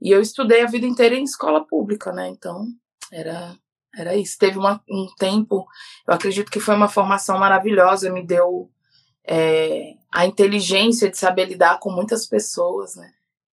E 0.02 0.12
eu 0.12 0.22
estudei 0.22 0.62
a 0.62 0.68
vida 0.68 0.86
inteira 0.86 1.16
em 1.16 1.24
escola 1.24 1.66
pública, 1.66 2.12
né? 2.12 2.28
Então, 2.28 2.68
era 3.12 3.56
era 3.98 4.16
isso. 4.16 4.38
Teve 4.38 4.58
uma, 4.58 4.82
um 4.90 5.08
tempo, 5.18 5.66
eu 6.08 6.14
acredito 6.14 6.52
que 6.52 6.60
foi 6.60 6.76
uma 6.76 6.88
formação 6.88 7.40
maravilhosa, 7.40 8.12
me 8.12 8.24
deu 8.24 8.70
é, 9.28 9.94
a 10.14 10.26
inteligência 10.26 11.10
de 11.10 11.18
saber 11.18 11.46
lidar 11.46 11.80
com 11.80 11.92
muitas 11.92 12.28
pessoas, 12.28 12.96
né? 12.96 13.10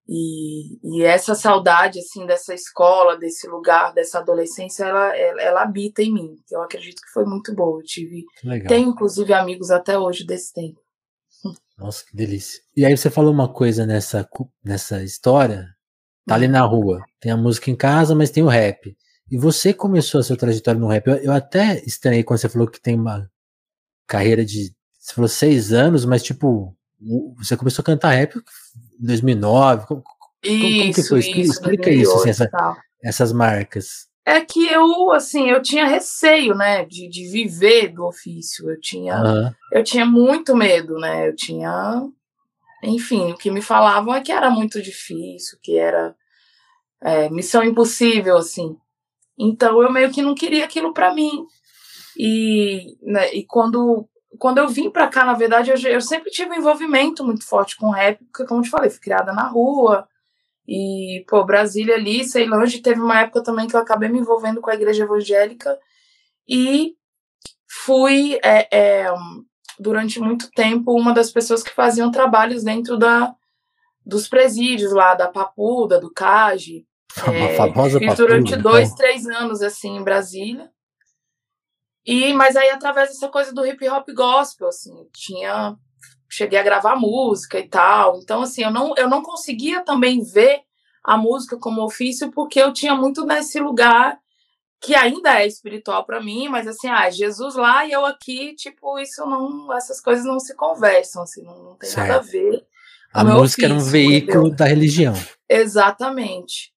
E, 0.08 0.78
e 0.84 1.02
essa 1.02 1.34
saudade, 1.34 1.98
assim, 1.98 2.26
dessa 2.26 2.54
escola, 2.54 3.16
desse 3.16 3.48
lugar, 3.48 3.92
dessa 3.92 4.20
adolescência, 4.20 4.84
ela, 4.84 5.16
ela, 5.16 5.42
ela 5.42 5.62
habita 5.62 6.00
em 6.00 6.12
mim. 6.12 6.36
Eu 6.50 6.62
acredito 6.62 7.02
que 7.02 7.10
foi 7.10 7.24
muito 7.24 7.52
boa. 7.52 7.80
Eu 7.80 7.84
tive, 7.84 8.24
tenho, 8.68 8.90
inclusive, 8.90 9.32
amigos 9.32 9.70
até 9.70 9.98
hoje 9.98 10.24
desse 10.24 10.52
tempo. 10.52 10.80
Nossa, 11.78 12.04
que 12.04 12.16
delícia. 12.16 12.60
E 12.76 12.84
aí 12.84 12.96
você 12.96 13.10
falou 13.10 13.32
uma 13.32 13.52
coisa 13.52 13.84
nessa, 13.84 14.28
nessa 14.64 15.02
história, 15.02 15.68
tá 16.26 16.34
ali 16.34 16.48
na 16.48 16.62
rua, 16.62 17.04
tem 17.20 17.30
a 17.30 17.36
música 17.36 17.70
em 17.70 17.76
casa, 17.76 18.14
mas 18.14 18.30
tem 18.30 18.42
o 18.42 18.48
rap. 18.48 18.96
E 19.30 19.36
você 19.36 19.74
começou 19.74 20.20
a 20.20 20.24
sua 20.24 20.36
trajetória 20.36 20.80
no 20.80 20.88
rap. 20.88 21.06
Eu, 21.06 21.16
eu 21.16 21.32
até 21.32 21.82
estranhei 21.84 22.22
quando 22.22 22.38
você 22.38 22.48
falou 22.48 22.68
que 22.68 22.80
tem 22.80 22.94
uma 22.94 23.30
carreira 24.06 24.44
de. 24.44 24.74
Você 24.98 25.14
falou 25.14 25.28
seis 25.28 25.72
anos, 25.72 26.04
mas 26.04 26.22
tipo, 26.22 26.76
você 27.36 27.56
começou 27.56 27.82
a 27.82 27.86
cantar 27.86 28.10
rap 28.10 28.36
em 28.36 29.06
2009. 29.06 29.86
Como, 29.86 30.02
isso, 30.42 30.60
como 30.60 30.94
que 30.94 31.02
foi? 31.02 31.18
Isso, 31.20 31.52
Explica 31.52 31.90
isso, 31.90 32.14
assim, 32.14 32.30
essa, 32.30 32.48
essas 33.02 33.32
marcas 33.32 34.05
é 34.26 34.40
que 34.40 34.66
eu, 34.66 35.12
assim, 35.12 35.48
eu 35.48 35.62
tinha 35.62 35.86
receio, 35.86 36.52
né, 36.52 36.84
de, 36.84 37.08
de 37.08 37.30
viver 37.30 37.92
do 37.92 38.04
ofício. 38.04 38.68
Eu 38.68 38.80
tinha, 38.80 39.22
uhum. 39.22 39.52
eu 39.70 39.84
tinha 39.84 40.04
muito 40.04 40.56
medo, 40.56 40.98
né? 40.98 41.28
Eu 41.28 41.36
tinha, 41.36 42.02
enfim, 42.82 43.30
o 43.30 43.36
que 43.36 43.52
me 43.52 43.62
falavam 43.62 44.12
é 44.12 44.20
que 44.20 44.32
era 44.32 44.50
muito 44.50 44.82
difícil, 44.82 45.56
que 45.62 45.78
era 45.78 46.12
é, 47.00 47.30
missão 47.30 47.62
impossível, 47.62 48.36
assim. 48.36 48.76
Então 49.38 49.80
eu 49.80 49.92
meio 49.92 50.10
que 50.10 50.22
não 50.22 50.34
queria 50.34 50.64
aquilo 50.64 50.92
para 50.92 51.14
mim. 51.14 51.46
E, 52.18 52.98
né, 53.02 53.32
e 53.32 53.44
quando, 53.44 54.08
quando 54.40 54.58
eu 54.58 54.68
vim 54.68 54.90
para 54.90 55.06
cá, 55.06 55.24
na 55.24 55.34
verdade, 55.34 55.70
eu, 55.70 55.76
eu 55.88 56.00
sempre 56.00 56.32
tive 56.32 56.50
um 56.50 56.58
envolvimento 56.58 57.22
muito 57.24 57.46
forte 57.46 57.76
com 57.76 57.90
rap, 57.90 58.18
porque, 58.24 58.44
como 58.44 58.58
eu 58.58 58.64
te 58.64 58.70
falei, 58.70 58.90
fui 58.90 58.98
criada 58.98 59.32
na 59.32 59.46
rua. 59.46 60.08
E, 60.68 61.24
pô, 61.28 61.44
Brasília 61.44 61.94
ali, 61.94 62.24
Ceilândia, 62.24 62.82
teve 62.82 63.00
uma 63.00 63.20
época 63.20 63.42
também 63.42 63.66
que 63.66 63.76
eu 63.76 63.80
acabei 63.80 64.08
me 64.08 64.18
envolvendo 64.18 64.60
com 64.60 64.70
a 64.70 64.74
igreja 64.74 65.04
evangélica. 65.04 65.78
E 66.48 66.94
fui, 67.68 68.38
é, 68.42 68.68
é, 68.76 69.14
durante 69.78 70.18
muito 70.18 70.50
tempo, 70.50 70.92
uma 70.92 71.12
das 71.12 71.30
pessoas 71.30 71.62
que 71.62 71.70
faziam 71.70 72.10
trabalhos 72.10 72.64
dentro 72.64 72.96
da, 72.96 73.34
dos 74.04 74.28
presídios 74.28 74.92
lá, 74.92 75.14
da 75.14 75.28
Papuda, 75.28 76.00
do 76.00 76.12
CAGE. 76.12 76.86
É, 77.16 77.56
famosa 77.56 77.98
Papuda. 78.00 78.16
durante 78.16 78.54
então. 78.54 78.72
dois, 78.72 78.92
três 78.94 79.26
anos, 79.26 79.62
assim, 79.62 79.96
em 79.96 80.02
Brasília. 80.02 80.70
E, 82.04 82.32
mas 82.34 82.54
aí, 82.54 82.70
através 82.70 83.08
dessa 83.08 83.28
coisa 83.28 83.52
do 83.52 83.66
hip 83.66 83.88
hop 83.88 84.08
gospel, 84.14 84.68
assim, 84.68 85.08
tinha. 85.12 85.76
Cheguei 86.36 86.58
a 86.58 86.62
gravar 86.62 86.96
música 86.96 87.58
e 87.58 87.66
tal. 87.66 88.18
Então, 88.18 88.42
assim, 88.42 88.62
eu 88.62 88.70
não, 88.70 88.94
eu 88.94 89.08
não 89.08 89.22
conseguia 89.22 89.82
também 89.82 90.22
ver 90.22 90.60
a 91.02 91.16
música 91.16 91.56
como 91.56 91.82
ofício, 91.82 92.30
porque 92.30 92.60
eu 92.60 92.74
tinha 92.74 92.94
muito 92.94 93.24
nesse 93.24 93.58
lugar 93.58 94.18
que 94.82 94.94
ainda 94.94 95.40
é 95.40 95.46
espiritual 95.46 96.04
para 96.04 96.22
mim, 96.22 96.46
mas 96.50 96.66
assim, 96.66 96.88
ah, 96.88 97.08
Jesus 97.08 97.54
lá 97.54 97.86
e 97.86 97.92
eu 97.92 98.04
aqui, 98.04 98.54
tipo, 98.54 98.98
isso 98.98 99.24
não, 99.24 99.72
essas 99.72 99.98
coisas 99.98 100.26
não 100.26 100.38
se 100.38 100.54
conversam, 100.54 101.22
assim, 101.22 101.42
não, 101.42 101.56
não 101.62 101.74
tem 101.76 101.88
certo. 101.88 102.06
nada 102.06 102.20
a 102.20 102.22
ver. 102.22 102.66
A 103.14 103.24
música 103.24 103.62
ofício, 103.62 103.64
era 103.64 103.74
um 103.74 103.78
veículo 103.80 104.48
entendeu? 104.48 104.56
da 104.56 104.64
religião. 104.66 105.14
Exatamente. 105.48 106.70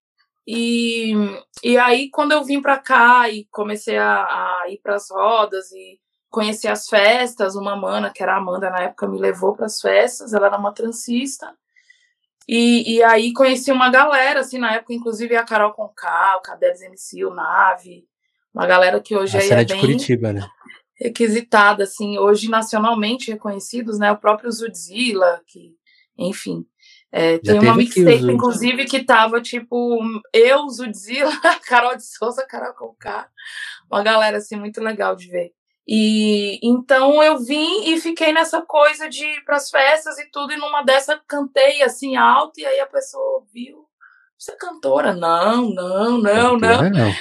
E, 0.47 1.13
e 1.61 1.77
aí, 1.77 2.09
quando 2.09 2.31
eu 2.31 2.45
vim 2.45 2.61
para 2.61 2.79
cá 2.79 3.29
e 3.29 3.45
comecei 3.51 3.97
a, 3.97 4.23
a 4.23 4.63
ir 4.69 4.77
para 4.81 4.95
as 4.95 5.11
rodas 5.11 5.69
e 5.73 5.99
conheci 6.29 6.67
as 6.67 6.87
festas, 6.87 7.55
uma 7.55 7.75
mana, 7.75 8.11
que 8.11 8.21
era 8.21 8.33
a 8.33 8.37
Amanda 8.37 8.69
na 8.69 8.83
época, 8.83 9.07
me 9.07 9.19
levou 9.19 9.55
para 9.55 9.65
as 9.65 9.81
festas, 9.81 10.33
ela 10.33 10.47
era 10.47 10.57
uma 10.57 10.73
transista. 10.73 11.53
E, 12.47 12.95
e 12.95 13.03
aí 13.03 13.31
conheci 13.33 13.71
uma 13.71 13.89
galera, 13.89 14.39
assim, 14.39 14.57
na 14.57 14.73
época, 14.73 14.93
inclusive 14.93 15.35
a 15.35 15.43
Carol 15.43 15.73
Conká, 15.73 16.37
o 16.37 16.41
Cadeles 16.41 16.81
MC, 16.81 17.23
o 17.23 17.33
Nave, 17.33 18.07
uma 18.53 18.65
galera 18.65 18.99
que 18.99 19.15
hoje 19.15 19.37
aí 19.37 19.49
é, 19.51 19.63
de 19.63 19.77
Curitiba, 19.79 20.33
né? 20.33 20.49
requisitada, 20.99 21.83
assim, 21.83 22.17
hoje 22.17 22.49
nacionalmente 22.49 23.31
reconhecidos, 23.31 23.97
né? 23.97 24.11
O 24.11 24.17
próprio 24.17 24.51
Zudzilla, 24.51 25.41
que, 25.47 25.75
enfim. 26.17 26.65
É, 27.11 27.39
tem 27.39 27.59
uma 27.59 27.75
mixtape, 27.75 28.31
inclusive, 28.31 28.85
que 28.85 29.03
tava, 29.03 29.41
tipo, 29.41 29.99
eu, 30.33 30.67
Zudzilla, 30.69 31.31
Carol 31.65 31.95
de 31.95 32.03
Souza, 32.03 32.45
Carol 32.45 32.73
Conká, 32.73 33.29
uma 33.89 34.03
galera, 34.03 34.37
assim, 34.37 34.55
muito 34.55 34.81
legal 34.81 35.15
de 35.15 35.27
ver. 35.29 35.53
E 35.91 36.59
então 36.61 37.23
eu 37.23 37.39
vim 37.39 37.91
e 37.91 37.99
fiquei 37.99 38.31
nessa 38.31 38.61
coisa 38.61 39.09
de 39.09 39.25
ir 39.25 39.43
para 39.43 39.55
as 39.55 39.71
festas 39.71 40.19
e 40.19 40.29
tudo, 40.29 40.53
e 40.53 40.55
numa 40.55 40.83
dessa 40.83 41.19
cantei 41.27 41.81
assim 41.81 42.15
alto, 42.15 42.59
e 42.59 42.65
aí 42.65 42.79
a 42.79 42.85
pessoa 42.85 43.39
ouviu. 43.39 43.89
Você 44.37 44.51
é 44.51 44.55
cantora? 44.55 45.15
Não, 45.15 45.67
não, 45.71 46.19
não, 46.19 46.57
não. 46.57 46.89
não. 46.91 47.11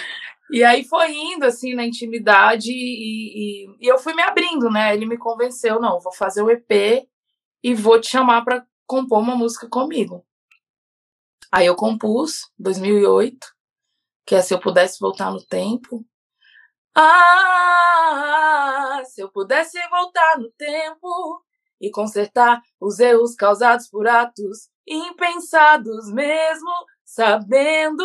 E 0.50 0.62
aí 0.62 0.84
foi 0.84 1.14
indo 1.14 1.46
assim 1.46 1.74
na 1.74 1.86
intimidade 1.86 2.70
e, 2.70 2.74
e, 2.74 3.76
e, 3.80 3.88
eu 3.88 3.98
fui 3.98 4.12
me 4.12 4.20
abrindo, 4.20 4.70
né? 4.70 4.94
Ele 4.94 5.06
me 5.06 5.16
convenceu, 5.16 5.80
não, 5.80 5.98
vou 5.98 6.12
fazer 6.12 6.42
o 6.42 6.50
EP 6.50 7.08
e 7.62 7.74
vou 7.74 7.98
te 7.98 8.08
chamar 8.08 8.44
para 8.44 8.66
compor 8.86 9.20
uma 9.20 9.34
música 9.34 9.66
comigo. 9.66 10.26
Aí 11.50 11.64
eu 11.64 11.74
compus, 11.74 12.50
2008, 12.58 13.46
que 14.26 14.34
é 14.34 14.42
Se 14.42 14.52
Eu 14.52 14.60
Pudesse 14.60 15.00
Voltar 15.00 15.30
no 15.30 15.42
Tempo. 15.42 16.04
Ah, 17.00 18.90
se 19.04 19.20
eu 19.20 19.30
pudesse 19.30 19.78
voltar 19.88 20.36
no 20.36 20.50
tempo 20.50 21.44
e 21.80 21.92
consertar 21.92 22.60
os 22.80 22.98
erros 22.98 23.36
causados 23.36 23.88
por 23.88 24.08
atos 24.08 24.68
impensados, 24.84 26.10
mesmo 26.12 26.68
sabendo 27.04 28.04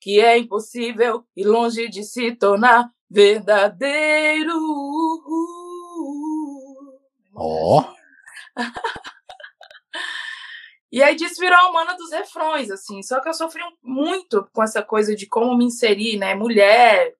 que 0.00 0.20
é 0.20 0.36
impossível 0.36 1.24
e 1.36 1.44
longe 1.44 1.88
de 1.88 2.02
se 2.02 2.34
tornar 2.34 2.90
verdadeiro. 3.08 4.58
Ó. 7.36 7.80
Oh. 7.80 7.84
E 10.90 11.02
aí 11.02 11.16
disso 11.16 11.40
virou 11.40 11.58
a 11.58 11.70
humana 11.70 11.96
dos 11.96 12.12
refrões, 12.12 12.70
assim. 12.70 13.02
Só 13.02 13.20
que 13.20 13.28
eu 13.28 13.34
sofri 13.34 13.60
muito 13.82 14.48
com 14.52 14.62
essa 14.62 14.80
coisa 14.80 15.16
de 15.16 15.26
como 15.26 15.56
me 15.56 15.64
inserir, 15.64 16.16
né? 16.16 16.36
Mulher, 16.36 17.16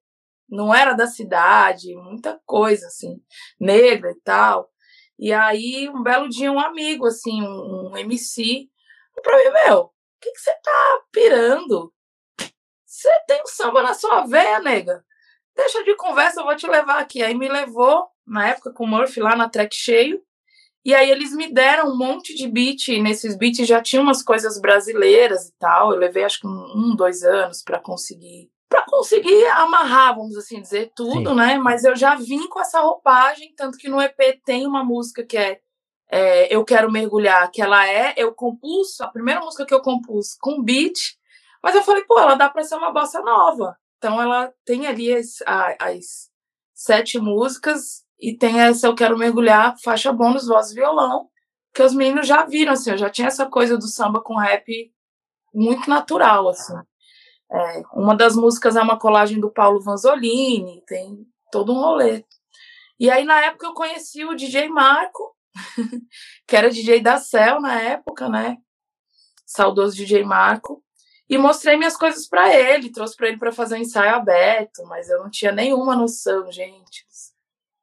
não 0.48 0.74
era 0.74 0.92
da 0.92 1.06
cidade, 1.06 1.94
muita 1.96 2.40
coisa, 2.44 2.86
assim, 2.86 3.20
negra 3.60 4.10
e 4.10 4.20
tal. 4.20 4.70
E 5.18 5.32
aí, 5.32 5.88
um 5.88 6.02
belo 6.02 6.28
dia, 6.28 6.50
um 6.50 6.60
amigo, 6.60 7.06
assim, 7.06 7.42
um, 7.42 7.90
um 7.90 7.96
MC, 7.96 8.68
pra 9.22 9.36
mim, 9.38 9.50
meu, 9.50 9.78
o 9.80 9.90
que, 10.20 10.30
você 10.36 10.50
tá 10.62 11.00
pirando? 11.12 11.92
Você 12.84 13.08
tem 13.26 13.42
um 13.42 13.46
samba 13.46 13.82
na 13.82 13.94
sua 13.94 14.26
veia, 14.26 14.60
nega? 14.60 15.04
Deixa 15.56 15.84
de 15.84 15.94
conversa, 15.96 16.40
eu 16.40 16.44
vou 16.44 16.56
te 16.56 16.66
levar 16.66 16.98
aqui. 16.98 17.22
Aí 17.22 17.34
me 17.34 17.48
levou, 17.48 18.06
na 18.26 18.48
época, 18.48 18.72
com 18.72 18.84
o 18.84 18.86
Murphy 18.88 19.20
lá 19.20 19.36
na 19.36 19.48
track 19.48 19.74
cheio. 19.74 20.20
E 20.84 20.94
aí 20.94 21.10
eles 21.10 21.32
me 21.32 21.52
deram 21.52 21.90
um 21.90 21.96
monte 21.96 22.34
de 22.34 22.46
beat. 22.48 22.88
E 22.88 23.02
nesses 23.02 23.36
beats 23.36 23.66
já 23.66 23.80
tinha 23.80 24.02
umas 24.02 24.22
coisas 24.22 24.60
brasileiras 24.60 25.48
e 25.48 25.52
tal. 25.58 25.92
Eu 25.92 25.98
levei 25.98 26.24
acho 26.24 26.40
que 26.40 26.46
um, 26.46 26.94
dois 26.96 27.22
anos 27.22 27.62
para 27.62 27.80
conseguir 27.80 28.50
para 28.74 28.84
conseguir 28.86 29.46
amarrar, 29.46 30.16
vamos 30.16 30.36
assim 30.36 30.60
dizer, 30.60 30.90
tudo, 30.96 31.30
Sim. 31.30 31.36
né? 31.36 31.56
Mas 31.58 31.84
eu 31.84 31.94
já 31.94 32.16
vim 32.16 32.48
com 32.48 32.60
essa 32.60 32.80
roupagem, 32.80 33.54
tanto 33.56 33.78
que 33.78 33.88
no 33.88 34.00
EP 34.00 34.18
tem 34.44 34.66
uma 34.66 34.82
música 34.82 35.24
que 35.24 35.38
é, 35.38 35.60
é, 36.10 36.52
Eu 36.52 36.64
Quero 36.64 36.90
Mergulhar, 36.90 37.48
que 37.52 37.62
ela 37.62 37.88
é, 37.88 38.14
eu 38.16 38.34
compus, 38.34 39.00
a 39.00 39.06
primeira 39.06 39.40
música 39.40 39.64
que 39.64 39.72
eu 39.72 39.80
compus 39.80 40.34
com 40.40 40.60
beat, 40.60 40.98
mas 41.62 41.76
eu 41.76 41.84
falei, 41.84 42.02
pô, 42.04 42.18
ela 42.18 42.34
dá 42.34 42.50
para 42.50 42.64
ser 42.64 42.74
uma 42.74 42.92
bossa 42.92 43.20
nova. 43.20 43.76
Então 43.98 44.20
ela 44.20 44.52
tem 44.64 44.88
ali 44.88 45.14
as, 45.14 45.36
as 45.78 46.28
sete 46.74 47.20
músicas 47.20 48.04
e 48.20 48.36
tem 48.36 48.60
essa 48.60 48.88
Eu 48.88 48.94
Quero 48.96 49.16
Mergulhar, 49.16 49.76
faixa 49.84 50.12
bônus, 50.12 50.48
voz 50.48 50.72
e 50.72 50.74
violão, 50.74 51.28
que 51.72 51.82
os 51.82 51.94
meninos 51.94 52.26
já 52.26 52.44
viram, 52.44 52.72
assim, 52.72 52.90
eu 52.90 52.98
já 52.98 53.08
tinha 53.08 53.28
essa 53.28 53.46
coisa 53.46 53.78
do 53.78 53.86
samba 53.86 54.20
com 54.20 54.36
rap 54.36 54.92
muito 55.54 55.88
natural, 55.88 56.48
assim. 56.48 56.74
É, 57.54 57.82
uma 57.92 58.16
das 58.16 58.34
músicas 58.34 58.74
é 58.74 58.82
uma 58.82 58.98
colagem 58.98 59.38
do 59.38 59.48
Paulo 59.48 59.80
Vanzolini, 59.80 60.82
tem 60.86 61.24
todo 61.52 61.72
um 61.72 61.76
rolê. 61.76 62.24
E 62.98 63.08
aí, 63.08 63.24
na 63.24 63.40
época, 63.44 63.66
eu 63.66 63.74
conheci 63.74 64.24
o 64.24 64.34
DJ 64.34 64.68
Marco, 64.68 65.36
que 66.48 66.56
era 66.56 66.68
DJ 66.68 67.00
da 67.00 67.16
Cell 67.18 67.60
na 67.60 67.80
época, 67.80 68.28
né? 68.28 68.56
Saudoso 69.46 69.94
DJ 69.94 70.24
Marco. 70.24 70.82
E 71.28 71.38
mostrei 71.38 71.76
minhas 71.76 71.96
coisas 71.96 72.28
para 72.28 72.52
ele, 72.54 72.90
trouxe 72.90 73.16
para 73.16 73.28
ele 73.28 73.38
para 73.38 73.52
fazer 73.52 73.76
um 73.76 73.78
ensaio 73.78 74.14
aberto, 74.14 74.84
mas 74.86 75.08
eu 75.08 75.20
não 75.20 75.30
tinha 75.30 75.52
nenhuma 75.52 75.94
noção, 75.94 76.50
gente. 76.50 77.06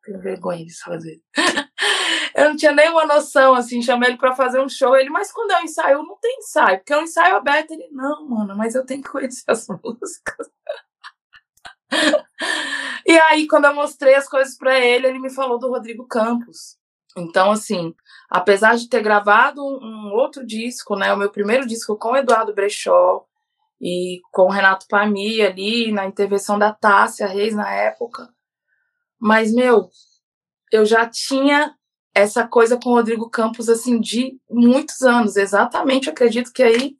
Tenho 0.04 0.20
vergonha 0.20 0.66
de 0.66 0.78
fazer. 0.80 1.22
eu 2.36 2.50
não 2.50 2.56
tinha 2.56 2.72
nenhuma 2.72 3.06
noção, 3.06 3.54
assim, 3.54 3.82
chamei 3.82 4.10
ele 4.10 4.18
para 4.18 4.36
fazer 4.36 4.60
um 4.60 4.70
show. 4.70 4.96
Ele, 4.96 5.10
mas 5.10 5.32
quando 5.32 5.52
é 5.52 5.60
um 5.60 5.64
ensaio, 5.64 6.04
não 6.04 6.18
tem 6.18 6.38
ensaio, 6.40 6.78
porque 6.80 6.94
é 6.94 6.98
um 6.98 7.04
ensaio 7.04 7.36
aberto. 7.36 7.72
Ele, 7.72 7.88
não, 7.92 8.28
mano, 8.28 8.56
mas 8.58 8.76
eu 8.76 8.86
tenho 8.86 9.04
que 9.04 9.10
conhecer 9.10 9.44
as 9.48 9.68
músicas. 9.84 10.50
e 13.06 13.20
aí, 13.20 13.48
quando 13.48 13.66
eu 13.66 13.76
mostrei 13.76 14.16
as 14.16 14.28
coisas 14.28 14.58
para 14.58 14.80
ele, 14.80 15.08
ele 15.08 15.20
me 15.20 15.30
falou 15.30 15.60
do 15.60 15.70
Rodrigo 15.70 16.08
Campos. 16.08 16.80
Então, 17.16 17.52
assim, 17.52 17.94
apesar 18.30 18.76
de 18.78 18.88
ter 18.88 19.02
gravado 19.02 19.62
um 19.62 20.12
outro 20.14 20.46
disco, 20.46 20.96
né, 20.96 21.14
o 21.14 21.18
meu 21.18 21.30
primeiro 21.30 21.68
disco 21.68 21.98
com 21.98 22.12
o 22.12 22.18
Eduardo 22.18 22.54
Brechó 22.54 23.26
e 23.82 24.22
com 24.32 24.44
o 24.44 24.52
Renato 24.52 24.88
Pami 24.88 25.42
ali, 25.42 25.92
na 25.92 26.06
intervenção 26.06 26.58
da 26.58 26.72
Tássia 26.74 27.28
Reis 27.28 27.54
na 27.54 27.70
época, 27.70 28.30
mas, 29.22 29.54
meu, 29.54 29.90
eu 30.72 30.84
já 30.84 31.08
tinha 31.08 31.76
essa 32.14 32.48
coisa 32.48 32.78
com 32.78 32.90
o 32.90 32.94
Rodrigo 32.94 33.30
Campos, 33.30 33.70
assim, 33.70 34.00
de 34.00 34.38
muitos 34.50 35.02
anos. 35.04 35.38
Exatamente, 35.38 36.10
acredito 36.10 36.52
que 36.52 36.64
aí, 36.64 36.96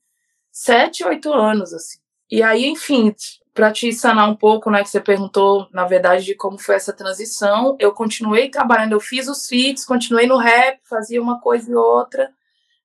sete, 0.52 1.04
oito 1.04 1.34
anos, 1.34 1.74
assim. 1.74 2.00
E 2.30 2.44
aí, 2.44 2.66
enfim, 2.68 3.14
para 3.54 3.72
te 3.72 3.92
sanar 3.92 4.30
um 4.30 4.36
pouco, 4.36 4.70
né, 4.70 4.84
que 4.84 4.90
você 4.90 5.02
perguntou, 5.02 5.68
na 5.74 5.86
verdade, 5.86 6.24
de 6.24 6.36
como 6.36 6.58
foi 6.58 6.76
essa 6.76 6.94
transição, 6.94 7.76
eu 7.80 7.92
continuei 7.92 8.50
trabalhando, 8.50 8.94
eu 8.94 9.00
fiz 9.00 9.28
os 9.28 9.48
feats, 9.48 9.84
continuei 9.84 10.28
no 10.28 10.38
rap, 10.38 10.80
fazia 10.88 11.22
uma 11.22 11.42
coisa 11.42 11.70
e 11.70 11.76
outra. 11.76 12.32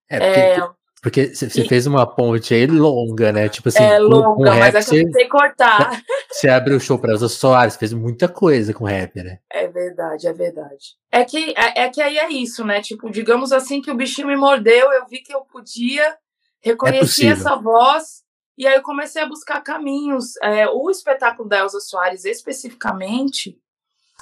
É, 0.09 0.55
é... 0.55 0.69
Porque 1.07 1.33
você 1.33 1.63
fez 1.65 1.87
uma 1.87 2.05
ponte 2.05 2.53
aí 2.53 2.67
longa, 2.67 3.31
né? 3.31 3.47
Tipo 3.47 3.69
assim, 3.69 3.81
é 3.81 3.97
longa, 3.97 4.51
rap, 4.51 4.73
mas 4.73 4.75
é 4.75 4.89
que 4.89 4.99
eu 4.99 5.05
tentei 5.05 5.27
cortar. 5.29 6.03
Você 6.29 6.49
abriu 6.49 6.75
o 6.75 6.81
show 6.81 6.99
para 6.99 7.13
Elza 7.13 7.29
Soares, 7.29 7.77
fez 7.77 7.93
muita 7.93 8.27
coisa 8.27 8.73
com 8.73 8.83
rap, 8.83 9.23
né? 9.23 9.39
É 9.49 9.69
verdade, 9.69 10.27
é 10.27 10.33
verdade. 10.33 10.97
É 11.09 11.23
que, 11.23 11.53
é, 11.55 11.83
é, 11.83 11.89
que 11.89 12.01
aí 12.01 12.17
é 12.17 12.29
isso, 12.29 12.65
né? 12.65 12.81
Tipo, 12.81 13.09
digamos 13.09 13.53
assim 13.53 13.81
que 13.81 13.89
o 13.89 13.95
bichinho 13.95 14.27
me 14.27 14.35
mordeu, 14.35 14.91
eu 14.91 15.07
vi 15.07 15.19
que 15.19 15.33
eu 15.33 15.45
podia, 15.45 16.17
reconheci 16.59 17.25
é 17.25 17.31
essa 17.31 17.55
voz, 17.55 18.23
e 18.57 18.67
aí 18.67 18.75
eu 18.75 18.81
comecei 18.81 19.21
a 19.21 19.29
buscar 19.29 19.61
caminhos. 19.61 20.35
É, 20.43 20.67
o 20.67 20.89
espetáculo 20.91 21.47
da 21.47 21.59
Elza 21.59 21.79
Soares, 21.79 22.25
especificamente, 22.25 23.57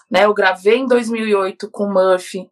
né? 0.08 0.26
Eu 0.26 0.36
gravei 0.36 0.78
em 0.78 0.88
2008 0.88 1.68
com 1.72 1.86
o 1.86 1.92
Murphy, 1.92 2.48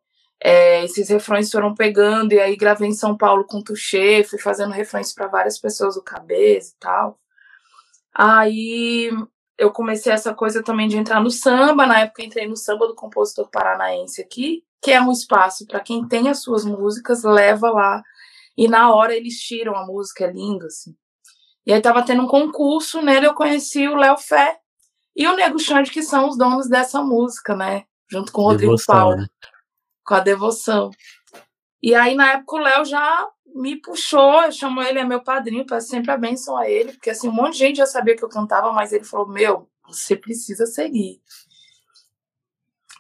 é, 0.46 0.84
esses 0.84 1.08
refrões 1.08 1.50
foram 1.50 1.74
pegando, 1.74 2.34
e 2.34 2.40
aí 2.40 2.58
gravei 2.58 2.90
em 2.90 2.94
São 2.94 3.16
Paulo 3.16 3.46
com 3.46 3.60
o 3.60 3.64
Tuxê, 3.64 4.26
fui 4.26 4.38
fazendo 4.38 4.74
refrões 4.74 5.14
para 5.14 5.28
várias 5.28 5.58
pessoas 5.58 5.96
do 5.96 6.04
cabeça 6.04 6.74
e 6.76 6.80
tal. 6.82 7.18
Aí 8.14 9.10
eu 9.58 9.72
comecei 9.72 10.12
essa 10.12 10.34
coisa 10.34 10.62
também 10.62 10.90
de 10.90 10.98
entrar 10.98 11.22
no 11.22 11.32
samba, 11.32 11.88
na 11.88 12.02
época 12.02 12.26
entrei 12.26 12.46
no 12.46 12.58
samba 12.58 12.88
do 12.88 12.94
compositor 12.94 13.50
paranaense 13.50 14.22
aqui, 14.22 14.66
que 14.82 14.92
é 14.92 15.02
um 15.02 15.14
espaço 15.14 15.66
para 15.66 15.80
quem 15.80 16.06
tem 16.06 16.28
as 16.28 16.42
suas 16.42 16.66
músicas, 16.66 17.24
leva 17.24 17.70
lá, 17.70 18.04
e 18.58 18.68
na 18.68 18.94
hora 18.94 19.16
eles 19.16 19.40
tiram 19.40 19.78
a 19.78 19.86
música, 19.86 20.26
é 20.26 20.32
lindo, 20.32 20.66
assim. 20.66 20.94
E 21.66 21.72
aí 21.72 21.82
tava 21.82 22.04
tendo 22.04 22.24
um 22.24 22.28
concurso, 22.28 23.02
nele 23.02 23.28
eu 23.28 23.34
conheci 23.34 23.88
o 23.88 23.96
Léo 23.96 24.18
Fé 24.18 24.58
e 25.16 25.26
o 25.26 25.38
Nego 25.38 25.58
Xande, 25.58 25.90
que 25.90 26.04
são 26.04 26.28
os 26.28 26.38
donos 26.38 26.68
dessa 26.68 27.02
música, 27.02 27.56
né? 27.56 27.86
Junto 28.12 28.34
com 28.34 28.42
o 28.42 28.46
Rodrigo 28.50 28.76
Paulo. 28.86 29.16
Né? 29.16 29.28
Com 30.06 30.16
a 30.16 30.20
devoção. 30.20 30.90
E 31.82 31.94
aí, 31.94 32.16
na 32.16 32.34
época, 32.34 32.56
o 32.56 32.60
Léo 32.60 32.86
já 32.86 33.30
me 33.54 33.76
puxou, 33.76 34.42
eu 34.44 34.52
chamo 34.52 34.82
ele, 34.82 35.00
é 35.00 35.04
meu 35.04 35.22
padrinho, 35.22 35.66
peço 35.66 35.90
sempre 35.90 36.12
a 36.12 36.16
a 36.58 36.70
ele, 36.70 36.94
porque 36.94 37.10
assim, 37.10 37.28
um 37.28 37.34
monte 37.34 37.54
de 37.54 37.60
gente 37.60 37.78
já 37.78 37.86
sabia 37.86 38.16
que 38.16 38.24
eu 38.24 38.30
cantava, 38.30 38.72
mas 38.72 38.92
ele 38.92 39.04
falou: 39.04 39.28
Meu, 39.28 39.70
você 39.88 40.16
precisa 40.16 40.66
seguir. 40.66 41.22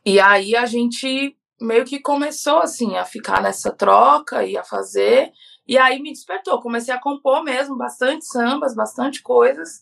E 0.06 0.20
aí 0.20 0.56
a 0.56 0.66
gente 0.66 1.38
meio 1.60 1.86
que 1.86 2.00
começou 2.00 2.60
assim 2.60 2.98
a 2.98 3.06
ficar 3.06 3.42
nessa 3.42 3.72
troca 3.72 4.44
e 4.44 4.58
a 4.58 4.64
fazer. 4.64 5.32
E 5.66 5.78
aí 5.78 6.02
me 6.02 6.12
despertou, 6.12 6.62
comecei 6.62 6.94
a 6.94 7.00
compor 7.00 7.42
mesmo, 7.42 7.78
bastante 7.78 8.26
sambas, 8.26 8.76
bastante 8.76 9.22
coisas. 9.22 9.80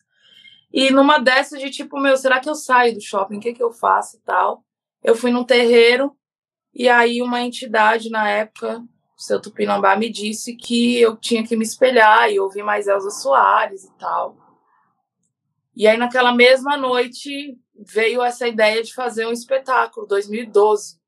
E 0.72 0.92
numa 0.92 1.18
dessas 1.18 1.60
de 1.60 1.72
tipo, 1.72 2.00
meu, 2.00 2.16
será 2.16 2.40
que 2.40 2.48
eu 2.48 2.56
saio 2.56 2.94
do 2.94 3.02
shopping? 3.02 3.38
O 3.38 3.40
que, 3.40 3.54
que 3.54 3.64
eu 3.64 3.72
faço 3.72 4.18
e 4.18 4.20
tal? 4.22 4.64
Eu 5.04 5.16
fui 5.16 5.32
num 5.32 5.44
terreiro 5.44 6.16
e 6.74 6.88
aí 6.88 7.22
uma 7.22 7.42
entidade 7.42 8.10
na 8.10 8.30
época, 8.30 8.80
o 9.18 9.22
seu 9.22 9.42
Tupinambá, 9.42 9.96
me 9.96 10.10
disse 10.10 10.56
que 10.56 11.00
eu 11.00 11.18
tinha 11.18 11.46
que 11.46 11.56
me 11.56 11.64
espelhar 11.64 12.32
e 12.32 12.40
ouvir 12.40 12.64
mais 12.64 12.88
Elza 12.88 13.10
Soares 13.10 13.84
e 13.84 13.94
tal. 13.98 14.38
E 15.76 15.88
aí 15.88 15.98
naquela 15.98 16.34
mesma 16.34 16.78
noite 16.78 17.58
veio 17.76 18.22
essa 18.22 18.48
ideia 18.48 18.82
de 18.84 18.94
fazer 18.94 19.26
um 19.26 19.32
espetáculo, 19.32 20.08
2012, 20.08 21.00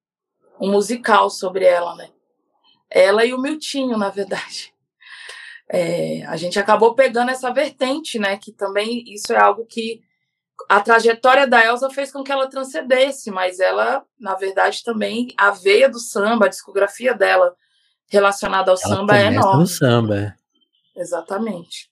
um 0.60 0.72
musical 0.72 1.30
sobre 1.30 1.66
ela, 1.66 1.96
né? 1.96 2.10
Ela 2.90 3.26
e 3.26 3.34
o 3.34 3.42
Miltinho, 3.42 3.98
na 3.98 4.10
verdade. 4.10 4.74
É, 5.70 6.24
a 6.26 6.38
gente 6.38 6.60
acabou 6.60 6.94
pegando 6.94 7.32
essa 7.32 7.52
vertente, 7.52 8.20
né? 8.20 8.38
Que 8.38 8.52
também 8.52 9.04
isso 9.08 9.34
é 9.34 9.40
algo 9.40 9.66
que 9.66 10.02
a 10.70 10.80
trajetória 10.80 11.48
da 11.48 11.64
Elsa 11.66 11.90
fez 11.90 12.12
com 12.12 12.24
que 12.24 12.32
ela 12.32 12.48
transcendesse, 12.48 13.32
mas 13.32 13.60
ela, 13.60 14.04
na 14.20 14.36
verdade, 14.36 14.84
também 14.84 15.28
a 15.38 15.52
veia 15.52 15.90
do 15.90 16.00
samba, 16.00 16.46
a 16.46 16.50
discografia 16.50 17.14
dela 17.14 17.54
relacionada 18.10 18.72
ao 18.72 18.78
ela 18.84 18.96
samba 18.96 19.18
é 19.18 19.26
enorme. 19.28 19.62
no 19.62 19.68
samba, 19.68 20.18
é. 20.18 20.34
Exatamente. 20.96 21.90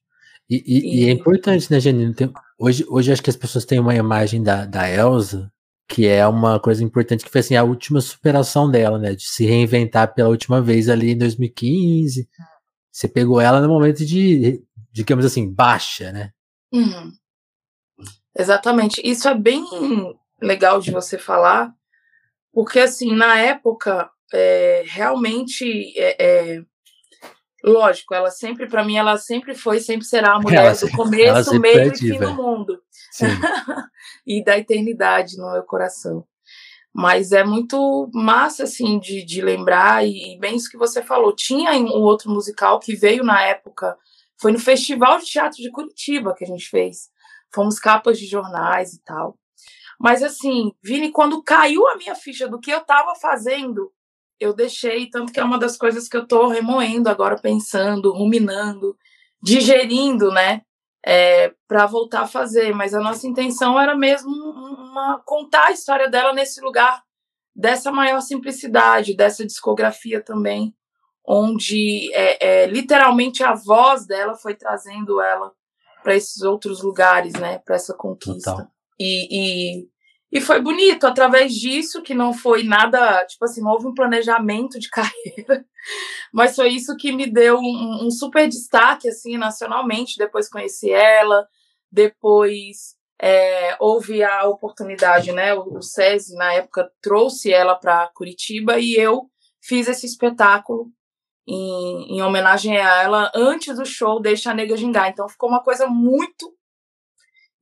E, 0.50 0.56
e, 0.56 0.80
e... 0.80 1.06
e, 1.06 1.10
é 1.10 1.12
importante, 1.12 1.72
né, 1.72 1.80
Janine? 1.80 2.14
Tem, 2.14 2.32
hoje, 2.60 2.86
hoje 2.90 3.12
acho 3.12 3.24
que 3.24 3.30
as 3.30 3.36
pessoas 3.36 3.66
têm 3.66 3.80
uma 3.80 3.96
imagem 3.96 4.44
da, 4.44 4.66
da 4.66 4.90
Elsa 4.90 5.52
que 5.92 6.08
é 6.08 6.26
uma 6.26 6.58
coisa 6.58 6.82
importante, 6.82 7.26
que 7.26 7.30
foi 7.30 7.42
assim, 7.42 7.56
a 7.56 7.64
última 7.64 8.00
superação 8.00 8.72
dela, 8.72 8.98
né? 8.98 9.14
De 9.14 9.24
se 9.24 9.46
reinventar 9.46 10.14
pela 10.14 10.30
última 10.30 10.62
vez 10.62 10.88
ali 10.88 11.12
em 11.12 11.18
2015. 11.18 12.30
Você 12.90 13.10
pegou 13.10 13.42
ela 13.42 13.60
no 13.60 13.68
momento 13.68 14.06
de, 14.06 14.64
digamos 14.90 15.26
assim, 15.26 15.54
baixa, 15.54 16.14
né? 16.14 16.32
Uhum. 16.72 17.12
Exatamente. 18.38 19.02
Isso 19.04 19.28
é 19.28 19.36
bem 19.36 19.66
legal 20.42 20.80
de 20.80 20.92
você 20.92 21.18
falar, 21.18 21.74
porque 22.54 22.80
assim, 22.80 23.16
na 23.16 23.38
época, 23.38 24.10
é, 24.34 24.84
realmente 24.88 25.94
é, 25.98 26.16
é, 26.20 26.62
lógico, 27.64 28.14
ela 28.14 28.32
sempre, 28.32 28.68
para 28.68 28.84
mim, 28.84 28.96
ela 28.96 29.18
sempre 29.18 29.54
foi, 29.54 29.80
sempre 29.80 30.06
será 30.06 30.36
a 30.36 30.40
mulher 30.40 30.66
ela, 30.66 30.76
do 30.76 30.92
começo, 30.92 31.60
meio 31.60 31.94
e 31.94 31.98
fim 31.98 32.18
do 32.18 32.34
mundo. 32.34 32.82
e 34.26 34.44
da 34.44 34.58
eternidade 34.58 35.38
no 35.38 35.52
meu 35.52 35.64
coração. 35.64 36.26
Mas 36.94 37.32
é 37.32 37.44
muito 37.44 38.10
massa, 38.14 38.64
assim, 38.64 39.00
de, 39.00 39.24
de 39.24 39.42
lembrar, 39.42 40.06
e, 40.06 40.34
e 40.34 40.40
bem 40.40 40.56
isso 40.56 40.70
que 40.70 40.78
você 40.78 41.02
falou. 41.02 41.34
Tinha 41.34 41.72
um 41.74 42.02
outro 42.02 42.30
musical 42.30 42.80
que 42.80 42.96
veio 42.96 43.24
na 43.24 43.42
época, 43.44 43.98
foi 44.40 44.52
no 44.52 44.60
Festival 44.60 45.20
de 45.20 45.26
Teatro 45.26 45.62
de 45.62 45.72
Curitiba 45.72 46.34
que 46.36 46.44
a 46.44 46.48
gente 46.48 46.68
fez 46.68 47.12
fomos 47.54 47.80
capas 47.80 48.18
de 48.20 48.26
jornais 48.26 48.94
e 48.94 49.04
tal. 49.04 49.38
Mas 50.00 50.24
assim, 50.24 50.72
Vini, 50.84 51.12
quando 51.12 51.44
caiu 51.44 51.88
a 51.88 51.96
minha 51.96 52.16
ficha 52.16 52.48
do 52.48 52.60
que 52.60 52.72
eu 52.72 52.80
estava 52.80 53.14
fazendo, 53.16 53.92
eu 54.40 54.54
deixei, 54.54 55.08
tanto 55.08 55.32
que 55.32 55.40
é 55.40 55.44
uma 55.44 55.60
das 55.60 55.78
coisas 55.78 56.08
que 56.08 56.18
eu 56.18 56.24
estou 56.24 56.48
remoendo 56.48 57.08
agora, 57.08 57.40
pensando, 57.40 58.12
ruminando, 58.12 58.98
digerindo, 59.42 60.32
né? 60.32 60.64
É, 61.06 61.54
para 61.68 61.86
voltar 61.86 62.22
a 62.22 62.28
fazer. 62.28 62.74
Mas 62.74 62.96
a 62.96 63.00
nossa 63.00 63.28
intenção 63.28 63.80
era 63.80 63.96
mesmo 63.96 64.32
uma, 64.32 65.22
contar 65.24 65.68
a 65.68 65.72
história 65.72 66.10
dela 66.10 66.34
nesse 66.34 66.60
lugar 66.62 67.04
dessa 67.56 67.92
maior 67.92 68.22
simplicidade, 68.22 69.16
dessa 69.16 69.46
discografia 69.46 70.24
também, 70.24 70.74
onde 71.24 72.12
é, 72.14 72.64
é, 72.64 72.66
literalmente 72.66 73.44
a 73.44 73.54
voz 73.54 74.08
dela 74.08 74.34
foi 74.34 74.56
trazendo 74.56 75.22
ela 75.22 75.52
para 76.02 76.16
esses 76.16 76.42
outros 76.42 76.82
lugares, 76.82 77.34
né? 77.34 77.60
Para 77.60 77.76
essa 77.76 77.94
conquista. 77.94 78.70
E, 79.00 79.82
e, 79.82 79.88
e, 80.32 80.42
foi 80.42 80.62
bonito, 80.62 81.06
através 81.06 81.54
disso, 81.54 82.02
que 82.02 82.14
não 82.14 82.34
foi 82.34 82.64
nada, 82.64 83.26
tipo 83.26 83.44
assim, 83.46 83.62
não 83.62 83.72
houve 83.72 83.88
um 83.88 83.94
planejamento 83.94 84.80
de 84.80 84.90
carreira, 84.92 85.66
mas 86.34 86.56
foi 86.56 86.70
isso 86.70 86.96
que 86.96 87.12
me 87.12 87.26
deu 87.26 87.58
um, 87.58 88.06
um 88.06 88.12
super 88.12 88.48
destaque, 88.48 89.10
assim, 89.10 89.38
nacionalmente. 89.38 90.18
Depois 90.18 90.50
conheci 90.50 90.92
ela, 90.92 91.48
depois 91.92 92.96
é, 93.22 93.76
houve 93.80 94.24
a 94.24 94.48
oportunidade, 94.48 95.32
né? 95.32 95.54
O, 95.54 95.78
o 95.78 95.82
SESI, 95.82 96.36
na 96.36 96.54
época, 96.54 96.92
trouxe 97.02 97.52
ela 97.52 97.76
para 97.76 98.10
Curitiba 98.14 98.80
e 98.80 98.96
eu 98.96 99.30
fiz 99.62 99.88
esse 99.88 100.06
espetáculo 100.06 100.92
em, 101.48 102.18
em 102.18 102.22
homenagem 102.22 102.78
a 102.78 103.04
ela 103.04 103.32
antes 103.36 103.76
do 103.76 103.86
show 103.86 104.20
Deixa 104.20 104.52
a 104.52 104.54
Nega 104.54 104.78
Gingar. 104.78 105.10
Então 105.10 105.28
ficou 105.28 105.50
uma 105.50 105.64
coisa 105.64 105.88
muito 105.88 106.54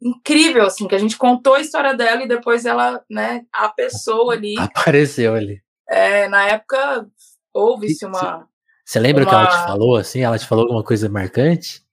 incrível, 0.02 0.66
assim, 0.66 0.88
que 0.88 0.96
a 0.96 1.00
gente 1.00 1.18
contou 1.18 1.56
a 1.56 1.62
história 1.62 1.94
dela 1.94 2.24
e 2.24 2.28
depois 2.28 2.66
ela, 2.66 3.04
né, 3.10 3.46
a 3.52 3.70
pessoa 3.70 4.34
ali. 4.34 4.56
Apareceu 4.58 5.36
ali. 5.36 5.62
É, 5.88 6.28
na 6.28 6.48
época 6.48 7.08
houve-se 7.54 8.06
uma. 8.06 8.48
Você 8.86 9.00
lembra 9.00 9.24
uma... 9.24 9.30
que 9.30 9.36
ela 9.36 9.48
te 9.48 9.68
falou, 9.68 9.96
assim? 9.98 10.22
Ela 10.22 10.38
te 10.38 10.48
falou 10.48 10.64
alguma 10.64 10.84
coisa 10.84 11.10
marcante? 11.10 11.84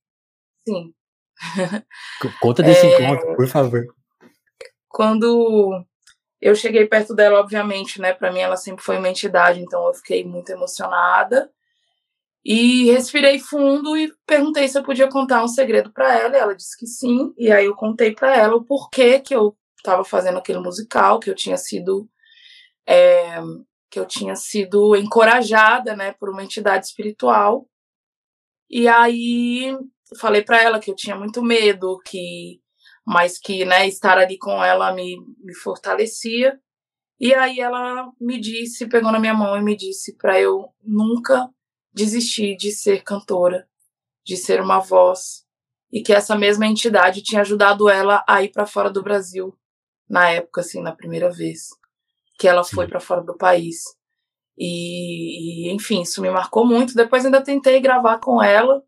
Sim. 0.67 0.93
Conta 2.41 2.63
desse 2.63 2.87
é... 2.87 3.03
encontro, 3.03 3.37
por 3.37 3.47
favor. 3.47 3.87
Quando 4.89 5.85
eu 6.41 6.55
cheguei 6.55 6.87
perto 6.87 7.15
dela, 7.15 7.41
obviamente, 7.41 8.01
né? 8.01 8.13
Para 8.13 8.33
mim 8.33 8.41
ela 8.41 8.57
sempre 8.57 8.85
foi 8.85 8.99
uma 8.99 9.09
entidade, 9.09 9.61
então 9.61 9.87
eu 9.87 9.95
fiquei 9.95 10.25
muito 10.25 10.51
emocionada. 10.51 11.51
E 12.49 12.93
respirei 12.93 13.41
fundo 13.41 13.97
e 13.97 14.09
perguntei 14.25 14.69
se 14.69 14.79
eu 14.79 14.85
podia 14.85 15.09
contar 15.09 15.43
um 15.43 15.49
segredo 15.49 15.93
para 15.93 16.17
ela. 16.17 16.37
E 16.37 16.39
ela 16.39 16.55
disse 16.55 16.79
que 16.79 16.87
sim. 16.87 17.35
E 17.37 17.51
aí 17.51 17.65
eu 17.67 17.75
contei 17.75 18.15
para 18.15 18.37
ela 18.37 18.55
o 18.55 18.65
porquê 18.65 19.19
que 19.19 19.35
eu 19.35 19.57
estava 19.77 20.05
fazendo 20.05 20.39
aquele 20.39 20.61
musical, 20.61 21.19
que 21.19 21.29
eu 21.29 21.35
tinha 21.35 21.57
sido 21.57 22.09
é, 22.89 23.41
que 23.91 23.99
eu 23.99 24.07
tinha 24.07 24.37
sido 24.37 24.95
encorajada, 24.95 25.97
né, 25.97 26.13
por 26.13 26.31
uma 26.31 26.45
entidade 26.45 26.87
espiritual. 26.87 27.69
E 28.71 28.87
aí 28.87 29.77
falei 30.21 30.45
para 30.45 30.63
ela 30.63 30.79
que 30.79 30.89
eu 30.89 30.95
tinha 30.95 31.17
muito 31.17 31.43
medo, 31.43 31.99
que 32.07 32.61
mas 33.05 33.41
que, 33.41 33.65
né, 33.65 33.89
estar 33.89 34.19
ali 34.19 34.39
com 34.39 34.63
ela 34.65 34.93
me, 34.93 35.17
me 35.43 35.55
fortalecia. 35.55 36.57
E 37.19 37.35
aí 37.35 37.59
ela 37.59 38.09
me 38.21 38.41
disse, 38.41 38.89
pegou 38.89 39.11
na 39.11 39.19
minha 39.19 39.35
mão 39.35 39.57
e 39.57 39.63
me 39.63 39.77
disse 39.77 40.17
para 40.17 40.41
eu 40.41 40.69
nunca 40.81 41.51
desistir 41.97 42.57
de 42.57 42.71
ser 42.71 43.03
cantora, 43.03 43.67
de 44.23 44.37
ser 44.37 44.61
uma 44.61 44.79
voz, 44.79 45.47
e 45.91 46.03
que 46.03 46.13
essa 46.13 46.37
mesma 46.37 46.67
entidade 46.67 47.23
tinha 47.23 47.41
ajudado 47.41 47.89
ela 47.89 48.23
a 48.29 48.43
ir 48.43 48.51
para 48.51 48.67
fora 48.67 48.91
do 48.91 49.03
Brasil, 49.03 49.57
na 50.07 50.29
época, 50.29 50.61
assim, 50.61 50.83
na 50.83 50.93
primeira 50.93 51.31
vez 51.31 51.71
que 52.39 52.47
ela 52.47 52.63
foi 52.63 52.87
para 52.87 53.01
fora 53.01 53.23
do 53.23 53.35
país. 53.35 53.79
E, 54.59 55.71
e, 55.71 55.75
enfim, 55.75 56.03
isso 56.03 56.21
me 56.21 56.29
marcou 56.31 56.67
muito. 56.67 56.95
Depois 56.95 57.25
ainda 57.25 57.43
tentei 57.43 57.81
gravar 57.81 58.19
com 58.19 58.43
ela, 58.43 58.83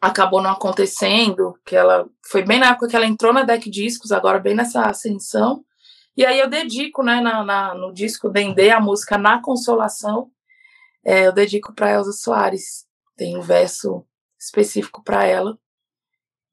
acabou 0.00 0.40
não 0.40 0.52
acontecendo, 0.52 1.54
que 1.66 1.76
ela 1.76 2.08
foi 2.26 2.42
bem 2.42 2.58
na 2.58 2.70
época 2.70 2.88
que 2.88 2.96
ela 2.96 3.04
entrou 3.04 3.30
na 3.30 3.42
Deck 3.42 3.68
Discos, 3.68 4.10
agora 4.10 4.38
bem 4.38 4.54
nessa 4.54 4.86
ascensão. 4.86 5.62
E 6.16 6.24
aí 6.24 6.38
eu 6.38 6.48
dedico, 6.48 7.02
né, 7.02 7.20
na, 7.20 7.44
na 7.44 7.74
no 7.74 7.92
disco 7.92 8.30
Dendê, 8.30 8.70
a 8.70 8.80
música 8.80 9.18
Na 9.18 9.42
Consolação, 9.42 10.30
é, 11.04 11.26
eu 11.26 11.32
dedico 11.32 11.72
para 11.72 11.92
Elza 11.92 12.12
Soares. 12.12 12.86
Tem 13.16 13.36
um 13.36 13.42
verso 13.42 14.04
específico 14.40 15.02
para 15.02 15.24
ela. 15.24 15.58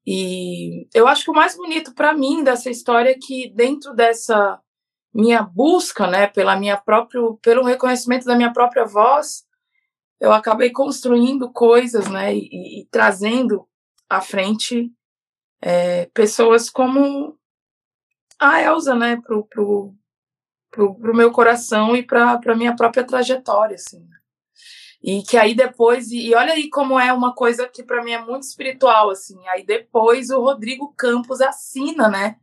E 0.06 0.88
eu 0.92 1.06
acho 1.06 1.24
que 1.24 1.30
o 1.30 1.34
mais 1.34 1.56
bonito 1.56 1.94
para 1.94 2.12
mim 2.12 2.42
dessa 2.42 2.68
história 2.68 3.10
é 3.10 3.18
que 3.20 3.52
dentro 3.54 3.94
dessa 3.94 4.60
minha 5.14 5.42
busca, 5.42 6.06
né, 6.06 6.26
pela 6.26 6.56
minha 6.56 6.76
próprio, 6.76 7.38
pelo 7.42 7.64
reconhecimento 7.64 8.24
da 8.24 8.34
minha 8.34 8.52
própria 8.52 8.84
voz, 8.84 9.44
eu 10.18 10.32
acabei 10.32 10.70
construindo 10.70 11.52
coisas, 11.52 12.08
né, 12.08 12.34
e, 12.34 12.80
e 12.80 12.88
trazendo 12.90 13.68
à 14.08 14.20
frente 14.20 14.90
é, 15.60 16.06
pessoas 16.06 16.70
como 16.70 17.38
a 18.38 18.60
Elsa, 18.62 18.94
né, 18.94 19.20
pro, 19.20 19.44
pro, 19.46 19.94
pro, 20.70 20.94
pro 20.94 21.14
meu 21.14 21.30
coração 21.30 21.94
e 21.94 22.02
para 22.02 22.56
minha 22.56 22.74
própria 22.74 23.04
trajetória, 23.04 23.76
assim. 23.76 24.08
E 25.02 25.22
que 25.22 25.36
aí 25.36 25.54
depois, 25.54 26.12
e 26.12 26.32
olha 26.34 26.52
aí 26.52 26.70
como 26.70 26.98
é 26.98 27.12
uma 27.12 27.34
coisa 27.34 27.68
que 27.68 27.82
para 27.82 28.04
mim 28.04 28.12
é 28.12 28.20
muito 28.20 28.44
espiritual, 28.44 29.10
assim. 29.10 29.36
Aí 29.48 29.66
depois 29.66 30.30
o 30.30 30.40
Rodrigo 30.40 30.94
Campos 30.96 31.40
assina, 31.40 32.08
né? 32.08 32.36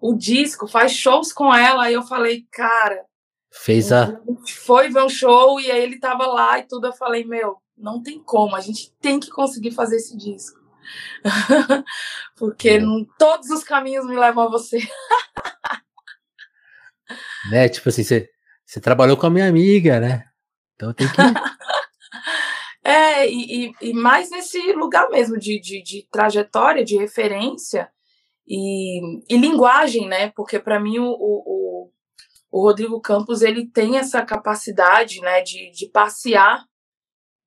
O 0.00 0.14
disco, 0.14 0.66
faz 0.66 0.92
shows 0.92 1.32
com 1.32 1.54
ela. 1.54 1.84
Aí 1.84 1.94
eu 1.94 2.02
falei, 2.02 2.46
cara. 2.50 3.04
Fez 3.50 3.92
a. 3.92 4.18
Foi 4.64 4.88
ver 4.88 5.02
um 5.02 5.08
show 5.08 5.60
e 5.60 5.70
aí 5.70 5.82
ele 5.82 5.98
tava 5.98 6.26
lá 6.26 6.58
e 6.58 6.62
tudo. 6.62 6.86
Eu 6.86 6.92
falei, 6.94 7.24
meu, 7.24 7.58
não 7.76 8.02
tem 8.02 8.18
como, 8.18 8.56
a 8.56 8.60
gente 8.60 8.92
tem 9.00 9.20
que 9.20 9.30
conseguir 9.30 9.72
fazer 9.72 9.96
esse 9.96 10.16
disco. 10.16 10.58
Porque 12.36 12.78
não, 12.78 13.06
todos 13.18 13.50
os 13.50 13.62
caminhos 13.62 14.06
me 14.06 14.16
levam 14.16 14.44
a 14.44 14.48
você. 14.48 14.78
né? 17.50 17.68
Tipo 17.68 17.90
assim, 17.90 18.02
você, 18.02 18.30
você 18.64 18.80
trabalhou 18.80 19.16
com 19.16 19.26
a 19.26 19.30
minha 19.30 19.48
amiga, 19.48 20.00
né? 20.00 20.24
Então 20.74 20.94
tem 20.94 21.06
que. 21.06 21.16
é, 22.88 23.30
e, 23.30 23.66
e, 23.66 23.72
e, 23.82 23.92
mais 23.92 24.30
nesse 24.30 24.72
lugar 24.72 25.10
mesmo 25.10 25.38
de, 25.38 25.60
de, 25.60 25.82
de 25.82 26.08
trajetória, 26.10 26.84
de 26.84 26.96
referência 26.96 27.90
e, 28.46 29.00
e 29.28 29.36
linguagem, 29.36 30.08
né? 30.08 30.30
Porque 30.30 30.58
para 30.58 30.80
mim 30.80 30.98
o, 30.98 31.14
o, 31.18 31.90
o 32.50 32.62
Rodrigo 32.62 33.00
Campos 33.00 33.42
ele 33.42 33.66
tem 33.66 33.98
essa 33.98 34.24
capacidade, 34.24 35.20
né, 35.20 35.42
de, 35.42 35.70
de 35.70 35.86
passear 35.88 36.64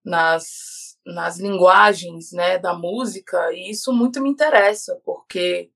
nas 0.05 0.81
nas 1.03 1.39
linguagens 1.39 2.31
né, 2.31 2.59
da 2.59 2.75
música, 2.75 3.51
e 3.51 3.71
isso 3.71 3.91
muito 3.91 4.21
me 4.21 4.29
interessa, 4.29 5.01
porque 5.03 5.71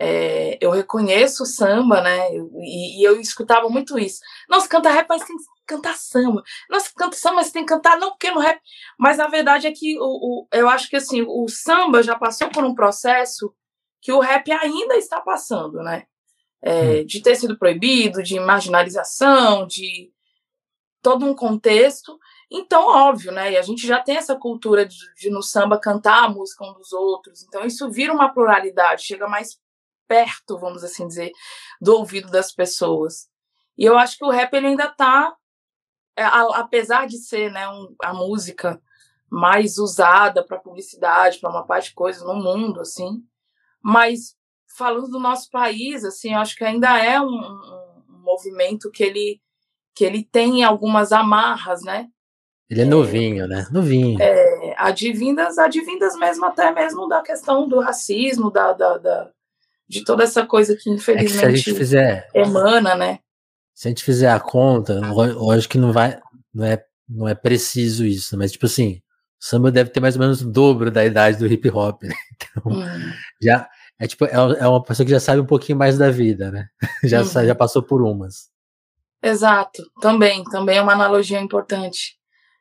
é, 0.00 0.56
eu 0.60 0.70
reconheço 0.70 1.42
o 1.42 1.46
samba, 1.46 2.00
né? 2.00 2.30
E, 2.32 3.00
e, 3.00 3.04
eu 3.04 3.20
escutava 3.20 3.68
muito 3.68 3.98
isso. 3.98 4.20
Nossa, 4.48 4.68
canta 4.68 4.90
rap, 4.90 5.06
mas 5.08 5.24
tem 5.24 5.36
que 5.36 5.42
cantar 5.66 5.96
samba. 5.96 6.42
Nossa, 6.70 6.90
canta 6.94 7.16
samba, 7.16 7.36
mas 7.36 7.50
tem 7.50 7.64
que 7.64 7.74
cantar, 7.74 7.98
não, 7.98 8.10
porque 8.10 8.30
no 8.30 8.38
rap. 8.38 8.60
Mas 8.96 9.18
a 9.18 9.26
verdade 9.26 9.66
é 9.66 9.72
que 9.72 9.98
o, 9.98 10.04
o, 10.04 10.48
eu 10.52 10.68
acho 10.68 10.88
que 10.88 10.96
assim, 10.96 11.22
o 11.26 11.48
samba 11.48 12.02
já 12.02 12.16
passou 12.16 12.48
por 12.48 12.62
um 12.64 12.74
processo 12.74 13.52
que 14.00 14.12
o 14.12 14.20
rap 14.20 14.50
ainda 14.52 14.96
está 14.96 15.20
passando, 15.20 15.82
né? 15.82 16.04
É, 16.62 17.00
hum. 17.00 17.06
de 17.06 17.20
ter 17.20 17.34
sido 17.34 17.58
proibido, 17.58 18.22
de 18.22 18.38
marginalização, 18.38 19.66
de 19.66 20.12
todo 21.02 21.26
um 21.26 21.34
contexto. 21.34 22.18
Então, 22.50 22.86
óbvio, 22.86 23.32
né? 23.32 23.52
E 23.52 23.56
a 23.56 23.62
gente 23.62 23.84
já 23.84 24.00
tem 24.00 24.16
essa 24.16 24.36
cultura 24.36 24.86
de, 24.86 24.96
de, 25.16 25.28
no 25.28 25.42
samba 25.42 25.78
cantar 25.78 26.24
a 26.24 26.28
música 26.28 26.64
um 26.64 26.72
dos 26.72 26.92
outros. 26.92 27.42
Então, 27.42 27.66
isso 27.66 27.90
vira 27.90 28.12
uma 28.12 28.32
pluralidade, 28.32 29.04
chega 29.04 29.28
mais 29.28 29.58
perto, 30.08 30.58
vamos 30.58 30.82
assim 30.82 31.06
dizer, 31.06 31.30
do 31.80 31.96
ouvido 31.96 32.30
das 32.30 32.52
pessoas. 32.52 33.28
E 33.76 33.84
eu 33.84 33.96
acho 33.96 34.16
que 34.16 34.24
o 34.24 34.30
rap 34.30 34.52
ele 34.54 34.68
ainda 34.68 34.86
está, 34.86 35.36
é, 36.16 36.24
apesar 36.24 37.06
de 37.06 37.18
ser 37.18 37.52
né, 37.52 37.68
um, 37.68 37.94
a 38.02 38.12
música 38.12 38.80
mais 39.30 39.78
usada 39.78 40.44
para 40.44 40.58
publicidade, 40.58 41.38
para 41.38 41.50
uma 41.50 41.66
parte 41.66 41.90
de 41.90 41.94
coisas 41.94 42.22
no 42.22 42.34
mundo, 42.34 42.80
assim, 42.80 43.22
mas 43.80 44.36
falando 44.76 45.08
do 45.08 45.20
nosso 45.20 45.50
país, 45.50 46.04
assim, 46.04 46.32
eu 46.32 46.40
acho 46.40 46.56
que 46.56 46.64
ainda 46.64 46.98
é 46.98 47.20
um, 47.20 47.26
um, 47.26 48.22
movimento 48.22 48.90
que 48.90 49.02
ele 49.02 49.40
que 49.94 50.04
ele 50.04 50.22
tem 50.22 50.62
algumas 50.62 51.10
amarras, 51.10 51.82
né? 51.82 52.08
Ele 52.70 52.82
é 52.82 52.84
novinho, 52.84 53.48
né? 53.48 53.66
Novinho. 53.72 54.22
É, 54.22 54.74
advindas, 54.76 55.58
advindas 55.58 56.14
mesmo 56.16 56.44
até 56.44 56.70
mesmo 56.70 57.08
da 57.08 57.20
questão 57.20 57.66
do 57.66 57.80
racismo, 57.80 58.48
da, 58.48 58.72
da, 58.72 58.98
da 58.98 59.32
de 59.88 60.04
toda 60.04 60.24
essa 60.24 60.44
coisa 60.44 60.76
que 60.76 60.90
infelizmente 60.90 61.32
é 61.32 61.34
que 61.34 61.38
se 61.40 61.44
a 61.44 61.50
gente 61.50 61.74
fizer, 61.74 62.28
emana, 62.34 62.94
né? 62.94 63.20
Se 63.74 63.88
a 63.88 63.90
gente 63.90 64.04
fizer 64.04 64.30
a 64.30 64.40
conta, 64.40 65.00
lógico 65.12 65.72
que 65.72 65.78
não 65.78 65.92
vai, 65.92 66.20
não 66.52 66.64
é, 66.64 66.84
não 67.08 67.28
é 67.28 67.34
preciso 67.34 68.04
isso, 68.04 68.36
mas 68.36 68.52
tipo 68.52 68.66
assim, 68.66 69.00
o 69.40 69.44
samba 69.44 69.70
deve 69.70 69.90
ter 69.90 70.00
mais 70.00 70.16
ou 70.16 70.20
menos 70.20 70.42
o 70.42 70.50
dobro 70.50 70.90
da 70.90 71.04
idade 71.04 71.38
do 71.38 71.46
hip 71.46 71.70
hop, 71.70 72.02
né? 72.02 72.14
Então, 72.40 72.72
hum. 72.72 73.12
já 73.42 73.68
é 73.98 74.06
tipo 74.06 74.24
é, 74.24 74.32
é 74.32 74.68
uma 74.68 74.82
pessoa 74.82 75.04
que 75.04 75.10
já 75.10 75.18
sabe 75.18 75.40
um 75.40 75.46
pouquinho 75.46 75.76
mais 75.76 75.98
da 75.98 76.10
vida, 76.10 76.50
né? 76.52 76.68
Já 77.02 77.22
hum. 77.22 77.24
já 77.24 77.54
passou 77.54 77.82
por 77.82 78.00
umas. 78.00 78.48
Exato, 79.20 79.82
também, 80.00 80.44
também 80.44 80.78
é 80.78 80.82
uma 80.82 80.92
analogia 80.92 81.40
importante. 81.40 82.16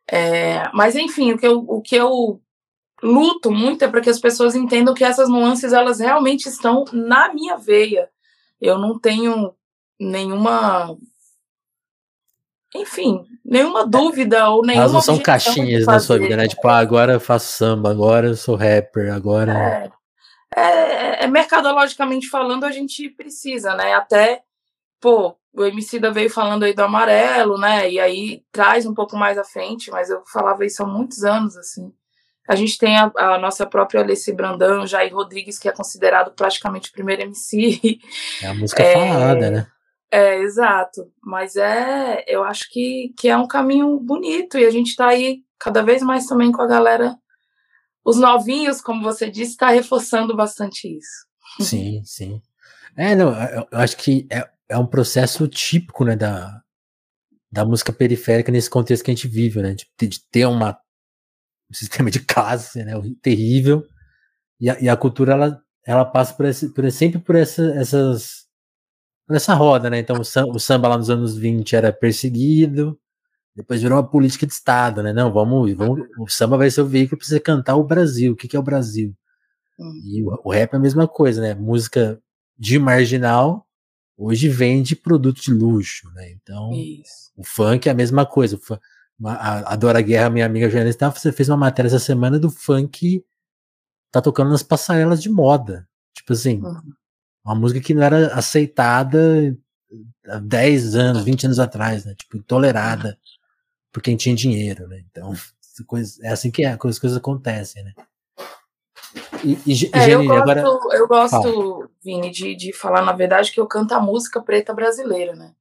É, 0.10 0.68
mas 0.74 0.96
enfim, 0.96 1.34
o 1.34 1.38
que 1.38 1.46
eu, 1.46 1.60
o 1.60 1.82
que 1.82 1.96
eu 1.96 2.42
luto 3.02 3.52
muito 3.52 3.84
é 3.84 3.88
para 3.88 4.02
que 4.02 4.10
as 4.10 4.20
pessoas 4.20 4.56
entendam 4.56 4.94
que 4.94 5.04
essas 5.04 5.30
nuances 5.30 5.74
elas 5.74 6.00
realmente 6.00 6.48
estão 6.48 6.86
na 6.92 7.34
minha 7.34 7.58
veia. 7.58 8.10
Eu 8.60 8.78
não 8.78 8.98
tenho 8.98 9.54
nenhuma 10.00 10.98
enfim, 12.76 13.26
nenhuma 13.44 13.86
dúvida 13.86 14.50
ou 14.50 14.62
nenhuma. 14.62 14.84
Elas 14.84 14.94
não 14.94 15.02
são 15.02 15.18
caixinhas 15.18 15.86
na 15.86 16.00
sua 16.00 16.20
vida, 16.20 16.36
né? 16.36 16.48
Tipo, 16.48 16.68
ah, 16.68 16.78
agora 16.78 17.14
eu 17.14 17.20
faço 17.20 17.54
samba, 17.54 17.90
agora 17.90 18.28
eu 18.28 18.36
sou 18.36 18.56
rapper, 18.56 19.14
agora. 19.14 19.92
É, 20.56 20.62
é, 20.62 21.24
é, 21.24 21.28
mercadologicamente 21.28 22.30
falando, 22.30 22.66
a 22.66 22.72
gente 22.72 23.10
precisa, 23.10 23.74
né? 23.76 23.94
Até, 23.94 24.44
pô, 25.00 25.36
o 25.54 25.64
Emicida 25.66 26.12
veio 26.12 26.30
falando 26.30 26.64
aí 26.64 26.74
do 26.74 26.84
amarelo, 26.84 27.58
né? 27.58 27.90
E 27.90 28.00
aí 28.00 28.44
traz 28.52 28.86
um 28.86 28.94
pouco 28.94 29.16
mais 29.16 29.38
à 29.38 29.44
frente, 29.44 29.90
mas 29.90 30.10
eu 30.10 30.22
falava 30.26 30.66
isso 30.66 30.84
há 30.84 30.86
muitos 30.86 31.24
anos, 31.24 31.56
assim. 31.58 31.92
A 32.48 32.56
gente 32.56 32.78
tem 32.78 32.98
a, 32.98 33.12
a 33.16 33.38
nossa 33.38 33.66
própria 33.66 34.02
Alessi 34.02 34.32
Brandão, 34.32 34.88
Jair 34.88 35.14
Rodrigues, 35.14 35.60
que 35.60 35.68
é 35.68 35.72
considerado 35.72 36.32
praticamente 36.32 36.90
o 36.90 36.94
primeiro 36.94 37.24
MC. 37.24 38.00
É 38.42 38.48
a 38.48 38.54
música 38.54 38.82
é, 38.82 38.94
falada, 38.94 39.52
né? 39.52 39.68
É, 40.12 40.40
exato. 40.40 41.12
Mas 41.22 41.56
é, 41.56 42.24
eu 42.28 42.44
acho 42.44 42.72
que, 42.72 43.14
que 43.18 43.28
é 43.28 43.38
um 43.38 43.48
caminho 43.48 44.00
bonito 44.00 44.58
e 44.58 44.66
a 44.66 44.70
gente 44.70 44.88
está 44.90 45.08
aí 45.08 45.40
cada 45.60 45.82
vez 45.82 46.02
mais 46.02 46.26
também 46.26 46.52
com 46.52 46.62
a 46.62 46.68
galera. 46.68 47.18
Os 48.06 48.18
novinhos, 48.18 48.80
como 48.80 49.04
você 49.04 49.30
disse, 49.30 49.52
está 49.52 49.70
reforçando 49.70 50.36
bastante 50.36 50.88
isso. 50.88 51.28
Sim, 51.60 52.02
sim. 52.06 52.42
É, 52.96 53.14
não, 53.14 53.30
eu, 53.30 53.68
eu 53.70 53.80
acho 53.80 53.98
que 53.98 54.26
é, 54.32 54.50
é 54.70 54.78
um 54.78 54.88
processo 54.88 55.48
típico, 55.48 56.06
né, 56.06 56.16
da, 56.16 56.62
da 57.52 57.66
música 57.66 57.92
periférica 57.92 58.52
nesse 58.52 58.70
contexto 58.70 59.04
que 59.04 59.12
a 59.12 59.14
gente 59.14 59.28
vive, 59.28 59.62
né, 59.62 59.74
de, 59.74 60.08
de 60.08 60.20
ter 60.32 60.46
uma, 60.46 60.80
um 61.70 61.74
sistema 61.74 62.10
de 62.10 62.20
classe, 62.20 62.84
né, 62.84 62.94
terrível, 63.22 63.86
e 64.60 64.70
a, 64.70 64.80
e 64.80 64.90
a 64.90 64.98
cultura, 64.98 65.34
ela, 65.34 65.62
ela 65.86 66.06
passa 66.06 66.34
por, 66.34 66.46
esse, 66.46 66.70
por 66.70 66.90
sempre 66.92 67.20
por 67.20 67.36
essa, 67.36 67.64
essas, 67.76 68.46
por 69.28 69.36
essa 69.36 69.54
roda, 69.54 69.90
né, 69.90 70.00
então 70.00 70.20
o 70.20 70.26
samba, 70.26 70.52
o 70.52 70.60
samba 70.60 70.88
lá 70.88 70.98
nos 70.98 71.10
anos 71.10 71.38
20 71.38 71.76
era 71.76 71.92
perseguido, 71.92 73.00
depois 73.56 73.82
virou 73.82 73.98
uma 73.98 74.08
política 74.08 74.46
de 74.46 74.54
Estado, 74.54 75.02
né, 75.02 75.14
não, 75.14 75.32
vamos, 75.32 75.74
vamos 75.74 76.08
o 76.20 76.28
samba 76.28 76.58
vai 76.58 76.70
ser 76.70 76.82
o 76.82 76.88
veículo 76.88 77.18
para 77.18 77.28
você 77.28 77.40
cantar 77.40 77.76
o 77.76 77.84
Brasil, 77.84 78.34
o 78.34 78.36
que, 78.36 78.48
que 78.48 78.56
é 78.56 78.60
o 78.60 78.64
Brasil? 78.64 79.16
Hum. 79.80 80.02
E 80.06 80.24
o, 80.24 80.42
o 80.44 80.52
rap 80.52 80.74
é 80.74 80.78
a 80.78 80.80
mesma 80.80 81.08
coisa, 81.08 81.42
né, 81.42 81.54
música 81.54 82.20
de 82.58 82.80
marginal 82.80 83.68
hoje 84.18 84.50
vende 84.50 84.96
produto 84.96 85.40
de 85.40 85.54
luxo, 85.54 86.10
né? 86.14 86.32
Então, 86.32 86.72
Isso. 86.74 87.32
o 87.38 87.44
funk 87.44 87.88
é 87.88 87.92
a 87.92 87.96
mesma 87.96 88.26
coisa. 88.26 88.60
A, 89.26 89.74
a 89.74 89.76
Dora 89.76 90.02
Guerra, 90.02 90.30
minha 90.30 90.46
amiga 90.46 90.70
jornalista, 90.70 91.10
você 91.10 91.32
fez 91.32 91.50
uma 91.50 91.58
matéria 91.58 91.88
essa 91.88 92.00
semana 92.00 92.38
do 92.38 92.50
funk 92.50 93.24
tá 94.12 94.22
tocando 94.22 94.52
nas 94.52 94.64
passarelas 94.64 95.22
de 95.22 95.30
moda. 95.30 95.88
Tipo 96.14 96.34
assim, 96.34 96.62
uhum. 96.62 96.82
uma 97.46 97.56
música 97.56 97.80
que 97.80 97.94
não 97.94 98.04
era 98.04 98.34
aceitada 98.34 99.58
há 100.28 100.40
10 100.40 100.96
anos, 100.96 101.24
20 101.24 101.46
anos 101.46 101.60
atrás, 101.60 102.06
né? 102.06 102.16
Tipo, 102.16 102.38
intolerada 102.38 103.18
por 103.92 104.02
quem 104.02 104.16
tinha 104.16 104.36
dinheiro, 104.36 104.88
né? 104.88 105.04
Então, 105.10 105.34
é 106.24 106.30
assim 106.30 106.52
que 106.52 106.64
é, 106.64 106.72
as 106.72 107.00
coisas 107.00 107.18
acontecem, 107.18 107.84
né? 107.84 107.94
E, 109.44 109.58
e, 109.66 109.90
é, 109.94 110.14
eu 110.14 110.26
gosto, 110.26 110.42
agora... 110.42 110.62
eu 110.94 111.08
gosto 111.08 111.90
Vini, 112.04 112.32
de, 112.32 112.56
de 112.56 112.74
falar, 112.74 113.04
na 113.04 113.14
verdade, 113.14 113.52
que 113.52 113.60
eu 113.60 113.68
canto 113.68 113.94
a 113.94 114.00
música 114.00 114.42
preta 114.42 114.74
brasileira, 114.74 115.36
né? 115.36 115.54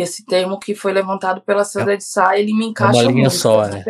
Esse 0.00 0.24
termo 0.24 0.60
que 0.60 0.76
foi 0.76 0.92
levantado 0.92 1.40
pela 1.40 1.64
Sandra 1.64 1.96
de 1.96 2.04
Sá, 2.04 2.38
ele 2.38 2.54
me 2.54 2.66
encaixa 2.66 3.00
é 3.00 3.02
uma 3.02 3.10
linha 3.10 3.22
muito, 3.22 3.34
só, 3.34 3.66
né? 3.66 3.84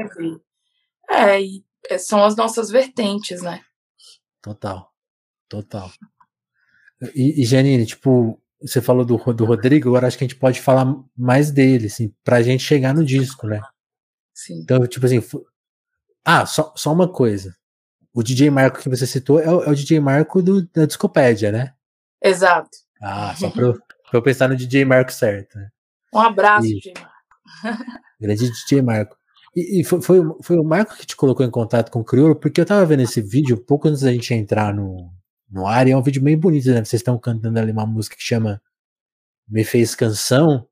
É, 1.10 1.42
e 1.42 1.62
é, 1.90 1.98
são 1.98 2.24
as 2.24 2.34
nossas 2.34 2.70
vertentes, 2.70 3.42
né? 3.42 3.60
Total. 4.40 4.90
Total. 5.48 5.90
E, 7.14 7.42
e 7.42 7.44
Janine, 7.44 7.84
tipo, 7.84 8.40
você 8.60 8.80
falou 8.80 9.04
do, 9.04 9.18
do 9.34 9.44
Rodrigo, 9.44 9.90
agora 9.90 10.06
acho 10.06 10.16
que 10.16 10.24
a 10.24 10.26
gente 10.26 10.38
pode 10.38 10.62
falar 10.62 10.86
mais 11.14 11.50
dele, 11.50 11.86
assim, 11.86 12.14
pra 12.24 12.42
gente 12.42 12.62
chegar 12.62 12.94
no 12.94 13.04
disco, 13.04 13.46
né? 13.46 13.60
Sim. 14.32 14.60
Então, 14.62 14.86
tipo 14.86 15.04
assim. 15.04 15.20
Ah, 16.24 16.46
só, 16.46 16.72
só 16.74 16.90
uma 16.90 17.08
coisa. 17.08 17.54
O 18.14 18.22
DJ 18.22 18.50
Marco 18.50 18.80
que 18.80 18.88
você 18.88 19.06
citou 19.06 19.40
é 19.40 19.50
o, 19.50 19.62
é 19.62 19.68
o 19.68 19.74
DJ 19.74 20.00
Marco 20.00 20.40
do, 20.40 20.66
da 20.68 20.86
Discopédia, 20.86 21.52
né? 21.52 21.74
Exato. 22.22 22.70
Ah, 23.00 23.34
só 23.36 23.50
pra 23.50 23.62
eu, 23.62 23.74
pra 23.74 24.18
eu 24.18 24.22
pensar 24.22 24.48
no 24.48 24.56
DJ 24.56 24.84
Marco 24.86 25.12
certo, 25.12 25.58
né? 25.58 25.70
Um 26.14 26.18
abraço, 26.20 26.66
E- 26.68 26.80
Gemar. 26.80 27.12
Grande 28.20 28.50
DJ 28.50 28.82
Marco. 28.82 29.16
E, 29.56 29.80
e 29.80 29.84
foi, 29.84 30.00
foi, 30.02 30.20
o- 30.20 30.38
foi 30.42 30.56
o 30.58 30.64
Marco 30.64 30.96
que 30.96 31.06
te 31.06 31.16
colocou 31.16 31.44
em 31.44 31.50
contato 31.50 31.90
com 31.90 32.00
o 32.00 32.04
Criolo, 32.04 32.36
porque 32.36 32.60
eu 32.60 32.66
tava 32.66 32.84
vendo 32.86 33.02
esse 33.02 33.20
vídeo 33.20 33.56
pouco 33.58 33.88
antes 33.88 34.02
da 34.02 34.12
gente 34.12 34.32
entrar 34.34 34.74
no, 34.74 35.10
no 35.50 35.66
ar, 35.66 35.86
e 35.88 35.92
é 35.92 35.96
um 35.96 36.02
vídeo 36.02 36.22
bem 36.22 36.36
bonito, 36.38 36.66
né? 36.70 36.84
Vocês 36.84 36.94
estão 37.00 37.18
cantando 37.18 37.58
ali 37.58 37.72
uma 37.72 37.86
música 37.86 38.16
que 38.16 38.22
chama 38.22 38.60
Me 39.48 39.64
Fez 39.64 39.94
Canção, 39.94 40.66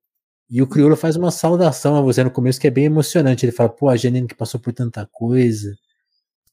e 0.51 0.62
o 0.62 0.66
Criolo 0.68 0.97
faz 0.97 1.16
uma 1.16 1.30
saudação 1.30 1.97
a 1.97 2.01
você 2.03 2.22
no 2.24 2.30
começo 2.30 2.61
que 2.61 2.68
é 2.68 2.70
bem 2.70 2.84
emocionante. 2.87 3.45
Ele 3.47 3.53
fala, 3.53 3.68
pô, 3.70 3.89
a 3.89 3.97
Janine 3.97 4.28
que 4.28 4.34
passou 4.34 4.61
por 4.61 4.72
tanta 4.72 5.07
coisa. 5.12 5.74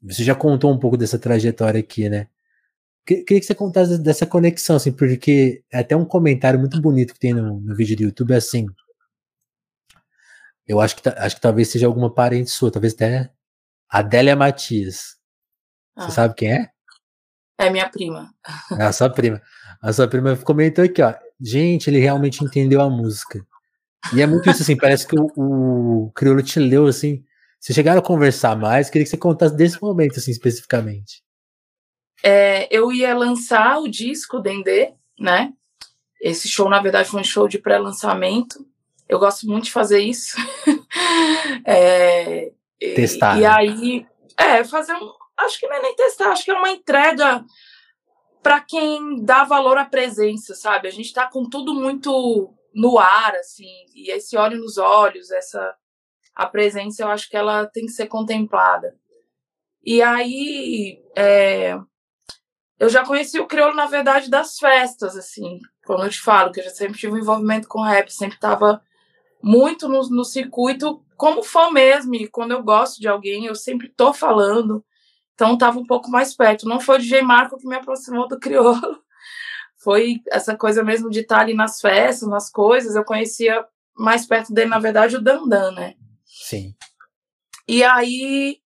Você 0.03 0.23
já 0.23 0.35
contou 0.35 0.71
um 0.73 0.79
pouco 0.79 0.97
dessa 0.97 1.19
trajetória 1.19 1.79
aqui, 1.79 2.09
né? 2.09 2.27
Que- 3.05 3.23
Queria 3.23 3.39
que 3.41 3.45
você 3.45 3.55
contasse 3.55 3.97
dessa 3.97 4.25
conexão, 4.25 4.75
assim, 4.77 4.91
porque 4.91 5.63
é 5.71 5.79
até 5.79 5.95
um 5.95 6.05
comentário 6.05 6.59
muito 6.59 6.79
bonito 6.81 7.13
que 7.13 7.19
tem 7.19 7.33
no, 7.33 7.59
no 7.59 7.75
vídeo 7.75 7.97
do 7.97 8.03
YouTube, 8.03 8.33
assim. 8.33 8.65
Eu 10.67 10.79
acho 10.79 10.95
que, 10.95 11.09
acho 11.09 11.35
que 11.35 11.41
talvez 11.41 11.67
seja 11.69 11.85
alguma 11.87 12.13
parente 12.13 12.49
sua, 12.49 12.71
talvez 12.71 12.93
até 12.93 13.29
Adélia 13.89 14.35
Matias. 14.35 15.17
Você 15.97 16.07
Ah, 16.07 16.09
sabe 16.11 16.35
quem 16.35 16.53
é? 16.53 16.69
é 17.59 17.69
minha 17.69 17.89
prima. 17.89 18.33
É 18.79 18.83
a 18.83 18.91
sua 18.93 19.09
prima. 19.09 19.41
A 19.81 19.91
sua 19.93 20.07
prima 20.07 20.35
comentou 20.37 20.83
aqui, 20.83 21.01
ó. 21.01 21.13
Gente, 21.39 21.89
ele 21.89 21.99
realmente 21.99 22.43
entendeu 22.43 22.81
a 22.81 22.89
música. 22.89 23.45
E 24.15 24.21
é 24.21 24.27
muito 24.27 24.49
isso, 24.49 24.63
assim, 24.63 24.77
parece 24.77 25.05
que 25.07 25.15
o, 25.19 25.27
o 25.35 26.11
Criolo 26.11 26.41
te 26.41 26.59
leu, 26.59 26.87
assim. 26.87 27.23
Vocês 27.59 27.75
chegaram 27.75 27.99
a 27.99 28.03
conversar 28.03 28.55
mais, 28.57 28.89
queria 28.89 29.03
que 29.05 29.09
você 29.09 29.17
contasse 29.17 29.55
desse 29.55 29.81
momento, 29.81 30.17
assim, 30.19 30.31
especificamente. 30.31 31.21
É, 32.23 32.67
eu 32.71 32.91
ia 32.91 33.13
lançar 33.15 33.79
o 33.79 33.87
disco 33.89 34.39
Dendê, 34.39 34.93
né? 35.19 35.51
Esse 36.21 36.47
show, 36.47 36.69
na 36.69 36.81
verdade, 36.81 37.09
foi 37.09 37.19
um 37.19 37.23
show 37.23 37.47
de 37.47 37.59
pré-lançamento. 37.59 38.65
Eu 39.09 39.19
gosto 39.19 39.45
muito 39.45 39.65
de 39.65 39.71
fazer 39.71 39.99
isso. 39.99 40.35
É, 41.65 42.51
e- 42.81 42.93
Testar, 42.95 43.37
E, 43.37 43.41
né? 43.41 43.47
aí, 43.47 44.07
é, 44.37 44.63
fazer 44.63 44.93
um. 44.95 45.11
Acho 45.37 45.59
que 45.59 45.67
não 45.67 45.75
é 45.75 45.81
nem 45.81 45.95
testar, 45.95 46.31
acho 46.31 46.43
que 46.43 46.51
é 46.51 46.53
uma 46.53 46.69
entrega 46.69 47.43
para 48.41 48.59
quem 48.61 49.23
dá 49.23 49.43
valor 49.43 49.77
à 49.77 49.85
presença, 49.85 50.53
sabe? 50.55 50.87
A 50.87 50.91
gente 50.91 51.13
tá 51.13 51.27
com 51.29 51.47
tudo 51.49 51.73
muito 51.73 52.53
no 52.73 52.97
ar, 52.99 53.35
assim, 53.35 53.67
e 53.95 54.11
esse 54.11 54.35
olho 54.37 54.59
nos 54.59 54.77
olhos, 54.77 55.31
essa. 55.31 55.75
A 56.35 56.45
presença, 56.47 57.03
eu 57.03 57.09
acho 57.09 57.29
que 57.29 57.37
ela 57.37 57.65
tem 57.67 57.85
que 57.85 57.91
ser 57.91 58.07
contemplada. 58.07 58.95
E 59.83 60.01
aí, 60.01 60.99
é, 61.15 61.77
eu 62.83 62.89
já 62.89 63.05
conheci 63.05 63.39
o 63.39 63.47
crioulo, 63.47 63.73
na 63.73 63.85
verdade, 63.85 64.29
das 64.29 64.59
festas, 64.59 65.15
assim. 65.15 65.57
Como 65.85 66.03
eu 66.03 66.09
te 66.09 66.19
falo, 66.19 66.51
que 66.51 66.59
eu 66.59 66.65
já 66.65 66.69
sempre 66.69 66.99
tive 66.99 67.13
um 67.13 67.17
envolvimento 67.17 67.65
com 67.65 67.81
rap, 67.81 68.09
sempre 68.09 68.37
tava 68.37 68.81
muito 69.41 69.87
no, 69.87 70.01
no 70.09 70.25
circuito, 70.25 71.01
como 71.15 71.41
fã 71.41 71.71
mesmo. 71.71 72.13
E 72.13 72.27
quando 72.27 72.51
eu 72.51 72.61
gosto 72.61 72.99
de 72.99 73.07
alguém, 73.07 73.45
eu 73.45 73.55
sempre 73.55 73.87
tô 73.87 74.13
falando. 74.13 74.83
Então 75.33 75.57
tava 75.57 75.79
um 75.79 75.85
pouco 75.85 76.11
mais 76.11 76.35
perto. 76.35 76.67
Não 76.67 76.77
foi 76.77 76.97
o 76.97 76.99
DJ 76.99 77.21
Marco 77.21 77.57
que 77.57 77.65
me 77.65 77.75
aproximou 77.75 78.27
do 78.27 78.37
crioulo. 78.37 78.81
Foi 79.77 80.21
essa 80.31 80.55
coisa 80.55 80.81
mesmo 80.81 81.09
de 81.09 81.19
estar 81.19 81.41
ali 81.41 81.53
nas 81.53 81.81
festas, 81.81 82.29
nas 82.29 82.49
coisas. 82.49 82.95
Eu 82.95 83.03
conhecia 83.03 83.65
mais 83.97 84.25
perto 84.25 84.53
dele, 84.53 84.69
na 84.69 84.79
verdade, 84.79 85.17
o 85.17 85.21
Dandan, 85.21 85.71
né? 85.71 85.95
Sim. 86.25 86.73
E 87.67 87.83
aí, 87.83 88.62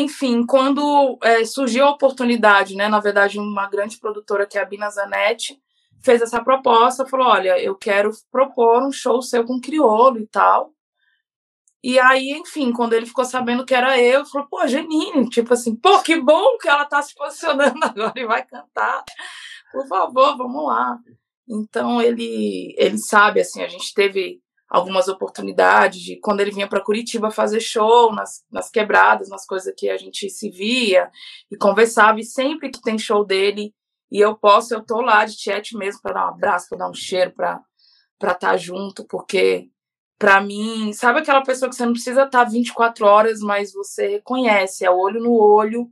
enfim, 0.00 0.46
quando 0.46 1.18
é, 1.22 1.44
surgiu 1.44 1.86
a 1.86 1.90
oportunidade, 1.90 2.74
né? 2.74 2.88
Na 2.88 3.00
verdade, 3.00 3.38
uma 3.38 3.68
grande 3.68 3.98
produtora 3.98 4.46
que 4.46 4.56
é 4.56 4.62
a 4.62 4.66
Bina 4.66 4.88
Zanetti 4.90 5.60
fez 6.02 6.22
essa 6.22 6.42
proposta, 6.42 7.06
falou: 7.06 7.26
olha, 7.28 7.58
eu 7.62 7.76
quero 7.76 8.10
propor 8.30 8.82
um 8.82 8.92
show 8.92 9.20
seu 9.22 9.44
com 9.44 9.60
crioulo 9.60 10.18
e 10.18 10.26
tal. 10.26 10.72
E 11.84 11.98
aí, 11.98 12.30
enfim, 12.30 12.72
quando 12.72 12.92
ele 12.92 13.06
ficou 13.06 13.24
sabendo 13.24 13.66
que 13.66 13.74
era 13.74 14.00
eu, 14.00 14.24
falou, 14.24 14.46
pô, 14.48 14.64
Janine, 14.68 15.28
tipo 15.28 15.52
assim, 15.52 15.74
pô, 15.74 16.00
que 16.00 16.20
bom 16.20 16.56
que 16.58 16.68
ela 16.68 16.84
tá 16.84 17.02
se 17.02 17.12
posicionando 17.12 17.78
agora 17.82 18.12
e 18.16 18.24
vai 18.24 18.46
cantar. 18.46 19.04
Por 19.72 19.86
favor, 19.88 20.36
vamos 20.36 20.64
lá. 20.64 20.96
Então 21.48 22.00
ele 22.00 22.74
ele 22.78 22.98
sabe 22.98 23.40
assim, 23.40 23.62
a 23.62 23.68
gente 23.68 23.92
teve 23.94 24.40
algumas 24.72 25.06
oportunidades 25.06 26.00
de 26.00 26.16
quando 26.16 26.40
ele 26.40 26.50
vinha 26.50 26.66
para 26.66 26.80
Curitiba 26.80 27.30
fazer 27.30 27.60
show 27.60 28.10
nas, 28.10 28.42
nas 28.50 28.70
quebradas, 28.70 29.28
nas 29.28 29.44
coisas 29.44 29.72
que 29.76 29.90
a 29.90 29.98
gente 29.98 30.30
se 30.30 30.48
via 30.48 31.10
e 31.50 31.56
conversava 31.56 32.18
e 32.18 32.24
sempre 32.24 32.70
que 32.70 32.80
tem 32.80 32.98
show 32.98 33.22
dele 33.22 33.74
e 34.10 34.18
eu 34.18 34.34
posso, 34.34 34.72
eu 34.72 34.82
tô 34.82 35.02
lá 35.02 35.26
de 35.26 35.38
chat 35.38 35.76
mesmo 35.76 36.00
para 36.00 36.14
dar 36.14 36.26
um 36.26 36.30
abraço, 36.30 36.70
para 36.70 36.78
dar 36.78 36.88
um 36.90 36.94
cheiro, 36.94 37.32
para 37.32 37.60
para 38.18 38.32
estar 38.32 38.56
junto, 38.56 39.04
porque 39.04 39.68
para 40.16 40.40
mim, 40.40 40.92
sabe 40.92 41.18
aquela 41.18 41.42
pessoa 41.42 41.68
que 41.68 41.74
você 41.74 41.84
não 41.84 41.92
precisa 41.92 42.22
estar 42.22 42.44
24 42.44 43.04
horas, 43.04 43.40
mas 43.40 43.72
você 43.72 44.06
reconhece, 44.06 44.84
é 44.84 44.90
olho 44.90 45.20
no 45.20 45.32
olho, 45.32 45.90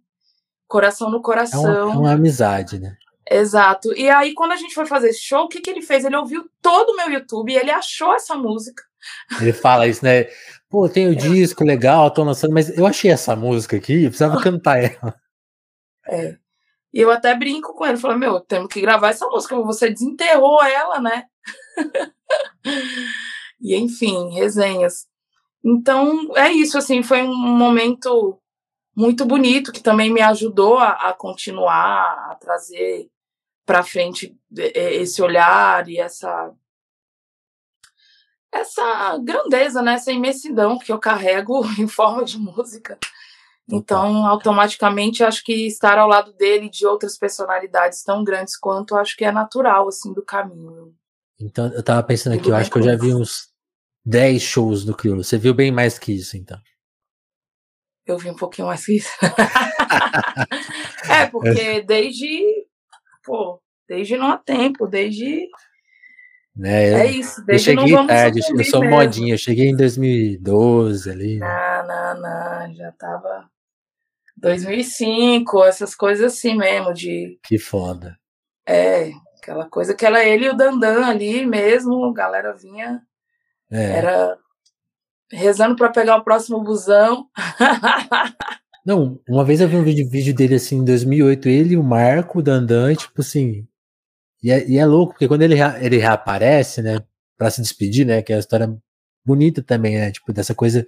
coração 0.68 1.08
no 1.10 1.16
É 1.16 1.18
uma, 1.18 1.22
coração. 1.24 1.90
é 1.90 1.96
uma 1.96 2.12
amizade, 2.12 2.78
né? 2.78 2.96
Exato. 3.30 3.96
E 3.96 4.10
aí, 4.10 4.34
quando 4.34 4.50
a 4.50 4.56
gente 4.56 4.74
foi 4.74 4.86
fazer 4.86 5.10
esse 5.10 5.20
show, 5.20 5.44
o 5.44 5.48
que, 5.48 5.60
que 5.60 5.70
ele 5.70 5.82
fez? 5.82 6.04
Ele 6.04 6.16
ouviu 6.16 6.50
todo 6.60 6.90
o 6.90 6.96
meu 6.96 7.08
YouTube 7.08 7.52
e 7.52 7.56
ele 7.56 7.70
achou 7.70 8.12
essa 8.12 8.34
música. 8.34 8.82
Ele 9.40 9.52
fala 9.52 9.86
isso, 9.86 10.04
né? 10.04 10.26
Pô, 10.68 10.88
tem 10.88 11.08
o 11.08 11.14
disco 11.14 11.64
legal, 11.64 12.10
tô 12.10 12.24
lançando, 12.24 12.52
mas 12.52 12.76
eu 12.76 12.86
achei 12.86 13.10
essa 13.10 13.36
música 13.36 13.76
aqui, 13.76 14.02
eu 14.02 14.10
precisava 14.10 14.38
cantar 14.42 14.82
ela. 14.82 15.14
É. 16.08 16.36
E 16.92 17.00
eu 17.00 17.10
até 17.10 17.32
brinco 17.36 17.72
com 17.72 17.86
ele, 17.86 17.96
falo, 17.96 18.18
meu, 18.18 18.40
temos 18.40 18.66
que 18.66 18.80
gravar 18.80 19.10
essa 19.10 19.26
música, 19.28 19.54
você 19.60 19.90
desenterrou 19.90 20.60
ela, 20.64 21.00
né? 21.00 21.24
e 23.60 23.76
enfim, 23.76 24.34
resenhas. 24.34 25.06
Então, 25.64 26.36
é 26.36 26.50
isso, 26.50 26.76
assim, 26.76 27.00
foi 27.00 27.22
um 27.22 27.36
momento 27.36 28.36
muito 28.96 29.24
bonito 29.24 29.70
que 29.70 29.82
também 29.82 30.12
me 30.12 30.20
ajudou 30.20 30.78
a, 30.78 31.10
a 31.10 31.12
continuar, 31.12 32.30
a 32.30 32.34
trazer 32.34 33.08
para 33.70 33.84
frente 33.84 34.36
esse 34.52 35.22
olhar 35.22 35.88
e 35.88 35.96
essa 35.96 36.52
essa 38.52 39.16
grandeza, 39.18 39.80
né, 39.80 39.92
essa 39.92 40.10
imensidão 40.10 40.76
que 40.76 40.90
eu 40.90 40.98
carrego 40.98 41.64
em 41.78 41.86
forma 41.86 42.24
de 42.24 42.36
música. 42.36 42.98
Então, 43.70 44.26
automaticamente, 44.26 45.22
acho 45.22 45.44
que 45.44 45.68
estar 45.68 45.96
ao 45.98 46.08
lado 46.08 46.32
dele 46.32 46.68
de 46.68 46.84
outras 46.84 47.16
personalidades 47.16 48.02
tão 48.02 48.24
grandes 48.24 48.56
quanto, 48.56 48.96
acho 48.96 49.16
que 49.16 49.24
é 49.24 49.30
natural, 49.30 49.86
assim, 49.86 50.12
do 50.12 50.24
caminho. 50.24 50.92
Então, 51.40 51.68
eu 51.68 51.82
tava 51.84 52.02
pensando 52.02 52.34
aqui, 52.34 52.48
eu 52.48 52.56
acho 52.56 52.68
que 52.68 52.78
eu 52.78 52.82
já 52.82 52.96
vi 52.96 53.14
uns 53.14 53.50
10 54.04 54.42
shows 54.42 54.84
do 54.84 54.96
Criolo. 54.96 55.22
Você 55.22 55.38
viu 55.38 55.54
bem 55.54 55.70
mais 55.70 55.96
que 55.96 56.10
isso, 56.10 56.36
então. 56.36 56.58
Eu 58.04 58.18
vi 58.18 58.30
um 58.30 58.36
pouquinho 58.36 58.66
mais 58.66 58.84
que 58.84 58.96
isso. 58.96 59.10
é, 61.08 61.26
porque 61.26 61.82
desde, 61.82 62.66
pô, 63.30 63.62
desde 63.88 64.16
não 64.16 64.32
há 64.32 64.36
tempo, 64.36 64.88
desde... 64.88 65.48
Né? 66.56 66.92
É 66.92 67.06
isso, 67.06 67.44
desde 67.46 67.70
eu 67.70 67.78
cheguei 67.78 67.94
não 67.94 68.06
tarde, 68.08 68.40
eu 68.40 68.64
sou 68.64 68.80
mesmo. 68.80 68.96
modinha, 68.96 69.34
eu 69.34 69.38
cheguei 69.38 69.68
em 69.68 69.76
2012 69.76 71.08
ali. 71.08 71.38
Né? 71.38 71.46
Não, 71.46 71.86
não, 71.86 72.20
não, 72.20 72.74
já 72.74 72.90
tava 72.92 73.48
2005, 74.36 75.64
essas 75.64 75.94
coisas 75.94 76.34
assim 76.34 76.56
mesmo, 76.56 76.92
de... 76.92 77.38
Que 77.44 77.56
foda. 77.56 78.18
É, 78.66 79.12
aquela 79.38 79.68
coisa 79.68 79.94
que 79.94 80.04
era 80.04 80.24
ele 80.24 80.46
e 80.46 80.50
o 80.50 80.56
Dandan 80.56 81.06
ali 81.06 81.46
mesmo, 81.46 82.04
a 82.06 82.12
galera 82.12 82.52
vinha, 82.52 83.00
É. 83.70 83.98
era 83.98 84.36
rezando 85.32 85.76
para 85.76 85.88
pegar 85.90 86.16
o 86.16 86.24
próximo 86.24 86.60
busão. 86.62 87.28
Não, 88.84 89.20
uma 89.28 89.44
vez 89.44 89.60
eu 89.60 89.68
vi 89.68 89.76
um 89.76 89.84
vídeo, 89.84 90.08
vídeo 90.08 90.34
dele 90.34 90.54
assim 90.54 90.76
em 90.78 90.84
2008, 90.84 91.48
ele 91.48 91.74
e 91.74 91.76
o 91.76 91.82
Marco, 91.82 92.38
o 92.38 92.42
Dandan, 92.42 92.94
tipo 92.94 93.20
assim. 93.20 93.66
E 94.42 94.50
é, 94.50 94.68
e 94.68 94.78
é 94.78 94.86
louco, 94.86 95.14
porque 95.14 95.28
quando 95.28 95.42
ele, 95.42 95.56
ele 95.82 95.98
reaparece, 95.98 96.82
né, 96.82 97.00
pra 97.38 97.50
se 97.50 97.62
despedir, 97.62 98.06
né, 98.06 98.22
que 98.22 98.32
é 98.32 98.36
uma 98.36 98.40
história 98.40 98.74
bonita 99.24 99.62
também, 99.62 99.96
né, 99.98 100.12
tipo, 100.12 100.32
dessa 100.32 100.54
coisa. 100.54 100.86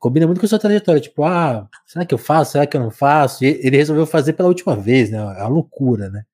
Combina 0.00 0.26
muito 0.26 0.40
com 0.40 0.46
a 0.46 0.48
sua 0.50 0.58
trajetória, 0.58 1.00
tipo, 1.00 1.24
ah, 1.24 1.68
será 1.86 2.06
que 2.06 2.14
eu 2.14 2.18
faço? 2.18 2.52
Será 2.52 2.66
que 2.66 2.76
eu 2.76 2.82
não 2.82 2.90
faço? 2.90 3.44
E 3.44 3.48
ele 3.64 3.76
resolveu 3.78 4.06
fazer 4.06 4.34
pela 4.34 4.48
última 4.48 4.76
vez, 4.76 5.10
né? 5.10 5.18
É 5.18 5.22
uma 5.22 5.48
loucura, 5.48 6.10
né? 6.10 6.24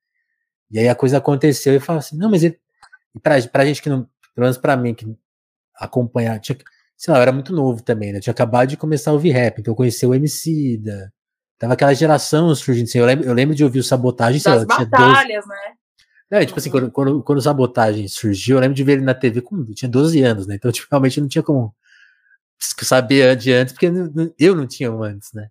E 0.71 0.79
aí 0.79 0.89
a 0.89 0.95
coisa 0.95 1.17
aconteceu 1.19 1.75
e 1.75 1.79
fala 1.79 1.99
assim, 1.99 2.17
não, 2.17 2.31
mas 2.31 2.43
ele. 2.43 2.59
Pra, 3.23 3.41
pra 3.49 3.65
gente 3.65 3.81
que 3.81 3.89
não. 3.89 4.03
Pelo 4.35 4.45
menos 4.45 4.57
pra 4.57 4.77
mim, 4.77 4.93
que 4.95 5.07
acompanhar. 5.75 6.39
Tinha, 6.39 6.57
sei 6.97 7.11
lá, 7.11 7.19
eu 7.19 7.21
era 7.23 7.31
muito 7.31 7.53
novo 7.53 7.81
também, 7.83 8.11
né? 8.11 8.17
Eu 8.17 8.21
tinha 8.21 8.31
acabado 8.31 8.69
de 8.69 8.77
começar 8.77 9.11
a 9.11 9.13
ouvir 9.13 9.31
rap, 9.31 9.59
então 9.59 9.71
eu 9.71 9.75
conheci 9.75 10.05
o 10.05 10.13
MC 10.13 10.77
da. 10.77 11.09
Tava 11.59 11.73
aquela 11.73 11.93
geração 11.93 12.53
surgindo 12.55 12.85
assim. 12.85 12.99
Eu 12.99 13.05
lembro, 13.05 13.25
eu 13.25 13.33
lembro 13.33 13.55
de 13.55 13.63
ouvir 13.63 13.79
o 13.79 13.83
Sabotagem, 13.83 14.39
sei 14.39 14.51
lá, 14.51 14.65
tinha 14.65 14.85
batalhas, 14.85 15.45
12... 15.45 15.47
né? 15.47 15.73
Não, 16.31 16.45
tipo 16.45 16.57
assim, 16.57 16.69
quando, 16.69 16.91
quando, 16.91 17.23
quando 17.23 17.37
o 17.37 17.41
Sabotagem 17.41 18.07
surgiu, 18.07 18.57
eu 18.57 18.61
lembro 18.61 18.75
de 18.75 18.83
ver 18.83 18.93
ele 18.93 19.03
na 19.03 19.13
TV 19.13 19.41
com. 19.41 19.57
Eu 19.57 19.75
tinha 19.75 19.89
12 19.89 20.21
anos, 20.23 20.47
né? 20.47 20.55
Então, 20.55 20.71
tipo, 20.71 20.87
realmente 20.89 21.21
não 21.21 21.27
tinha 21.27 21.43
como 21.43 21.73
saber 22.59 23.35
de 23.35 23.51
antes, 23.51 23.73
porque 23.73 23.91
eu 24.39 24.55
não 24.55 24.65
tinha 24.65 24.91
um 24.91 25.03
antes, 25.03 25.31
né? 25.33 25.49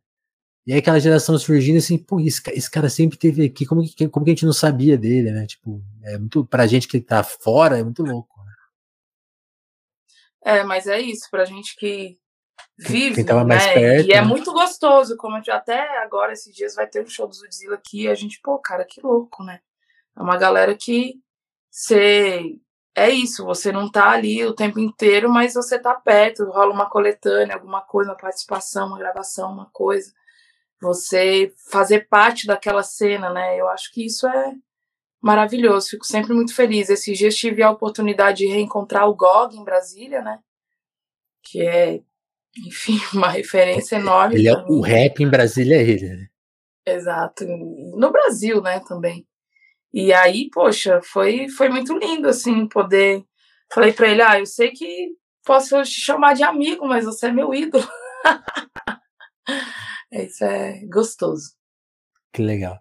E 0.66 0.72
aí 0.72 0.78
aquela 0.78 1.00
geração 1.00 1.36
surgindo 1.38 1.78
assim, 1.78 1.98
pô, 1.98 2.20
esse, 2.20 2.40
esse 2.50 2.70
cara 2.70 2.88
sempre 2.88 3.18
teve 3.18 3.44
aqui, 3.44 3.66
como 3.66 3.82
que, 3.82 4.08
como 4.08 4.24
que 4.24 4.30
a 4.30 4.34
gente 4.34 4.46
não 4.46 4.52
sabia 4.52 4.96
dele, 4.96 5.32
né? 5.32 5.46
Tipo, 5.46 5.82
é 6.02 6.16
muito, 6.18 6.44
pra 6.44 6.66
gente 6.66 6.86
que 6.86 7.00
tá 7.00 7.22
fora, 7.24 7.78
é 7.78 7.82
muito 7.82 8.02
louco. 8.02 8.31
É, 10.44 10.64
mas 10.64 10.86
é 10.86 11.00
isso, 11.00 11.28
pra 11.30 11.44
gente 11.44 11.76
que 11.76 12.18
vive, 12.78 13.16
Quem 13.16 13.24
tava 13.24 13.44
mais 13.44 13.64
né? 13.66 13.74
perto, 13.74 14.08
e 14.08 14.12
é 14.12 14.20
né? 14.20 14.26
muito 14.26 14.52
gostoso, 14.52 15.16
como 15.16 15.36
eu, 15.36 15.54
até 15.54 15.98
agora, 15.98 16.32
esses 16.32 16.54
dias, 16.54 16.74
vai 16.74 16.86
ter 16.86 17.02
um 17.02 17.08
show 17.08 17.26
do 17.26 17.34
Zudzilla 17.34 17.76
aqui, 17.76 18.02
e 18.02 18.08
a 18.08 18.14
gente, 18.14 18.40
pô, 18.42 18.58
cara, 18.58 18.84
que 18.84 19.00
louco, 19.00 19.44
né? 19.44 19.60
É 20.16 20.20
uma 20.22 20.36
galera 20.36 20.74
que 20.74 21.14
você 21.70 22.56
é 22.94 23.08
isso, 23.08 23.44
você 23.44 23.72
não 23.72 23.90
tá 23.90 24.10
ali 24.10 24.44
o 24.44 24.54
tempo 24.54 24.78
inteiro, 24.78 25.30
mas 25.30 25.54
você 25.54 25.78
tá 25.78 25.94
perto, 25.94 26.44
rola 26.44 26.72
uma 26.72 26.90
coletânea, 26.90 27.54
alguma 27.54 27.80
coisa, 27.80 28.10
uma 28.10 28.16
participação, 28.16 28.88
uma 28.88 28.98
gravação, 28.98 29.50
uma 29.50 29.70
coisa. 29.72 30.12
Você 30.80 31.54
fazer 31.70 32.08
parte 32.08 32.46
daquela 32.46 32.82
cena, 32.82 33.30
né? 33.30 33.58
Eu 33.58 33.68
acho 33.68 33.90
que 33.92 34.04
isso 34.04 34.26
é 34.26 34.54
maravilhoso, 35.22 35.90
fico 35.90 36.04
sempre 36.04 36.34
muito 36.34 36.54
feliz. 36.54 36.90
Esses 36.90 37.16
dias 37.16 37.36
tive 37.36 37.62
a 37.62 37.70
oportunidade 37.70 38.38
de 38.38 38.48
reencontrar 38.48 39.08
o 39.08 39.14
GOG 39.14 39.56
em 39.56 39.64
Brasília, 39.64 40.20
né? 40.20 40.40
Que 41.42 41.62
é, 41.62 42.00
enfim, 42.66 42.98
uma 43.14 43.28
referência 43.28 43.96
enorme. 43.96 44.34
Ele 44.36 44.48
é 44.48 44.56
o 44.68 44.80
rap 44.80 45.22
em 45.22 45.30
Brasília 45.30 45.76
é 45.76 45.82
ele, 45.82 46.08
né? 46.08 46.26
Exato. 46.84 47.46
No 47.46 48.10
Brasil, 48.10 48.60
né, 48.60 48.80
também. 48.80 49.24
E 49.94 50.12
aí, 50.12 50.50
poxa, 50.50 51.00
foi, 51.02 51.48
foi 51.48 51.68
muito 51.68 51.96
lindo, 51.96 52.28
assim, 52.28 52.66
poder. 52.66 53.24
Falei 53.72 53.92
para 53.92 54.08
ele: 54.08 54.22
ah, 54.22 54.40
eu 54.40 54.46
sei 54.46 54.70
que 54.72 55.10
posso 55.44 55.80
te 55.82 56.00
chamar 56.00 56.34
de 56.34 56.42
amigo, 56.42 56.86
mas 56.86 57.04
você 57.04 57.26
é 57.26 57.32
meu 57.32 57.54
ídolo. 57.54 57.86
Isso 60.10 60.44
é 60.44 60.80
gostoso. 60.86 61.52
Que 62.32 62.42
legal. 62.42 62.78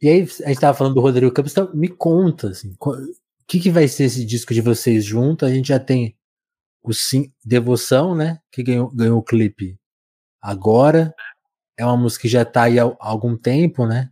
E 0.00 0.08
aí, 0.08 0.22
a 0.44 0.48
gente 0.48 0.60
tava 0.60 0.76
falando 0.76 0.94
do 0.94 1.00
Rodrigo 1.00 1.32
Campos, 1.32 1.52
então 1.52 1.74
me 1.74 1.88
conta, 1.88 2.50
assim, 2.50 2.72
o 2.80 3.46
que, 3.46 3.58
que 3.58 3.70
vai 3.70 3.88
ser 3.88 4.04
esse 4.04 4.24
disco 4.24 4.54
de 4.54 4.60
vocês 4.60 5.04
juntos? 5.04 5.48
A 5.48 5.52
gente 5.52 5.68
já 5.68 5.80
tem 5.80 6.16
o 6.82 6.92
Sim, 6.92 7.32
Devoção, 7.44 8.14
né? 8.14 8.40
Que 8.52 8.62
ganhou, 8.62 8.90
ganhou 8.90 9.18
o 9.18 9.22
clipe 9.22 9.78
agora. 10.40 11.14
É 11.76 11.84
uma 11.84 11.96
música 11.96 12.22
que 12.22 12.28
já 12.28 12.44
tá 12.44 12.64
aí 12.64 12.78
há 12.78 12.96
algum 13.00 13.36
tempo, 13.36 13.86
né? 13.86 14.10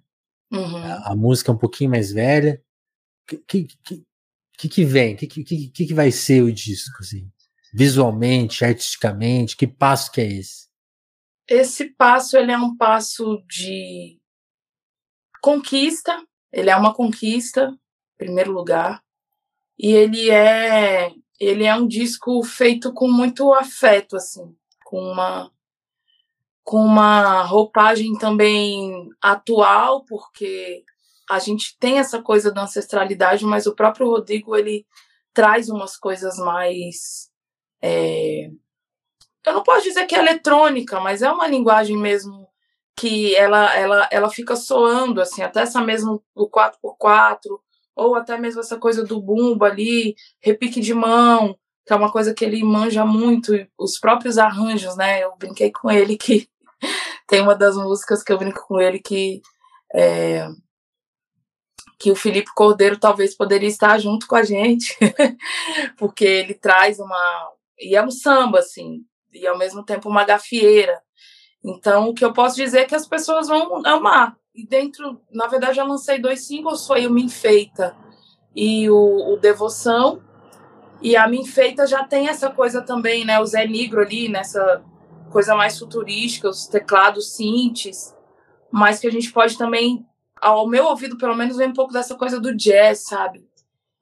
Uhum. 0.52 0.76
A, 0.76 1.12
a, 1.12 1.16
música 1.16 1.50
é 1.50 1.54
um 1.54 1.58
pouquinho 1.58 1.90
mais 1.90 2.12
velha. 2.12 2.62
O 3.32 3.36
que, 3.46 3.64
que, 3.64 4.04
que, 4.58 4.68
que 4.68 4.84
vem? 4.84 5.14
O 5.14 5.16
que, 5.16 5.26
que, 5.26 5.44
que, 5.44 5.86
que 5.86 5.94
vai 5.94 6.10
ser 6.10 6.42
o 6.42 6.52
disco? 6.52 6.98
Assim? 7.00 7.30
Visualmente, 7.74 8.64
artisticamente, 8.64 9.56
que 9.56 9.66
passo 9.66 10.10
que 10.12 10.20
é 10.20 10.32
esse? 10.32 10.66
Esse 11.48 11.90
passo 11.94 12.36
ele 12.36 12.52
é 12.52 12.58
um 12.58 12.76
passo 12.76 13.42
de 13.48 14.18
conquista. 15.46 16.20
Ele 16.52 16.70
é 16.70 16.76
uma 16.76 16.92
conquista, 16.92 17.68
em 17.68 18.18
primeiro 18.18 18.50
lugar. 18.50 19.00
E 19.78 19.92
ele 19.92 20.28
é 20.28 21.12
ele 21.38 21.64
é 21.64 21.74
um 21.74 21.86
disco 21.86 22.42
feito 22.42 22.92
com 22.92 23.06
muito 23.08 23.52
afeto, 23.54 24.16
assim, 24.16 24.56
com 24.84 24.98
uma 24.98 25.52
com 26.64 26.84
uma 26.84 27.42
roupagem 27.42 28.18
também 28.18 29.08
atual, 29.22 30.04
porque 30.04 30.82
a 31.30 31.38
gente 31.38 31.76
tem 31.78 31.98
essa 31.98 32.20
coisa 32.20 32.50
da 32.50 32.62
ancestralidade, 32.62 33.44
mas 33.44 33.66
o 33.68 33.74
próprio 33.74 34.08
Rodrigo 34.08 34.56
ele 34.56 34.84
traz 35.32 35.68
umas 35.68 35.96
coisas 35.96 36.38
mais 36.38 37.30
é... 37.80 38.50
eu 39.46 39.52
não 39.54 39.62
posso 39.62 39.84
dizer 39.84 40.06
que 40.06 40.16
é 40.16 40.18
eletrônica, 40.18 40.98
mas 40.98 41.22
é 41.22 41.30
uma 41.30 41.46
linguagem 41.46 41.96
mesmo 41.96 42.45
que 42.96 43.34
ela 43.36 43.74
ela 43.76 44.08
ela 44.10 44.30
fica 44.30 44.56
soando 44.56 45.20
assim, 45.20 45.42
até 45.42 45.60
essa 45.60 45.80
mesmo 45.82 46.22
o 46.34 46.48
4x4 46.48 47.60
ou 47.94 48.14
até 48.14 48.38
mesmo 48.38 48.60
essa 48.60 48.78
coisa 48.78 49.04
do 49.04 49.20
bumbo 49.20 49.64
ali, 49.64 50.14
repique 50.40 50.80
de 50.80 50.92
mão, 50.92 51.56
que 51.86 51.92
é 51.92 51.96
uma 51.96 52.12
coisa 52.12 52.34
que 52.34 52.44
ele 52.44 52.62
manja 52.62 53.06
muito, 53.06 53.52
os 53.78 53.98
próprios 53.98 54.36
arranjos, 54.38 54.96
né? 54.96 55.22
Eu 55.24 55.34
brinquei 55.38 55.72
com 55.72 55.90
ele 55.90 56.16
que 56.16 56.48
tem 57.26 57.40
uma 57.40 57.54
das 57.54 57.76
músicas 57.76 58.22
que 58.22 58.32
eu 58.32 58.38
brinco 58.38 58.66
com 58.66 58.80
ele 58.80 58.98
que 58.98 59.40
é, 59.94 60.46
que 61.98 62.10
o 62.10 62.16
Felipe 62.16 62.50
Cordeiro 62.54 62.98
talvez 62.98 63.34
poderia 63.34 63.68
estar 63.68 63.98
junto 63.98 64.26
com 64.26 64.36
a 64.36 64.42
gente, 64.42 64.96
porque 65.98 66.24
ele 66.24 66.54
traz 66.54 66.98
uma 66.98 67.52
e 67.78 67.96
é 67.96 68.02
um 68.02 68.10
samba 68.10 68.58
assim, 68.58 69.02
e 69.32 69.46
ao 69.46 69.58
mesmo 69.58 69.84
tempo 69.84 70.08
uma 70.08 70.24
gafieira. 70.24 71.00
Então, 71.66 72.08
o 72.08 72.14
que 72.14 72.24
eu 72.24 72.32
posso 72.32 72.54
dizer 72.54 72.78
é 72.80 72.84
que 72.84 72.94
as 72.94 73.08
pessoas 73.08 73.48
vão 73.48 73.84
amar. 73.84 74.36
E 74.54 74.64
dentro, 74.64 75.20
na 75.32 75.48
verdade, 75.48 75.80
eu 75.80 75.86
lancei 75.86 76.16
dois 76.16 76.46
singles, 76.46 76.86
foi 76.86 77.08
o 77.08 77.10
Me 77.10 77.24
Enfeita 77.24 77.96
e 78.54 78.88
o, 78.88 79.32
o 79.32 79.36
Devoção. 79.36 80.22
E 81.02 81.16
a 81.16 81.26
Me 81.26 81.40
Enfeita 81.40 81.84
já 81.84 82.04
tem 82.04 82.28
essa 82.28 82.48
coisa 82.50 82.80
também, 82.82 83.24
né? 83.24 83.40
O 83.40 83.44
Zé 83.44 83.66
Negro 83.66 84.00
ali, 84.00 84.28
nessa 84.28 84.80
coisa 85.28 85.56
mais 85.56 85.76
futurística, 85.76 86.48
os 86.48 86.68
teclados 86.68 87.34
synths, 87.34 88.14
mas 88.70 89.00
que 89.00 89.08
a 89.08 89.12
gente 89.12 89.32
pode 89.32 89.58
também, 89.58 90.06
ao 90.40 90.68
meu 90.68 90.84
ouvido, 90.84 91.18
pelo 91.18 91.34
menos, 91.34 91.56
ver 91.56 91.68
um 91.68 91.74
pouco 91.74 91.92
dessa 91.92 92.14
coisa 92.14 92.38
do 92.38 92.54
jazz, 92.54 93.06
sabe? 93.06 93.44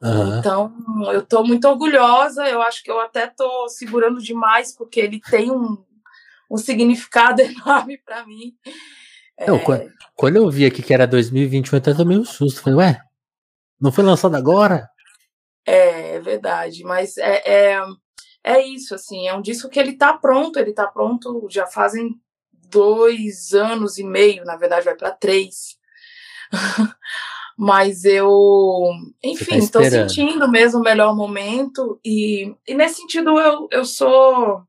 Uhum. 0.03 0.39
Então, 0.39 0.73
eu 1.15 1.23
tô 1.23 1.43
muito 1.43 1.67
orgulhosa, 1.67 2.47
eu 2.47 2.61
acho 2.61 2.85
que 2.85 2.91
eu 2.91 3.01
até 3.01 3.27
tô 3.27 3.69
segurando 3.71 4.21
demais, 4.21 4.77
porque 4.77 5.01
ele 5.01 5.19
tem 5.19 5.51
um, 5.51 5.83
um 6.55 6.59
significado 6.59 7.41
enorme 7.43 7.99
para 7.99 8.25
mim. 8.27 8.55
Não, 9.47 9.57
é... 9.57 9.89
quando, 10.15 10.37
eu 10.37 10.49
vi 10.51 10.65
aqui 10.65 10.83
que 10.83 10.95
era 10.95 11.07
2021, 11.07 11.77
eu 11.77 11.79
até 11.79 11.93
tomei 11.93 12.17
um 12.17 12.25
susto. 12.25 12.63
Falei, 12.63 12.79
ué, 12.79 13.01
não 13.81 13.91
foi 13.91 14.05
lançado 14.05 14.37
agora? 14.37 14.89
É, 15.67 16.17
é 16.17 16.21
verdade, 16.21 16.85
mas 16.85 17.17
é, 17.17 17.43
é, 17.45 17.83
é 18.45 18.61
isso, 18.63 18.95
assim, 18.95 19.27
é 19.27 19.35
um 19.35 19.41
disco 19.41 19.69
que 19.69 19.81
ele 19.81 19.97
tá 19.97 20.13
pronto, 20.13 20.59
ele 20.59 20.73
tá 20.73 20.87
pronto 20.87 21.47
já 21.51 21.67
fazem 21.67 22.11
dois 22.53 23.53
anos 23.53 23.99
e 23.99 24.05
meio, 24.05 24.45
na 24.45 24.57
verdade 24.57 24.85
vai 24.85 24.95
para 24.95 25.11
três. 25.11 25.77
Mas 27.57 28.05
eu, 28.05 28.91
enfim, 29.23 29.59
estou 29.59 29.81
tá 29.81 29.89
sentindo 29.89 30.51
mesmo 30.51 30.81
o 30.81 30.83
melhor 30.83 31.15
momento 31.15 32.01
e, 32.05 32.53
e 32.67 32.75
nesse 32.75 32.97
sentido 32.97 33.39
eu, 33.39 33.69
eu 33.71 33.85
sou 33.85 34.67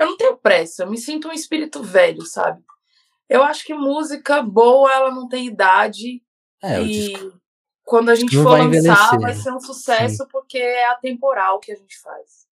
eu 0.00 0.06
não 0.06 0.16
tenho 0.16 0.36
pressa, 0.36 0.82
eu 0.82 0.90
me 0.90 0.96
sinto 0.96 1.28
um 1.28 1.32
espírito 1.32 1.82
velho, 1.82 2.24
sabe? 2.24 2.62
Eu 3.28 3.44
acho 3.44 3.64
que 3.64 3.74
música 3.74 4.42
boa, 4.42 4.90
ela 4.90 5.10
não 5.10 5.28
tem 5.28 5.46
idade. 5.46 6.22
É, 6.62 6.82
e 6.82 6.86
disco, 6.86 7.40
quando 7.84 8.08
a 8.08 8.14
gente 8.14 8.34
for 8.34 8.58
vai 8.58 8.66
lançar, 8.66 9.18
vai 9.18 9.34
ser 9.34 9.52
um 9.52 9.60
sucesso 9.60 10.24
Sim. 10.24 10.28
porque 10.32 10.58
é 10.58 10.90
atemporal 10.90 11.60
que 11.60 11.70
a 11.70 11.76
gente 11.76 11.98
faz. 11.98 12.46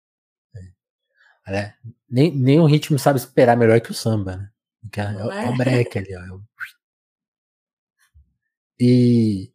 É. 1.47 1.57
É, 1.57 1.75
nem, 2.09 2.31
nem 2.35 2.61
o 2.61 2.67
ritmo 2.67 2.99
sabe 2.99 3.19
esperar 3.19 3.57
melhor 3.57 3.81
que 3.81 3.91
o 3.91 3.95
samba, 3.95 4.37
né? 4.37 4.51
É, 4.97 5.01
é, 5.01 5.45
é 5.45 5.51
o 5.51 5.57
break 5.57 5.99
ali, 5.99 6.15
ó. 6.17 6.21
É 6.21 6.39
e. 8.81 9.53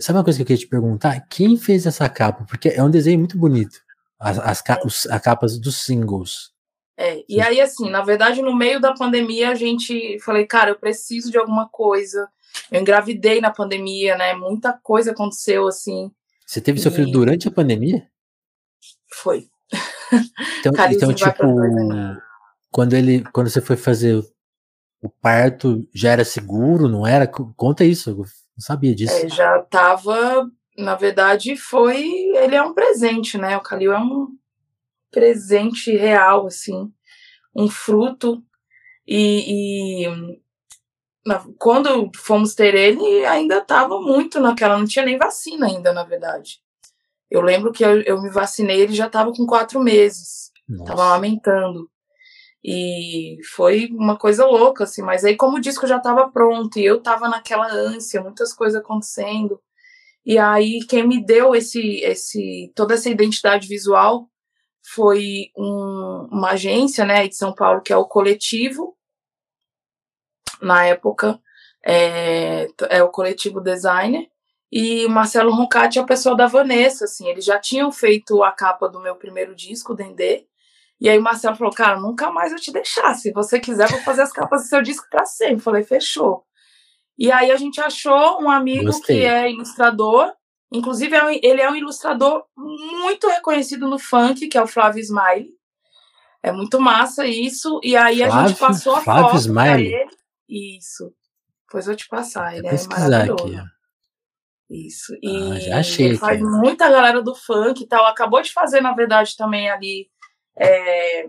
Sabe 0.00 0.18
uma 0.18 0.24
coisa 0.24 0.38
que 0.38 0.42
eu 0.42 0.46
queria 0.46 0.60
te 0.60 0.68
perguntar? 0.68 1.20
Quem 1.28 1.56
fez 1.56 1.86
essa 1.86 2.08
capa? 2.08 2.44
Porque 2.44 2.68
é 2.68 2.82
um 2.82 2.90
desenho 2.90 3.18
muito 3.18 3.38
bonito. 3.38 3.80
As, 4.20 4.38
as, 4.38 4.62
os, 4.84 5.06
as 5.06 5.22
capas 5.22 5.58
dos 5.58 5.76
singles. 5.76 6.52
É, 6.96 7.24
e 7.26 7.40
aí, 7.40 7.60
assim, 7.60 7.88
na 7.88 8.02
verdade, 8.02 8.42
no 8.42 8.54
meio 8.54 8.78
da 8.78 8.92
pandemia, 8.92 9.50
a 9.50 9.54
gente 9.54 10.18
falei, 10.20 10.46
cara, 10.46 10.70
eu 10.70 10.78
preciso 10.78 11.30
de 11.30 11.38
alguma 11.38 11.66
coisa 11.66 12.28
eu 12.70 12.80
engravidei 12.80 13.40
na 13.40 13.50
pandemia, 13.50 14.16
né? 14.16 14.34
Muita 14.34 14.72
coisa 14.72 15.12
aconteceu 15.12 15.66
assim. 15.66 16.10
Você 16.46 16.60
teve 16.60 16.78
e... 16.78 16.82
seu 16.82 16.90
filho 16.90 17.10
durante 17.10 17.48
a 17.48 17.50
pandemia? 17.50 18.06
Foi. 19.12 19.48
Então, 20.60 20.72
então 20.90 21.14
tipo, 21.14 21.44
quando 22.70 22.94
ele, 22.94 23.24
quando 23.32 23.48
você 23.48 23.60
foi 23.60 23.76
fazer 23.76 24.22
o 25.02 25.08
parto, 25.08 25.88
já 25.94 26.10
era 26.10 26.24
seguro, 26.24 26.88
não 26.88 27.06
era? 27.06 27.26
Conta 27.26 27.84
isso, 27.84 28.10
eu 28.10 28.16
não 28.16 28.24
sabia 28.58 28.94
disso. 28.94 29.14
É, 29.14 29.28
já 29.28 29.60
tava, 29.62 30.48
na 30.76 30.94
verdade, 30.94 31.56
foi, 31.56 32.02
ele 32.36 32.54
é 32.54 32.62
um 32.62 32.74
presente, 32.74 33.36
né? 33.36 33.56
O 33.56 33.62
Calil 33.62 33.92
é 33.92 33.98
um 33.98 34.28
presente 35.10 35.96
real, 35.96 36.46
assim, 36.46 36.92
um 37.54 37.68
fruto 37.68 38.42
e, 39.06 40.04
e 40.04 40.40
quando 41.58 42.10
fomos 42.16 42.54
ter 42.54 42.74
ele, 42.74 43.24
ainda 43.26 43.58
estava 43.58 44.00
muito 44.00 44.40
naquela, 44.40 44.78
não 44.78 44.86
tinha 44.86 45.04
nem 45.04 45.18
vacina 45.18 45.66
ainda, 45.66 45.92
na 45.92 46.04
verdade. 46.04 46.60
Eu 47.30 47.40
lembro 47.40 47.72
que 47.72 47.84
eu, 47.84 48.00
eu 48.02 48.20
me 48.20 48.30
vacinei, 48.30 48.80
ele 48.80 48.94
já 48.94 49.06
estava 49.06 49.32
com 49.32 49.46
quatro 49.46 49.80
meses. 49.80 50.50
Estava 50.68 51.10
lamentando. 51.10 51.90
E 52.62 53.38
foi 53.54 53.88
uma 53.92 54.16
coisa 54.16 54.44
louca, 54.44 54.84
assim. 54.84 55.02
Mas 55.02 55.24
aí, 55.24 55.36
como 55.36 55.56
o 55.56 55.60
disco 55.60 55.86
já 55.86 55.96
estava 55.96 56.28
pronto 56.30 56.78
e 56.78 56.84
eu 56.84 56.98
estava 56.98 57.28
naquela 57.28 57.66
ânsia, 57.72 58.22
muitas 58.22 58.52
coisas 58.52 58.80
acontecendo. 58.80 59.60
E 60.30 60.38
aí, 60.38 60.78
quem 60.88 61.04
me 61.04 61.20
deu 61.20 61.56
esse, 61.56 62.04
esse, 62.04 62.72
toda 62.76 62.94
essa 62.94 63.10
identidade 63.10 63.66
visual 63.66 64.30
foi 64.80 65.50
um, 65.58 66.28
uma 66.30 66.50
agência, 66.50 67.04
né, 67.04 67.26
de 67.26 67.34
São 67.34 67.52
Paulo, 67.52 67.82
que 67.82 67.92
é 67.92 67.96
o 67.96 68.06
Coletivo. 68.06 68.96
Na 70.62 70.86
época, 70.86 71.36
é, 71.84 72.68
é 72.90 73.02
o 73.02 73.08
Coletivo 73.08 73.60
Designer. 73.60 74.28
E 74.70 75.04
o 75.04 75.10
Marcelo 75.10 75.50
Roncati 75.50 75.98
é 75.98 76.02
a 76.02 76.06
pessoa 76.06 76.36
da 76.36 76.46
Vanessa, 76.46 77.06
assim, 77.06 77.26
eles 77.26 77.44
já 77.44 77.58
tinham 77.58 77.90
feito 77.90 78.44
a 78.44 78.52
capa 78.52 78.88
do 78.88 79.00
meu 79.00 79.16
primeiro 79.16 79.52
disco, 79.52 79.96
Dendê, 79.96 80.46
e 81.00 81.08
aí 81.08 81.18
o 81.18 81.22
Marcelo 81.22 81.56
falou, 81.56 81.72
cara, 81.72 81.98
nunca 81.98 82.30
mais 82.30 82.52
eu 82.52 82.58
te 82.60 82.70
deixar, 82.70 83.14
se 83.14 83.32
você 83.32 83.58
quiser, 83.58 83.88
vou 83.90 83.98
fazer 84.02 84.22
as 84.22 84.32
capas 84.32 84.62
do 84.62 84.68
seu 84.68 84.80
disco 84.80 85.08
para 85.10 85.26
sempre. 85.26 85.58
Falei, 85.58 85.82
fechou. 85.82 86.44
E 87.20 87.30
aí 87.30 87.50
a 87.50 87.56
gente 87.56 87.78
achou 87.78 88.42
um 88.42 88.50
amigo 88.50 88.86
Gostei. 88.86 89.18
que 89.18 89.26
é 89.26 89.50
ilustrador, 89.50 90.32
inclusive 90.72 91.14
é 91.14 91.38
ele 91.42 91.60
é 91.60 91.70
um 91.70 91.76
ilustrador 91.76 92.46
muito 92.56 93.28
reconhecido 93.28 93.86
no 93.86 93.98
funk, 93.98 94.48
que 94.48 94.56
é 94.56 94.62
o 94.62 94.66
Flávio 94.66 95.02
Smile. 95.02 95.50
É 96.42 96.50
muito 96.50 96.80
massa 96.80 97.26
isso, 97.26 97.78
e 97.82 97.94
aí 97.94 98.20
Flávio, 98.20 98.34
a 98.34 98.48
gente 98.48 98.58
passou 98.58 98.96
a 98.96 99.02
Flávio 99.02 99.24
foto 99.24 99.36
Smile. 99.36 99.94
ele. 99.94 100.10
Isso. 100.48 101.12
Depois 101.66 101.86
eu 101.86 101.94
te 101.94 102.08
passar, 102.08 102.56
ele 102.56 102.66
é 102.66 102.88
maravilhoso. 102.88 103.44
Aqui. 103.44 103.70
Isso. 104.70 105.14
E 105.20 105.52
ah, 105.52 105.60
já 105.60 105.78
achei. 105.80 106.06
Ele 106.06 106.16
faz 106.16 106.40
muita 106.40 106.88
galera 106.88 107.20
do 107.20 107.34
funk 107.34 107.82
e 107.82 107.86
tal. 107.86 108.06
Acabou 108.06 108.40
de 108.40 108.52
fazer, 108.52 108.80
na 108.80 108.94
verdade, 108.94 109.36
também 109.36 109.68
ali. 109.68 110.08
É, 110.56 111.28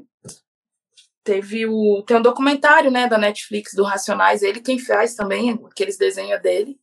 teve 1.24 1.66
o. 1.68 2.04
Tem 2.04 2.18
um 2.18 2.22
documentário, 2.22 2.92
né, 2.92 3.08
da 3.08 3.18
Netflix 3.18 3.74
do 3.74 3.84
Racionais, 3.84 4.44
ele 4.44 4.62
quem 4.62 4.80
faz 4.80 5.16
também, 5.16 5.60
aqueles 5.70 5.98
desenhos 5.98 6.42
dele. 6.42 6.80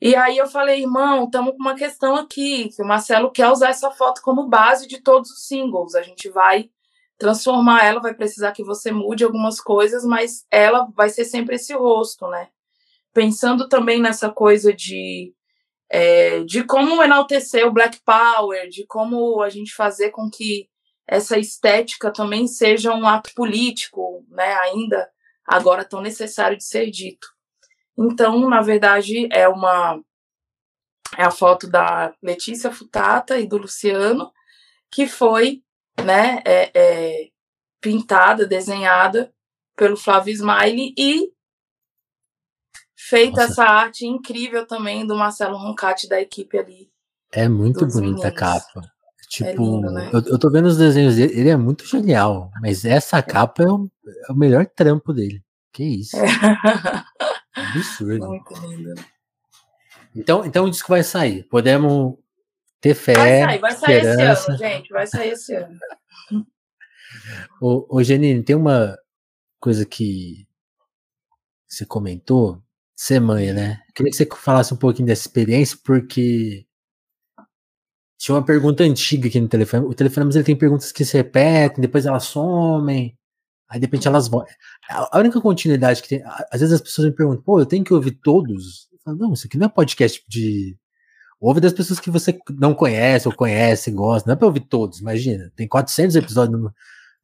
E 0.00 0.14
aí 0.14 0.38
eu 0.38 0.46
falei, 0.46 0.82
irmão, 0.82 1.24
estamos 1.24 1.52
com 1.52 1.58
uma 1.58 1.74
questão 1.74 2.14
aqui, 2.14 2.68
que 2.68 2.82
o 2.82 2.86
Marcelo 2.86 3.32
quer 3.32 3.48
usar 3.50 3.70
essa 3.70 3.90
foto 3.90 4.22
como 4.22 4.48
base 4.48 4.86
de 4.86 5.00
todos 5.02 5.30
os 5.30 5.46
singles. 5.46 5.94
A 5.96 6.02
gente 6.02 6.28
vai 6.28 6.70
transformar 7.18 7.84
ela, 7.84 8.00
vai 8.00 8.14
precisar 8.14 8.52
que 8.52 8.62
você 8.62 8.92
mude 8.92 9.24
algumas 9.24 9.60
coisas, 9.60 10.04
mas 10.04 10.46
ela 10.50 10.88
vai 10.94 11.08
ser 11.08 11.24
sempre 11.24 11.56
esse 11.56 11.74
rosto, 11.74 12.28
né? 12.28 12.48
pensando 13.18 13.68
também 13.68 14.00
nessa 14.00 14.30
coisa 14.30 14.72
de, 14.72 15.34
é, 15.90 16.44
de 16.44 16.62
como 16.62 17.02
enaltecer 17.02 17.66
o 17.66 17.72
Black 17.72 18.00
Power, 18.04 18.68
de 18.68 18.86
como 18.86 19.42
a 19.42 19.48
gente 19.48 19.74
fazer 19.74 20.10
com 20.10 20.30
que 20.30 20.68
essa 21.08 21.38
estética 21.38 22.12
também 22.12 22.46
seja 22.46 22.92
um 22.92 23.08
ato 23.08 23.32
político, 23.34 24.26
né, 24.28 24.54
ainda 24.58 25.10
agora 25.44 25.82
tão 25.82 26.02
necessário 26.02 26.58
de 26.58 26.64
ser 26.64 26.90
dito. 26.90 27.26
Então, 27.96 28.48
na 28.48 28.60
verdade, 28.60 29.26
é 29.32 29.48
uma 29.48 30.00
é 31.16 31.24
a 31.24 31.30
foto 31.30 31.66
da 31.66 32.14
Letícia 32.22 32.70
Futata 32.70 33.38
e 33.38 33.48
do 33.48 33.56
Luciano, 33.56 34.30
que 34.92 35.08
foi 35.08 35.62
né, 36.04 36.42
é, 36.44 36.70
é, 36.74 37.28
pintada, 37.80 38.46
desenhada 38.46 39.32
pelo 39.74 39.96
Flávio 39.96 40.34
Smiley 40.34 40.92
e 40.98 41.32
feita 42.94 43.40
Nossa. 43.40 43.52
essa 43.52 43.64
arte 43.64 44.06
incrível 44.06 44.66
também 44.66 45.06
do 45.06 45.16
Marcelo 45.16 45.56
Roncati 45.56 46.06
da 46.06 46.20
equipe 46.20 46.58
ali. 46.58 46.92
É 47.32 47.48
muito 47.48 47.86
bonita 47.86 48.28
a 48.28 48.32
capa. 48.32 48.97
Tipo, 49.28 49.48
é 49.48 49.54
lindo, 49.54 49.90
né? 49.90 50.10
eu, 50.12 50.20
eu 50.20 50.38
tô 50.38 50.50
vendo 50.50 50.66
os 50.66 50.78
desenhos 50.78 51.16
dele, 51.16 51.38
ele 51.38 51.50
é 51.50 51.56
muito 51.56 51.86
genial, 51.86 52.50
mas 52.62 52.84
essa 52.84 53.22
capa 53.22 53.62
é 53.62 53.66
o, 53.66 53.90
é 54.28 54.32
o 54.32 54.34
melhor 54.34 54.66
trampo 54.66 55.12
dele. 55.12 55.42
Que 55.72 55.84
isso? 55.84 56.16
É. 56.16 56.24
Absurdo. 57.54 58.26
Muito 58.26 58.54
lindo. 58.66 58.94
Então, 60.16 60.44
então 60.44 60.64
o 60.64 60.70
disco 60.70 60.88
vai 60.88 61.02
sair. 61.02 61.44
Podemos 61.44 62.16
ter 62.80 62.94
fé. 62.94 63.14
Vai 63.14 63.28
sair, 63.44 63.58
vai 63.60 63.72
sair 63.72 63.96
esperança. 63.96 64.32
esse 64.32 64.50
ano, 64.50 64.58
gente. 64.58 64.88
Vai 64.88 65.06
sair 65.06 65.30
esse 65.30 65.54
ano. 65.54 65.78
ô, 67.60 67.96
ô 67.96 68.02
Janine, 68.02 68.42
tem 68.42 68.56
uma 68.56 68.96
coisa 69.60 69.84
que 69.84 70.48
você 71.68 71.84
comentou 71.84 72.62
ser 72.96 73.20
mãe, 73.20 73.52
né? 73.52 73.80
Queria 73.94 74.10
que 74.10 74.16
você 74.16 74.26
falasse 74.26 74.74
um 74.74 74.76
pouquinho 74.76 75.06
dessa 75.06 75.22
experiência, 75.22 75.78
porque 75.84 76.66
tinha 78.18 78.34
uma 78.34 78.44
pergunta 78.44 78.82
antiga 78.84 79.28
aqui 79.28 79.40
no 79.40 79.48
telefone. 79.48 79.86
O 79.86 79.94
telefone, 79.94 80.26
mas 80.26 80.36
ele 80.36 80.44
tem 80.44 80.56
perguntas 80.56 80.92
que 80.92 81.04
se 81.04 81.16
repetem, 81.16 81.80
depois 81.80 82.04
elas 82.04 82.24
somem, 82.24 83.16
aí 83.68 83.78
de 83.78 83.86
repente 83.86 84.08
elas 84.08 84.28
vão. 84.28 84.44
A 84.90 85.18
única 85.18 85.40
continuidade 85.40 86.02
que 86.02 86.08
tem. 86.08 86.22
Às 86.50 86.60
vezes 86.60 86.74
as 86.74 86.80
pessoas 86.80 87.08
me 87.08 87.14
perguntam, 87.14 87.42
pô, 87.42 87.60
eu 87.60 87.66
tenho 87.66 87.84
que 87.84 87.94
ouvir 87.94 88.12
todos? 88.12 88.88
Eu 88.92 88.98
falo, 89.04 89.16
não, 89.18 89.32
isso 89.32 89.46
aqui 89.46 89.56
não 89.56 89.66
é 89.66 89.70
podcast 89.70 90.22
de. 90.28 90.76
Ouve 91.40 91.60
das 91.60 91.72
pessoas 91.72 92.00
que 92.00 92.10
você 92.10 92.36
não 92.58 92.74
conhece 92.74 93.28
ou 93.28 93.34
conhece, 93.34 93.92
gosta. 93.92 94.28
Não 94.28 94.34
é 94.34 94.36
pra 94.36 94.48
ouvir 94.48 94.60
todos, 94.60 94.98
imagina. 94.98 95.52
Tem 95.54 95.68
400 95.68 96.16
episódios 96.16 96.60
no, 96.60 96.74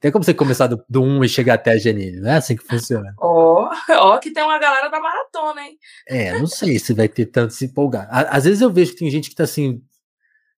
tem 0.05 0.13
como 0.13 0.23
você 0.23 0.35
começar 0.35 0.67
do, 0.67 0.85
do 0.87 1.03
1 1.03 1.25
e 1.25 1.29
chegar 1.31 1.55
até 1.55 1.73
a 1.73 1.79
Janine, 1.79 2.21
não 2.21 2.31
é 2.31 2.37
assim 2.37 2.55
que 2.55 2.63
funciona? 2.63 3.15
Ó, 3.19 3.71
oh, 3.71 4.13
oh, 4.13 4.19
que 4.19 4.31
tem 4.31 4.43
uma 4.43 4.59
galera 4.59 4.91
da 4.91 5.01
maratona, 5.01 5.63
hein? 5.63 5.79
É, 6.07 6.39
não 6.39 6.47
sei 6.47 6.79
se 6.79 6.93
vai 6.93 7.09
ter 7.09 7.25
tanto 7.25 7.55
se 7.55 7.65
empolgar. 7.65 8.07
Às 8.11 8.45
vezes 8.45 8.61
eu 8.61 8.71
vejo 8.71 8.93
que 8.93 8.99
tem 8.99 9.11
gente 9.11 9.31
que 9.31 9.35
tá 9.35 9.45
assim. 9.45 9.81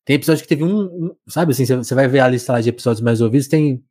Tem 0.07 0.15
episódio 0.17 0.43
que 0.43 0.49
teve 0.49 0.63
um. 0.63 0.85
um 0.85 1.17
sabe 1.29 1.53
assim, 1.53 1.67
você 1.67 1.95
vai 1.95 2.07
ver 2.07 2.21
a 2.21 2.29
lista 2.29 2.53
lá 2.53 2.61
de 2.61 2.69
episódios 2.69 3.03
mais 3.03 3.21
ouvidos, 3.21 3.49
tem. 3.49 3.85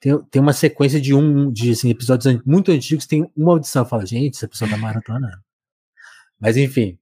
Tem, 0.00 0.18
tem 0.30 0.40
uma 0.40 0.54
sequência 0.54 0.98
de 1.00 1.12
um 1.12 1.52
de 1.52 1.72
assim, 1.72 1.90
episódios 1.90 2.40
muito 2.46 2.70
antigos, 2.70 3.04
tem 3.06 3.30
uma 3.36 3.52
audição. 3.52 3.84
Fala, 3.84 4.06
gente, 4.06 4.36
essa 4.36 4.48
pessoa 4.48 4.70
da 4.70 4.76
maratona. 4.78 5.42
Mas 6.40 6.56
enfim. 6.56 6.98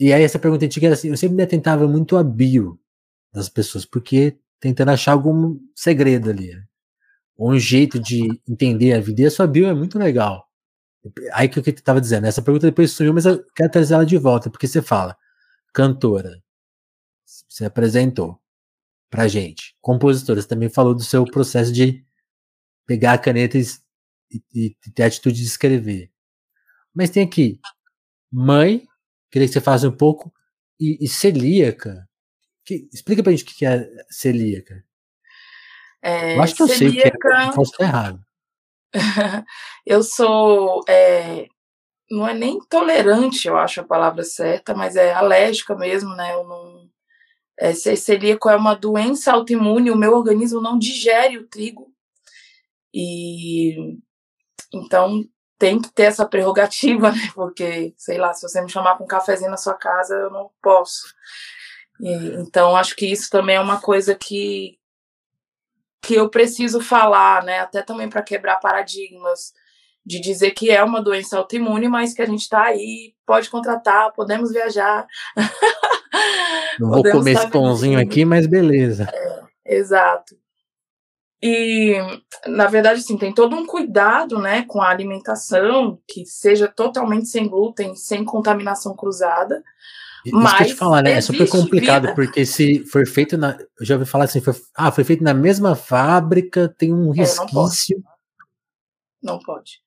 E 0.00 0.12
aí 0.12 0.22
essa 0.22 0.38
pergunta 0.38 0.64
antiga 0.64 0.86
era 0.86 0.94
assim, 0.94 1.10
eu 1.10 1.16
sempre 1.16 1.36
me 1.36 1.42
atentava 1.42 1.86
muito 1.86 2.16
a 2.16 2.24
bio 2.24 2.80
das 3.32 3.48
pessoas, 3.48 3.84
porque 3.84 4.36
tentando 4.58 4.90
achar 4.90 5.12
algum 5.12 5.58
segredo 5.74 6.30
ali. 6.30 6.52
Ou 7.36 7.52
um 7.52 7.58
jeito 7.58 8.00
de 8.00 8.40
entender 8.48 8.94
a 8.94 9.00
vida. 9.00 9.22
E 9.22 9.26
a 9.26 9.30
sua 9.30 9.46
bio 9.46 9.66
é 9.66 9.74
muito 9.74 9.98
legal. 9.98 10.48
Aí 11.32 11.48
que 11.48 11.58
eu 11.58 11.62
estava 11.62 12.00
dizendo, 12.00 12.26
essa 12.26 12.42
pergunta 12.42 12.66
depois 12.66 12.90
sumiu, 12.92 13.14
mas 13.14 13.26
eu 13.26 13.44
quero 13.54 13.70
trazer 13.70 13.94
ela 13.94 14.06
de 14.06 14.16
volta, 14.18 14.50
porque 14.50 14.66
você 14.66 14.82
fala, 14.82 15.16
cantora, 15.72 16.42
você 17.48 17.64
apresentou 17.64 18.40
pra 19.10 19.28
gente. 19.28 19.76
Compositora, 19.80 20.40
você 20.40 20.48
também 20.48 20.68
falou 20.68 20.94
do 20.94 21.02
seu 21.02 21.24
processo 21.24 21.72
de 21.72 22.04
pegar 22.86 23.14
a 23.14 23.18
caneta 23.18 23.58
e, 23.58 23.64
e, 24.54 24.76
e 24.86 24.90
ter 24.92 25.02
a 25.02 25.06
atitude 25.06 25.36
de 25.36 25.46
escrever. 25.46 26.10
Mas 26.94 27.10
tem 27.10 27.22
aqui, 27.22 27.60
mãe, 28.32 28.86
queria 29.30 29.46
que 29.46 29.52
você 29.52 29.60
faça 29.60 29.88
um 29.88 29.96
pouco, 29.96 30.32
e, 30.80 31.04
e 31.04 31.08
celíaca. 31.08 32.08
Que, 32.64 32.88
explica 32.92 33.22
pra 33.22 33.32
gente 33.32 33.44
o 33.44 33.46
que 33.46 33.64
é 33.64 33.88
celíaca. 34.10 34.84
É, 36.02 36.36
eu 36.36 36.42
acho 36.42 36.54
que 36.54 36.66
celíaca... 36.66 36.74
eu 36.74 36.78
sei 36.78 36.88
o 36.88 37.18
que 37.18 37.28
é, 37.28 37.52
posso 37.54 37.72
estar 37.72 37.84
errado. 37.84 38.20
eu 39.84 40.02
sou. 40.02 40.82
É, 40.88 41.46
não 42.10 42.26
é 42.26 42.34
nem 42.34 42.58
tolerante, 42.68 43.48
eu 43.48 43.56
acho 43.56 43.80
a 43.80 43.84
palavra 43.84 44.22
certa, 44.22 44.74
mas 44.74 44.96
é 44.96 45.12
alérgica 45.12 45.74
mesmo, 45.76 46.14
né? 46.14 46.32
Eu 46.34 46.44
não. 46.44 46.75
É, 47.58 47.72
celíaco 47.74 48.50
é 48.50 48.56
uma 48.56 48.74
doença 48.74 49.32
autoimune, 49.32 49.90
o 49.90 49.96
meu 49.96 50.12
organismo 50.12 50.60
não 50.60 50.78
digere 50.78 51.38
o 51.38 51.46
trigo. 51.46 51.92
E 52.92 53.98
então 54.72 55.24
tem 55.58 55.80
que 55.80 55.90
ter 55.90 56.04
essa 56.04 56.26
prerrogativa, 56.26 57.10
né? 57.12 57.30
Porque, 57.34 57.94
sei 57.96 58.18
lá, 58.18 58.32
se 58.32 58.42
você 58.42 58.60
me 58.60 58.70
chamar 58.70 58.94
para 58.96 59.04
um 59.04 59.08
cafezinho 59.08 59.50
na 59.50 59.56
sua 59.56 59.74
casa, 59.74 60.14
eu 60.14 60.30
não 60.30 60.50
posso. 60.62 61.14
E, 62.00 62.12
então, 62.40 62.76
acho 62.76 62.94
que 62.94 63.06
isso 63.06 63.30
também 63.30 63.56
é 63.56 63.60
uma 63.60 63.80
coisa 63.80 64.14
que, 64.14 64.78
que 66.02 66.14
eu 66.14 66.28
preciso 66.28 66.80
falar, 66.80 67.42
né? 67.42 67.60
Até 67.60 67.82
também 67.82 68.08
para 68.08 68.22
quebrar 68.22 68.56
paradigmas, 68.56 69.52
de 70.04 70.20
dizer 70.20 70.52
que 70.52 70.70
é 70.70 70.82
uma 70.84 71.02
doença 71.02 71.36
autoimune, 71.38 71.88
mas 71.88 72.14
que 72.14 72.22
a 72.22 72.26
gente 72.26 72.42
está 72.42 72.64
aí, 72.64 73.14
pode 73.26 73.50
contratar, 73.50 74.12
podemos 74.12 74.52
viajar. 74.52 75.06
Não 76.78 76.90
vou 76.90 77.02
comer 77.02 77.32
esse 77.32 77.48
pãozinho 77.48 77.98
aqui, 77.98 78.24
mas 78.24 78.46
beleza. 78.46 79.08
É, 79.12 79.76
exato. 79.78 80.36
E, 81.42 81.96
na 82.46 82.66
verdade, 82.66 83.00
assim, 83.00 83.16
tem 83.16 83.32
todo 83.32 83.54
um 83.54 83.66
cuidado, 83.66 84.38
né, 84.38 84.62
com 84.62 84.80
a 84.80 84.88
alimentação, 84.88 85.98
que 86.08 86.24
seja 86.24 86.66
totalmente 86.66 87.28
sem 87.28 87.46
glúten, 87.46 87.94
sem 87.94 88.24
contaminação 88.24 88.96
cruzada, 88.96 89.62
mas 90.32 90.44
Isso 90.44 90.56
que 90.56 90.62
eu 90.62 90.66
te 90.68 90.74
falar, 90.74 91.02
né? 91.02 91.12
É 91.12 91.20
super 91.20 91.48
complicado, 91.48 92.02
vida. 92.02 92.14
porque 92.14 92.44
se 92.44 92.84
for 92.86 93.06
feito 93.06 93.36
na. 93.36 93.56
Eu 93.78 93.86
já 93.86 93.94
ouvi 93.94 94.06
falar 94.06 94.24
assim, 94.24 94.40
foi, 94.40 94.54
ah, 94.74 94.90
foi 94.90 95.04
feito 95.04 95.22
na 95.22 95.34
mesma 95.34 95.76
fábrica, 95.76 96.68
tem 96.76 96.92
um 96.92 97.12
é, 97.12 97.18
resquício. 97.18 97.46
Não 97.46 97.62
pode. 97.62 98.16
Não 99.22 99.38
pode. 99.38 99.80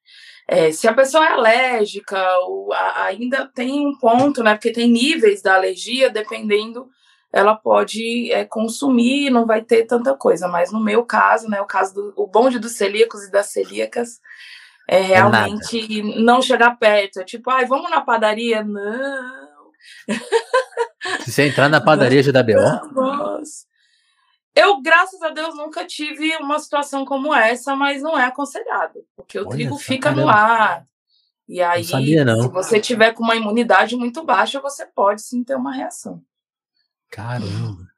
É, 0.51 0.71
se 0.71 0.87
a 0.87 0.93
pessoa 0.93 1.23
é 1.23 1.31
alérgica, 1.33 2.19
ou 2.39 2.73
a, 2.73 3.03
ainda 3.03 3.45
tem 3.53 3.85
um 3.85 3.95
ponto, 3.97 4.43
né? 4.43 4.55
Porque 4.55 4.71
tem 4.71 4.89
níveis 4.89 5.43
da 5.43 5.53
alergia 5.53 6.09
dependendo 6.09 6.89
ela 7.31 7.55
pode 7.55 8.31
é, 8.31 8.43
consumir, 8.43 9.29
não 9.29 9.45
vai 9.45 9.61
ter 9.61 9.85
tanta 9.85 10.15
coisa. 10.15 10.47
Mas 10.47 10.71
no 10.71 10.83
meu 10.83 11.05
caso, 11.05 11.47
né, 11.47 11.61
o 11.61 11.65
caso 11.65 11.93
do 11.93 12.13
o 12.15 12.27
bonde 12.27 12.57
dos 12.57 12.73
celíacos 12.73 13.23
e 13.23 13.31
das 13.31 13.51
celíacas, 13.51 14.19
é, 14.89 14.97
é 14.97 15.01
realmente 15.01 15.99
é 15.99 16.19
não 16.19 16.41
chegar 16.41 16.77
perto. 16.77 17.19
É 17.19 17.23
tipo, 17.23 17.49
ai, 17.51 17.65
vamos 17.65 17.91
na 17.91 18.01
padaria? 18.01 18.63
Não. 18.63 19.69
Se 21.21 21.31
você 21.31 21.47
entrar 21.47 21.69
na 21.69 21.79
padaria 21.79 22.23
já 22.23 22.31
dá 22.31 22.43
B.O.? 22.43 22.59
Eu, 24.55 24.81
graças 24.81 25.21
a 25.21 25.29
Deus, 25.29 25.55
nunca 25.55 25.85
tive 25.85 26.35
uma 26.37 26.59
situação 26.59 27.05
como 27.05 27.33
essa, 27.33 27.75
mas 27.75 28.01
não 28.01 28.17
é 28.17 28.25
aconselhado, 28.25 29.05
porque 29.15 29.39
o 29.39 29.43
Olha, 29.43 29.51
trigo 29.51 29.77
fica 29.77 30.09
caramba. 30.09 30.21
no 30.21 30.29
ar. 30.29 30.87
E 31.47 31.61
aí, 31.61 31.81
não 31.81 31.89
sabia, 31.89 32.25
não. 32.25 32.41
se 32.43 32.47
você 32.49 32.79
tiver 32.79 33.13
com 33.13 33.23
uma 33.23 33.35
imunidade 33.35 33.95
muito 33.95 34.23
baixa, 34.23 34.59
você 34.59 34.85
pode 34.85 35.21
sim 35.21 35.43
ter 35.43 35.55
uma 35.55 35.73
reação. 35.73 36.21
Caramba. 37.09 37.89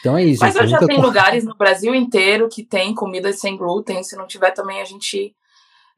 Então 0.00 0.16
é 0.16 0.24
isso. 0.24 0.42
Mas 0.42 0.56
eu 0.56 0.66
já 0.66 0.78
tem 0.78 1.00
lugares 1.00 1.44
no 1.44 1.56
Brasil 1.56 1.94
inteiro 1.94 2.48
que 2.48 2.64
tem 2.64 2.94
comidas 2.94 3.38
sem 3.38 3.56
glúten. 3.56 4.02
Se 4.02 4.16
não 4.16 4.26
tiver 4.26 4.50
também, 4.50 4.80
a 4.80 4.84
gente. 4.84 5.34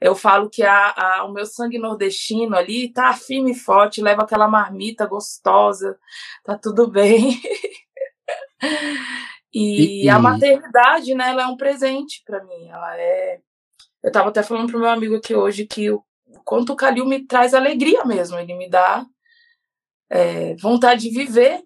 Eu 0.01 0.15
falo 0.15 0.51
que 0.51 0.63
a, 0.63 0.91
a, 0.91 1.25
o 1.25 1.33
meu 1.33 1.47
sangue 1.47 1.79
nordestino 1.79 2.57
ali 2.57 2.93
tá 2.93 3.15
firme 3.15 3.53
e 3.53 3.55
forte, 3.55 4.03
leva 4.03 4.23
aquela 4.23 4.49
marmita 4.49 5.07
gostosa, 5.07 5.99
tá 6.43 6.59
tudo 6.59 6.87
bem. 6.87 7.41
e, 9.55 10.05
e, 10.05 10.09
a 10.09 10.19
maternidade, 10.19 11.15
né, 11.15 11.31
ela 11.31 11.45
é 11.45 11.47
um 11.47 11.57
presente 11.57 12.23
para 12.27 12.43
mim. 12.45 12.69
Ela 12.69 12.99
é. 12.99 13.41
Eu 14.03 14.13
tava 14.13 14.29
até 14.29 14.43
falando 14.43 14.71
pro 14.71 14.81
meu 14.81 14.89
amigo 14.89 15.17
aqui 15.17 15.35
hoje 15.35 15.67
que 15.67 15.91
o 15.91 16.03
quanto 16.45 16.73
o 16.73 16.77
Calil 16.77 17.07
me 17.07 17.25
traz 17.25 17.55
alegria 17.55 18.05
mesmo. 18.05 18.39
Ele 18.39 18.55
me 18.55 18.69
dá 18.69 19.07
é, 20.11 20.55
vontade 20.57 21.09
de 21.09 21.11
viver 21.11 21.63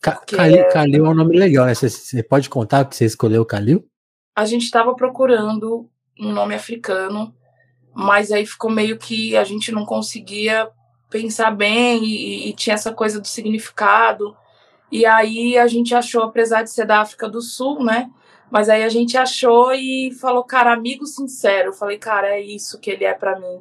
Calil, 0.00 0.60
é... 0.60 0.64
Calil 0.70 1.06
é 1.06 1.08
um 1.08 1.14
nome 1.14 1.36
legal, 1.36 1.66
né? 1.66 1.74
Você, 1.74 1.88
você 1.88 2.22
pode 2.22 2.48
contar 2.48 2.84
que 2.84 2.96
você 2.96 3.04
escolheu 3.04 3.44
Calil? 3.44 3.84
A 4.34 4.44
gente 4.44 4.64
estava 4.64 4.94
procurando 4.94 5.90
um 6.18 6.32
nome 6.32 6.54
africano, 6.54 7.34
mas 7.92 8.30
aí 8.30 8.46
ficou 8.46 8.70
meio 8.70 8.96
que 8.96 9.36
a 9.36 9.42
gente 9.42 9.72
não 9.72 9.84
conseguia 9.84 10.68
pensar 11.10 11.50
bem 11.50 12.04
e, 12.04 12.48
e, 12.48 12.52
tinha 12.52 12.74
essa 12.74 12.92
coisa 12.92 13.20
do 13.20 13.26
significado. 13.26 14.36
E 14.90 15.04
aí 15.04 15.58
a 15.58 15.66
gente 15.66 15.94
achou, 15.94 16.22
apesar 16.22 16.62
de 16.62 16.70
ser 16.70 16.86
da 16.86 17.00
África 17.00 17.28
do 17.28 17.42
Sul, 17.42 17.84
né? 17.84 18.10
Mas 18.50 18.68
aí 18.68 18.82
a 18.82 18.88
gente 18.88 19.16
achou 19.16 19.72
e 19.72 20.10
falou, 20.20 20.42
cara, 20.42 20.72
amigo 20.72 21.06
sincero. 21.06 21.68
Eu 21.68 21.72
falei, 21.72 21.98
cara, 21.98 22.28
é 22.28 22.40
isso 22.40 22.80
que 22.80 22.90
ele 22.90 23.04
é 23.04 23.12
para 23.12 23.38
mim. 23.38 23.60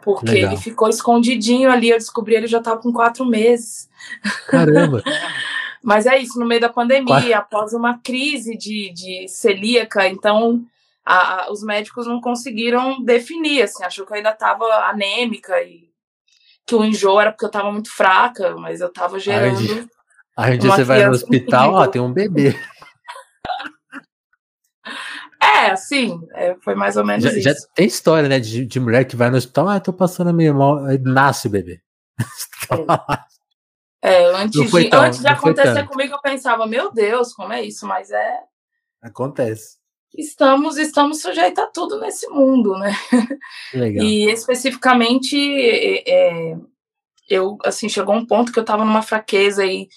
Porque 0.00 0.30
Legal. 0.30 0.52
ele 0.52 0.60
ficou 0.60 0.88
escondidinho 0.88 1.70
ali, 1.70 1.90
eu 1.90 1.98
descobri 1.98 2.34
ele 2.34 2.46
já 2.46 2.60
tava 2.60 2.80
com 2.80 2.92
quatro 2.92 3.24
meses. 3.24 3.88
Caramba! 4.48 5.02
Mas 5.82 6.06
é 6.06 6.16
isso, 6.16 6.38
no 6.38 6.46
meio 6.46 6.60
da 6.60 6.68
pandemia, 6.68 7.38
após 7.38 7.72
uma 7.72 7.98
crise 7.98 8.56
de, 8.56 8.92
de 8.92 9.26
celíaca, 9.26 10.06
então 10.06 10.64
a, 11.04 11.46
a, 11.46 11.52
os 11.52 11.62
médicos 11.62 12.06
não 12.06 12.20
conseguiram 12.20 13.02
definir, 13.02 13.62
assim, 13.62 13.82
achou 13.82 14.06
que 14.06 14.12
eu 14.12 14.16
ainda 14.16 14.30
estava 14.30 14.64
anêmica 14.88 15.60
e 15.60 15.90
que 16.64 16.76
o 16.76 16.84
enjoo 16.84 17.20
era 17.20 17.32
porque 17.32 17.44
eu 17.44 17.48
estava 17.48 17.72
muito 17.72 17.90
fraca, 17.90 18.56
mas 18.56 18.80
eu 18.80 18.86
estava 18.86 19.18
gerando. 19.18 19.58
Aí 20.36 20.54
um 20.54 20.58
dia 20.58 20.70
você 20.70 20.84
vai 20.84 21.04
no 21.04 21.12
hospital, 21.12 21.74
ó, 21.74 21.86
tem 21.86 22.00
um 22.00 22.12
bebê. 22.12 22.54
É, 25.40 25.70
assim, 25.70 26.20
é, 26.34 26.56
foi 26.62 26.74
mais 26.74 26.96
ou 26.96 27.04
menos 27.04 27.24
já, 27.24 27.30
isso. 27.30 27.42
Já 27.42 27.54
tem 27.74 27.86
história, 27.86 28.28
né, 28.28 28.40
de, 28.40 28.64
de 28.64 28.80
mulher 28.80 29.04
que 29.04 29.16
vai 29.16 29.30
no 29.30 29.36
hospital, 29.36 29.68
ah, 29.68 29.80
tô 29.80 29.92
passando 29.92 30.32
meio 30.32 30.54
mal, 30.54 30.84
aí 30.84 30.98
nasce 30.98 31.48
o 31.48 31.50
bebê. 31.50 31.80
É. 34.02 34.14
É, 34.14 34.24
antes, 34.34 34.68
de, 34.68 34.90
tão, 34.90 35.02
antes 35.02 35.20
de 35.20 35.28
acontecer 35.28 35.86
comigo, 35.86 36.14
eu 36.14 36.20
pensava, 36.20 36.66
meu 36.66 36.92
Deus, 36.92 37.32
como 37.32 37.52
é 37.52 37.62
isso? 37.62 37.86
Mas 37.86 38.10
é. 38.10 38.40
Acontece. 39.00 39.76
Estamos, 40.16 40.76
estamos 40.76 41.22
sujeitos 41.22 41.62
a 41.62 41.68
tudo 41.68 42.00
nesse 42.00 42.28
mundo, 42.28 42.76
né? 42.76 42.92
Legal. 43.72 44.04
E 44.04 44.28
especificamente, 44.28 45.36
é, 45.36 46.56
eu, 47.28 47.56
assim, 47.64 47.88
chegou 47.88 48.14
um 48.14 48.26
ponto 48.26 48.52
que 48.52 48.58
eu 48.58 48.64
tava 48.64 48.84
numa 48.84 49.02
fraqueza 49.02 49.64
e 49.64 49.88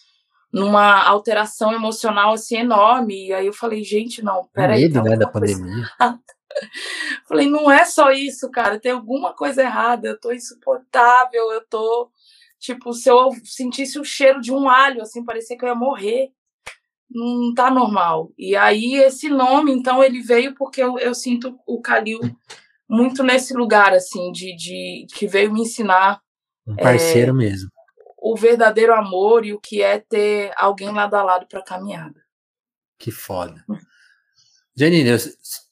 numa 0.56 1.04
alteração 1.04 1.74
emocional, 1.74 2.34
assim, 2.34 2.58
enorme. 2.58 3.28
E 3.28 3.34
aí 3.34 3.46
eu 3.46 3.54
falei, 3.54 3.84
gente, 3.84 4.24
não, 4.24 4.48
peraí. 4.54 4.84
Medo, 4.84 4.94
tá 4.96 5.04
né, 5.04 5.18
da 5.18 5.28
pandemia. 5.28 5.86
falei, 7.28 7.50
não 7.50 7.70
é 7.70 7.84
só 7.84 8.12
isso, 8.12 8.50
cara, 8.50 8.80
tem 8.80 8.94
alguma 8.94 9.34
coisa 9.34 9.62
errada, 9.62 10.08
eu 10.08 10.20
tô 10.20 10.32
insuportável, 10.32 11.52
eu 11.52 11.62
tô 11.68 12.10
Tipo, 12.66 12.94
se 12.94 13.08
eu 13.10 13.30
sentisse 13.44 14.00
o 14.00 14.04
cheiro 14.04 14.42
de 14.42 14.52
um 14.52 14.68
alho, 14.68 15.02
assim, 15.04 15.24
parecia 15.24 15.56
que 15.56 15.64
eu 15.64 15.70
ia 15.70 15.76
morrer. 15.76 16.30
Não 17.08 17.54
tá 17.54 17.70
normal. 17.70 18.32
E 18.36 18.56
aí, 18.56 18.96
esse 18.96 19.30
nome, 19.30 19.72
então, 19.72 20.04
ele 20.04 20.20
veio 20.20 20.56
porque 20.56 20.82
eu, 20.82 20.98
eu 20.98 21.14
sinto 21.14 21.60
o 21.68 21.80
Calil 21.80 22.20
muito 22.90 23.22
nesse 23.22 23.54
lugar, 23.54 23.94
assim, 23.94 24.32
de, 24.32 24.56
de 24.56 25.06
que 25.14 25.28
veio 25.28 25.54
me 25.54 25.62
ensinar. 25.62 26.20
Um 26.68 26.76
parceiro 26.76 27.30
é, 27.30 27.34
mesmo. 27.34 27.70
O 28.28 28.36
verdadeiro 28.36 28.92
amor 28.92 29.46
e 29.46 29.54
o 29.54 29.60
que 29.60 29.84
é 29.84 30.00
ter 30.00 30.52
alguém 30.58 30.92
lado 30.92 31.14
a 31.14 31.22
lado 31.22 31.46
pra 31.46 31.62
caminhada. 31.62 32.26
Que 32.98 33.12
foda. 33.12 33.64
Janine, 34.76 35.10
eu, 35.10 35.18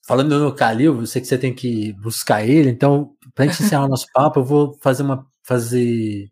falando 0.06 0.38
no 0.38 0.54
Calil, 0.54 1.00
eu 1.00 1.08
sei 1.08 1.20
que 1.20 1.28
você 1.28 1.36
tem 1.36 1.52
que 1.52 1.94
buscar 1.94 2.46
ele, 2.46 2.70
então, 2.70 3.18
pra 3.34 3.48
gente 3.48 3.64
encerrar 3.64 3.86
o 3.86 3.88
nosso 3.88 4.06
papo, 4.14 4.40
eu 4.40 4.44
vou 4.46 4.78
fazer 4.84 5.02
uma. 5.02 5.26
fazer 5.42 6.32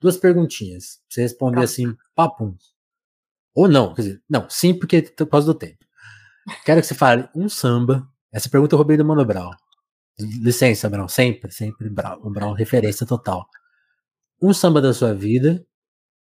duas 0.00 0.16
perguntinhas. 0.16 1.00
Você 1.08 1.22
responder 1.22 1.56
tá. 1.56 1.64
assim, 1.64 1.96
papum. 2.14 2.56
Ou 3.52 3.66
não, 3.66 3.92
quer 3.92 4.02
dizer, 4.02 4.22
não, 4.30 4.48
sim, 4.48 4.72
porque 4.72 5.02
por 5.02 5.26
causa 5.26 5.48
do 5.48 5.58
tempo. 5.58 5.84
Quero 6.64 6.80
que 6.80 6.86
você 6.86 6.94
fale 6.94 7.28
um 7.34 7.48
samba. 7.48 8.08
Essa 8.30 8.48
pergunta 8.48 8.76
eu 8.76 8.78
roubei 8.78 8.96
do 8.96 9.04
Mano 9.04 9.24
Brown. 9.24 9.50
Licença, 10.16 10.88
Brown, 10.88 11.08
sempre, 11.08 11.50
sempre 11.50 11.90
Brown, 11.90 12.20
o 12.22 12.30
Brown 12.30 12.52
referência 12.52 13.04
total. 13.04 13.48
Um 14.40 14.52
samba 14.52 14.80
da 14.80 14.92
sua 14.92 15.14
vida, 15.14 15.64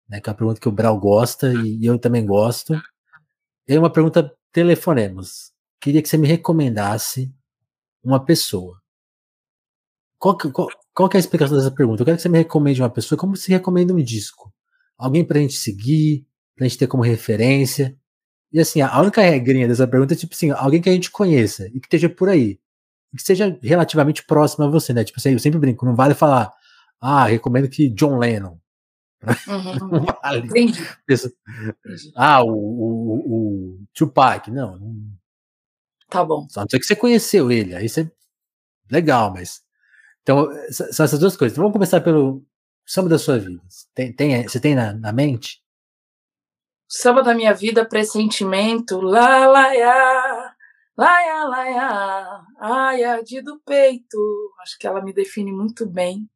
né, 0.09 0.19
que 0.19 0.29
é 0.29 0.31
uma 0.31 0.37
pergunta 0.37 0.59
que 0.59 0.67
o 0.67 0.71
Brown 0.71 0.99
gosta 0.99 1.53
e 1.53 1.85
eu 1.85 1.97
também 1.97 2.25
gosto. 2.25 2.73
E 3.67 3.77
uma 3.77 3.91
pergunta 3.91 4.35
telefonemos. 4.51 5.51
Queria 5.79 6.01
que 6.01 6.09
você 6.09 6.17
me 6.17 6.27
recomendasse 6.27 7.33
uma 8.03 8.23
pessoa. 8.23 8.79
Qual, 10.19 10.37
qual, 10.37 10.67
qual 10.93 11.09
é 11.13 11.17
a 11.17 11.19
explicação 11.19 11.57
dessa 11.57 11.71
pergunta? 11.71 12.01
Eu 12.01 12.05
quero 12.05 12.17
que 12.17 12.23
você 12.23 12.29
me 12.29 12.37
recomende 12.37 12.81
uma 12.81 12.89
pessoa 12.89 13.17
como 13.17 13.35
se 13.35 13.49
recomenda 13.49 13.93
um 13.93 14.03
disco. 14.03 14.53
Alguém 14.97 15.25
pra 15.25 15.39
gente 15.39 15.53
seguir, 15.53 16.27
pra 16.55 16.67
gente 16.67 16.77
ter 16.77 16.87
como 16.87 17.01
referência. 17.01 17.97
E 18.51 18.59
assim, 18.59 18.81
a 18.81 19.01
única 19.01 19.21
regrinha 19.21 19.67
dessa 19.67 19.87
pergunta 19.87 20.13
é 20.13 20.17
tipo 20.17 20.33
assim, 20.33 20.51
alguém 20.51 20.81
que 20.81 20.89
a 20.89 20.93
gente 20.93 21.09
conheça 21.09 21.67
e 21.67 21.79
que 21.79 21.87
esteja 21.87 22.09
por 22.09 22.29
aí. 22.29 22.59
E 23.13 23.17
que 23.17 23.23
seja 23.23 23.57
relativamente 23.63 24.23
próximo 24.23 24.65
a 24.65 24.69
você, 24.69 24.93
né? 24.93 25.03
Tipo 25.03 25.19
assim, 25.19 25.31
eu 25.31 25.39
sempre 25.39 25.59
brinco, 25.59 25.85
não 25.85 25.95
vale 25.95 26.13
falar, 26.13 26.53
ah, 27.01 27.25
recomendo 27.25 27.69
que 27.69 27.89
John 27.89 28.17
Lennon. 28.17 28.57
Uhum. 29.47 30.05
vale. 30.23 30.49
Ah, 32.15 32.43
o, 32.43 32.49
o, 32.49 33.75
o 33.75 33.85
Tupac. 33.93 34.49
Não, 34.51 34.77
não. 34.77 34.95
Tá 36.09 36.23
bom. 36.23 36.47
Só 36.49 36.61
não 36.61 36.69
sei 36.69 36.79
que 36.79 36.85
você 36.85 36.95
conheceu 36.95 37.51
ele. 37.51 37.75
Aí 37.75 37.89
você. 37.89 38.11
Legal, 38.89 39.31
mas 39.33 39.63
então, 40.23 40.49
são 40.69 41.03
essas 41.03 41.19
duas 41.19 41.35
coisas. 41.35 41.53
Então, 41.53 41.63
vamos 41.63 41.73
começar 41.73 42.01
pelo 42.01 42.45
samba 42.85 43.09
da 43.09 43.17
sua 43.19 43.39
vida. 43.39 43.61
Tem, 43.93 44.13
tem, 44.13 44.43
você 44.43 44.59
tem 44.59 44.75
na, 44.75 44.93
na 44.93 45.11
mente? 45.11 45.61
Samba 46.87 47.23
da 47.23 47.33
minha 47.33 47.53
vida, 47.53 47.87
pressentimento, 47.87 48.99
lá, 48.99 49.47
lá, 49.47 49.67
lá, 49.73 50.55
lá, 50.97 51.47
lá, 51.47 52.45
ai, 52.59 53.23
de 53.23 53.41
do 53.41 53.59
peito. 53.61 54.17
Acho 54.61 54.77
que 54.77 54.85
ela 54.85 55.01
me 55.01 55.13
define 55.13 55.51
muito 55.51 55.87
bem. 55.89 56.29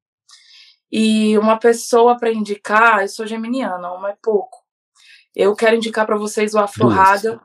E 0.92 1.38
uma 1.38 1.58
pessoa 1.58 2.18
para 2.18 2.32
indicar, 2.32 3.02
eu 3.02 3.08
sou 3.08 3.26
geminiana, 3.26 3.92
uma 3.92 4.12
é 4.12 4.18
pouco. 4.22 4.64
Eu 5.36 5.56
quero 5.56 5.76
indicar 5.76 6.06
para 6.06 6.18
vocês 6.18 6.54
o 6.54 6.60
Afro 6.60 6.88
Raga, 6.88 7.42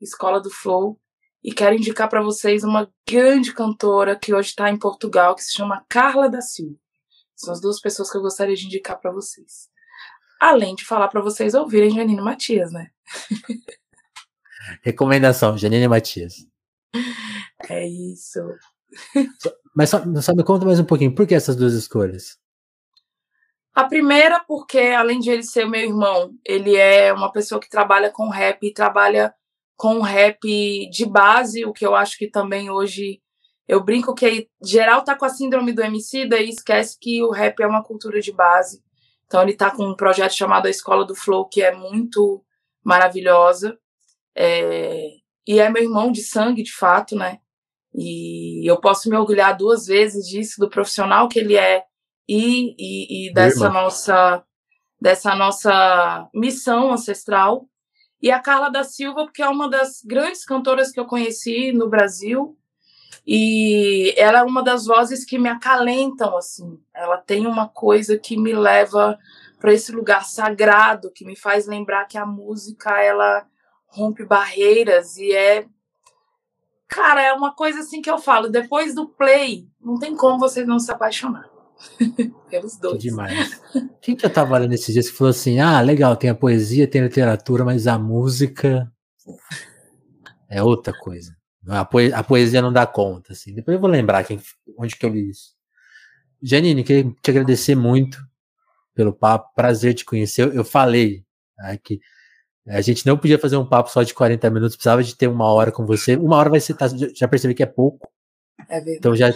Escola 0.00 0.40
do 0.40 0.50
Flow, 0.50 1.00
e 1.42 1.52
quero 1.52 1.74
indicar 1.74 2.08
para 2.08 2.22
vocês 2.22 2.64
uma 2.64 2.90
grande 3.08 3.52
cantora 3.52 4.18
que 4.18 4.34
hoje 4.34 4.50
está 4.50 4.70
em 4.70 4.78
Portugal, 4.78 5.34
que 5.34 5.42
se 5.42 5.52
chama 5.52 5.84
Carla 5.88 6.28
da 6.28 6.40
Silva. 6.40 6.76
São 7.36 7.52
as 7.52 7.60
duas 7.60 7.80
pessoas 7.80 8.10
que 8.10 8.16
eu 8.16 8.22
gostaria 8.22 8.54
de 8.54 8.66
indicar 8.66 9.00
para 9.00 9.12
vocês. 9.12 9.68
Além 10.40 10.74
de 10.74 10.84
falar 10.84 11.08
para 11.08 11.20
vocês 11.20 11.54
ouvirem 11.54 11.90
Janine 11.90 12.20
Matias, 12.20 12.72
né? 12.72 12.90
Recomendação, 14.82 15.56
Janine 15.56 15.88
Matias. 15.88 16.34
É 17.68 17.86
isso. 17.86 18.40
Mas 19.74 19.90
só, 19.90 20.00
só 20.20 20.34
me 20.34 20.44
conta 20.44 20.64
mais 20.64 20.78
um 20.78 20.84
pouquinho, 20.84 21.14
por 21.14 21.26
que 21.26 21.34
essas 21.34 21.56
duas 21.56 21.74
escolhas? 21.74 22.38
A 23.74 23.84
primeira, 23.84 24.38
porque 24.46 24.78
além 24.78 25.18
de 25.18 25.30
ele 25.30 25.42
ser 25.42 25.66
meu 25.66 25.80
irmão, 25.80 26.32
ele 26.44 26.76
é 26.76 27.12
uma 27.12 27.32
pessoa 27.32 27.60
que 27.60 27.68
trabalha 27.68 28.10
com 28.10 28.28
rap 28.28 28.64
e 28.64 28.72
trabalha 28.72 29.34
com 29.76 30.00
rap 30.00 30.38
de 30.90 31.04
base, 31.04 31.64
o 31.64 31.72
que 31.72 31.84
eu 31.84 31.96
acho 31.96 32.16
que 32.16 32.30
também 32.30 32.70
hoje 32.70 33.20
eu 33.66 33.82
brinco 33.82 34.14
que 34.14 34.48
geral 34.62 35.02
tá 35.02 35.16
com 35.16 35.24
a 35.24 35.28
síndrome 35.28 35.72
do 35.72 35.82
MC, 35.82 36.28
daí 36.28 36.48
esquece 36.50 36.96
que 37.00 37.22
o 37.24 37.30
rap 37.30 37.60
é 37.60 37.66
uma 37.66 37.82
cultura 37.82 38.20
de 38.20 38.30
base. 38.30 38.80
Então 39.26 39.42
ele 39.42 39.54
tá 39.54 39.70
com 39.70 39.84
um 39.84 39.96
projeto 39.96 40.32
chamado 40.32 40.66
A 40.66 40.70
Escola 40.70 41.04
do 41.04 41.14
Flow, 41.14 41.48
que 41.48 41.62
é 41.62 41.74
muito 41.74 42.44
maravilhosa. 42.84 43.76
É, 44.36 45.08
e 45.46 45.58
é 45.58 45.68
meu 45.68 45.82
irmão 45.82 46.12
de 46.12 46.22
sangue, 46.22 46.62
de 46.62 46.72
fato, 46.72 47.16
né? 47.16 47.38
E 47.92 48.68
eu 48.68 48.80
posso 48.80 49.08
me 49.08 49.16
orgulhar 49.16 49.56
duas 49.56 49.86
vezes 49.86 50.26
disso, 50.26 50.60
do 50.60 50.68
profissional 50.68 51.28
que 51.28 51.38
ele 51.38 51.56
é 51.56 51.84
e, 52.28 52.74
e, 52.78 53.28
e 53.28 53.34
dessa 53.34 53.68
nossa 53.68 54.44
dessa 55.00 55.34
nossa 55.34 56.28
missão 56.32 56.92
ancestral. 56.92 57.68
E 58.22 58.30
a 58.30 58.40
Carla 58.40 58.70
da 58.70 58.82
Silva, 58.82 59.24
porque 59.24 59.42
é 59.42 59.48
uma 59.48 59.68
das 59.68 60.00
grandes 60.02 60.46
cantoras 60.46 60.90
que 60.90 60.98
eu 60.98 61.04
conheci 61.04 61.72
no 61.72 61.90
Brasil. 61.90 62.56
E 63.26 64.14
ela 64.16 64.38
é 64.38 64.42
uma 64.42 64.62
das 64.62 64.86
vozes 64.86 65.24
que 65.24 65.38
me 65.38 65.48
acalentam, 65.48 66.36
assim. 66.36 66.80
Ela 66.94 67.18
tem 67.18 67.46
uma 67.46 67.68
coisa 67.68 68.16
que 68.16 68.36
me 68.36 68.54
leva 68.54 69.18
para 69.58 69.74
esse 69.74 69.92
lugar 69.92 70.24
sagrado, 70.24 71.10
que 71.10 71.24
me 71.24 71.36
faz 71.36 71.66
lembrar 71.66 72.06
que 72.06 72.16
a 72.16 72.24
música, 72.24 72.98
ela 73.02 73.46
rompe 73.88 74.24
barreiras 74.24 75.18
e 75.18 75.32
é 75.32 75.66
cara, 76.88 77.22
é 77.22 77.32
uma 77.32 77.52
coisa 77.52 77.80
assim 77.80 78.00
que 78.00 78.10
eu 78.10 78.18
falo, 78.18 78.48
depois 78.48 78.94
do 78.94 79.08
play, 79.08 79.68
não 79.80 79.98
tem 79.98 80.16
como 80.16 80.38
você 80.38 80.64
não 80.64 80.78
se 80.78 80.92
apaixonar. 80.92 81.53
Pelos 82.50 82.76
dois. 82.78 82.96
Que 82.96 83.08
demais. 83.08 83.60
Quem 84.00 84.16
que 84.16 84.24
eu 84.24 84.30
tava 84.30 84.58
lendo 84.58 84.72
esses 84.72 84.92
dias 84.92 85.10
que 85.10 85.16
falou 85.16 85.30
assim: 85.30 85.58
ah, 85.60 85.80
legal, 85.80 86.16
tem 86.16 86.30
a 86.30 86.34
poesia, 86.34 86.88
tem 86.88 87.00
a 87.00 87.04
literatura, 87.04 87.64
mas 87.64 87.86
a 87.86 87.98
música 87.98 88.90
é 90.48 90.62
outra 90.62 90.92
coisa. 90.92 91.34
A, 91.66 91.84
poesia, 91.84 92.16
a 92.16 92.22
poesia 92.22 92.62
não 92.62 92.72
dá 92.72 92.86
conta, 92.86 93.32
assim. 93.32 93.54
Depois 93.54 93.74
eu 93.74 93.80
vou 93.80 93.90
lembrar 93.90 94.24
quem, 94.24 94.40
onde 94.78 94.96
que 94.96 95.04
eu 95.04 95.10
li 95.10 95.30
isso. 95.30 95.54
Janine, 96.42 96.84
queria 96.84 97.10
te 97.22 97.30
agradecer 97.30 97.74
muito 97.74 98.18
pelo 98.94 99.12
papo, 99.12 99.52
prazer 99.54 99.94
te 99.94 100.04
conhecer. 100.04 100.54
Eu 100.54 100.64
falei 100.64 101.24
né, 101.58 101.78
que 101.82 102.00
a 102.66 102.80
gente 102.80 103.06
não 103.06 103.16
podia 103.16 103.38
fazer 103.38 103.56
um 103.56 103.66
papo 103.66 103.90
só 103.90 104.02
de 104.02 104.14
40 104.14 104.48
minutos, 104.50 104.76
precisava 104.76 105.02
de 105.02 105.16
ter 105.16 105.26
uma 105.26 105.46
hora 105.46 105.72
com 105.72 105.86
você. 105.86 106.16
Uma 106.16 106.36
hora 106.36 106.50
vai 106.50 106.60
ser, 106.60 106.74
tá, 106.74 106.86
já 106.88 107.26
percebi 107.26 107.54
que 107.54 107.62
é 107.62 107.66
pouco. 107.66 108.08
É 108.68 108.76
verdade. 108.76 108.96
Então 108.98 109.16
já, 109.16 109.32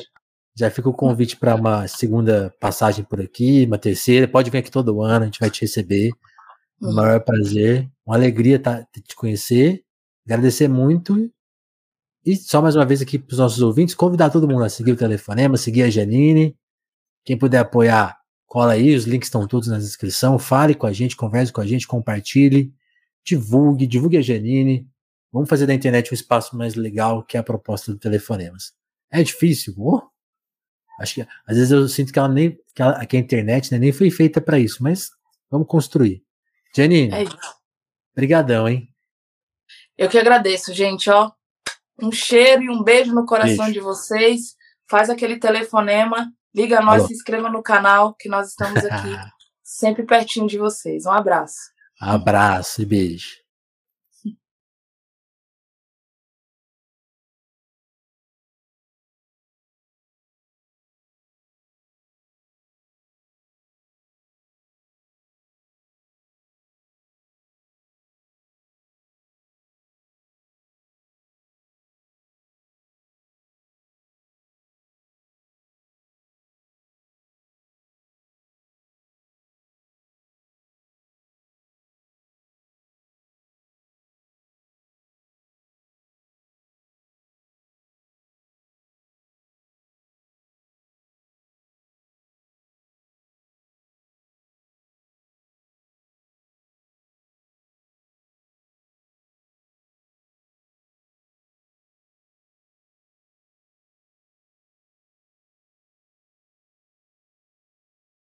já 0.59 0.71
fica 0.71 0.89
o 0.89 0.95
convite 0.95 1.37
para 1.37 1.55
uma 1.55 1.87
segunda 1.87 2.53
passagem 2.61 3.05
por 3.05 3.21
aqui, 3.21 3.65
uma 3.67 3.79
terceira. 3.79 4.27
Pode 4.27 4.51
vir 4.51 4.59
aqui 4.59 4.71
todo 4.71 5.03
ano, 5.03 5.23
a 5.23 5.27
gente 5.27 5.41
vai 5.41 5.51
te 5.51 5.61
receber. 5.63 6.11
Um 6.83 6.95
maior 6.95 7.21
prazer, 7.21 7.89
uma 8.07 8.17
alegria 8.17 8.59
tá, 8.59 8.85
te 8.93 9.15
conhecer. 9.15 9.83
Agradecer 10.27 10.69
muito. 10.69 11.31
E 12.25 12.37
só 12.37 12.61
mais 12.61 12.77
uma 12.77 12.85
vez 12.85 13.01
aqui 13.01 13.19
para 13.19 13.33
os 13.33 13.39
nossos 13.39 13.63
ouvintes, 13.63 13.95
convidar 13.95 14.31
todo 14.31 14.49
mundo 14.49 14.65
a 14.65 14.69
seguir 14.69 14.93
o 14.93 14.97
Telefonema, 14.97 15.57
seguir 15.57 15.83
a 15.83 15.91
Janine. 15.91 16.57
Quem 17.25 17.39
puder 17.39 17.59
apoiar, 17.59 18.17
cola 18.47 18.73
aí, 18.73 18.95
os 18.95 19.05
links 19.05 19.29
estão 19.29 19.47
todos 19.47 19.69
na 19.69 19.79
descrição. 19.79 20.39
Fale 20.39 20.75
com 20.75 20.87
a 20.87 20.93
gente, 20.93 21.17
converse 21.17 21.53
com 21.53 21.61
a 21.61 21.67
gente, 21.67 21.87
compartilhe 21.87 22.73
divulgue, 23.29 23.87
divulgue 23.87 24.17
a 24.17 24.23
Janine. 24.23 24.89
Vamos 25.33 25.49
fazer 25.49 25.67
da 25.67 25.75
internet 25.75 26.11
um 26.11 26.15
espaço 26.15 26.57
mais 26.57 26.75
legal 26.75 27.23
que 27.23 27.37
é 27.37 27.41
a 27.41 27.45
proposta 27.45 27.93
do 27.93 27.99
Telefonemas. 27.99 28.73
É 29.11 29.23
difícil? 29.23 29.75
Oh, 29.77 30.03
acho 30.99 31.15
que 31.15 31.27
às 31.47 31.57
vezes 31.57 31.71
eu 31.71 31.89
sinto 31.89 32.13
que 32.13 32.19
ela 32.19 32.29
nem 32.29 32.59
que, 32.75 32.83
ela, 32.83 33.05
que 33.07 33.17
a 33.17 33.21
internet 33.21 33.73
né, 33.73 33.79
nem 33.79 33.93
foi 33.93 34.11
feita 34.11 34.41
para 34.41 34.59
isso, 34.59 34.83
mas 34.83 35.11
vamos 35.51 35.67
construir. 35.67 36.23
Janine, 36.75 37.13
é 37.13 37.25
brigadão, 38.15 38.69
hein? 38.69 38.89
Eu 39.97 40.09
que 40.09 40.19
agradeço, 40.19 40.73
gente, 40.73 41.11
ó. 41.11 41.31
Um 42.01 42.13
cheiro 42.13 42.63
e 42.63 42.71
um 42.71 42.83
beijo 42.83 43.13
no 43.13 43.27
coração 43.27 43.65
beijo. 43.65 43.73
de 43.73 43.81
vocês. 43.81 44.57
Faz 44.89 45.11
aquele 45.11 45.39
telefonema, 45.39 46.33
liga 46.55 46.79
a 46.79 46.83
nós, 46.83 47.01
Alô. 47.01 47.09
se 47.09 47.15
inscreva 47.15 47.51
no 47.51 47.63
canal, 47.63 48.15
que 48.15 48.29
nós 48.29 48.51
estamos 48.51 48.85
aqui 48.85 49.17
sempre 49.63 50.05
pertinho 50.05 50.47
de 50.47 50.57
vocês. 50.57 51.05
Um 51.05 51.13
abraço. 51.13 51.59
Abraço 52.01 52.81
e 52.81 52.87
beijo. 52.87 53.48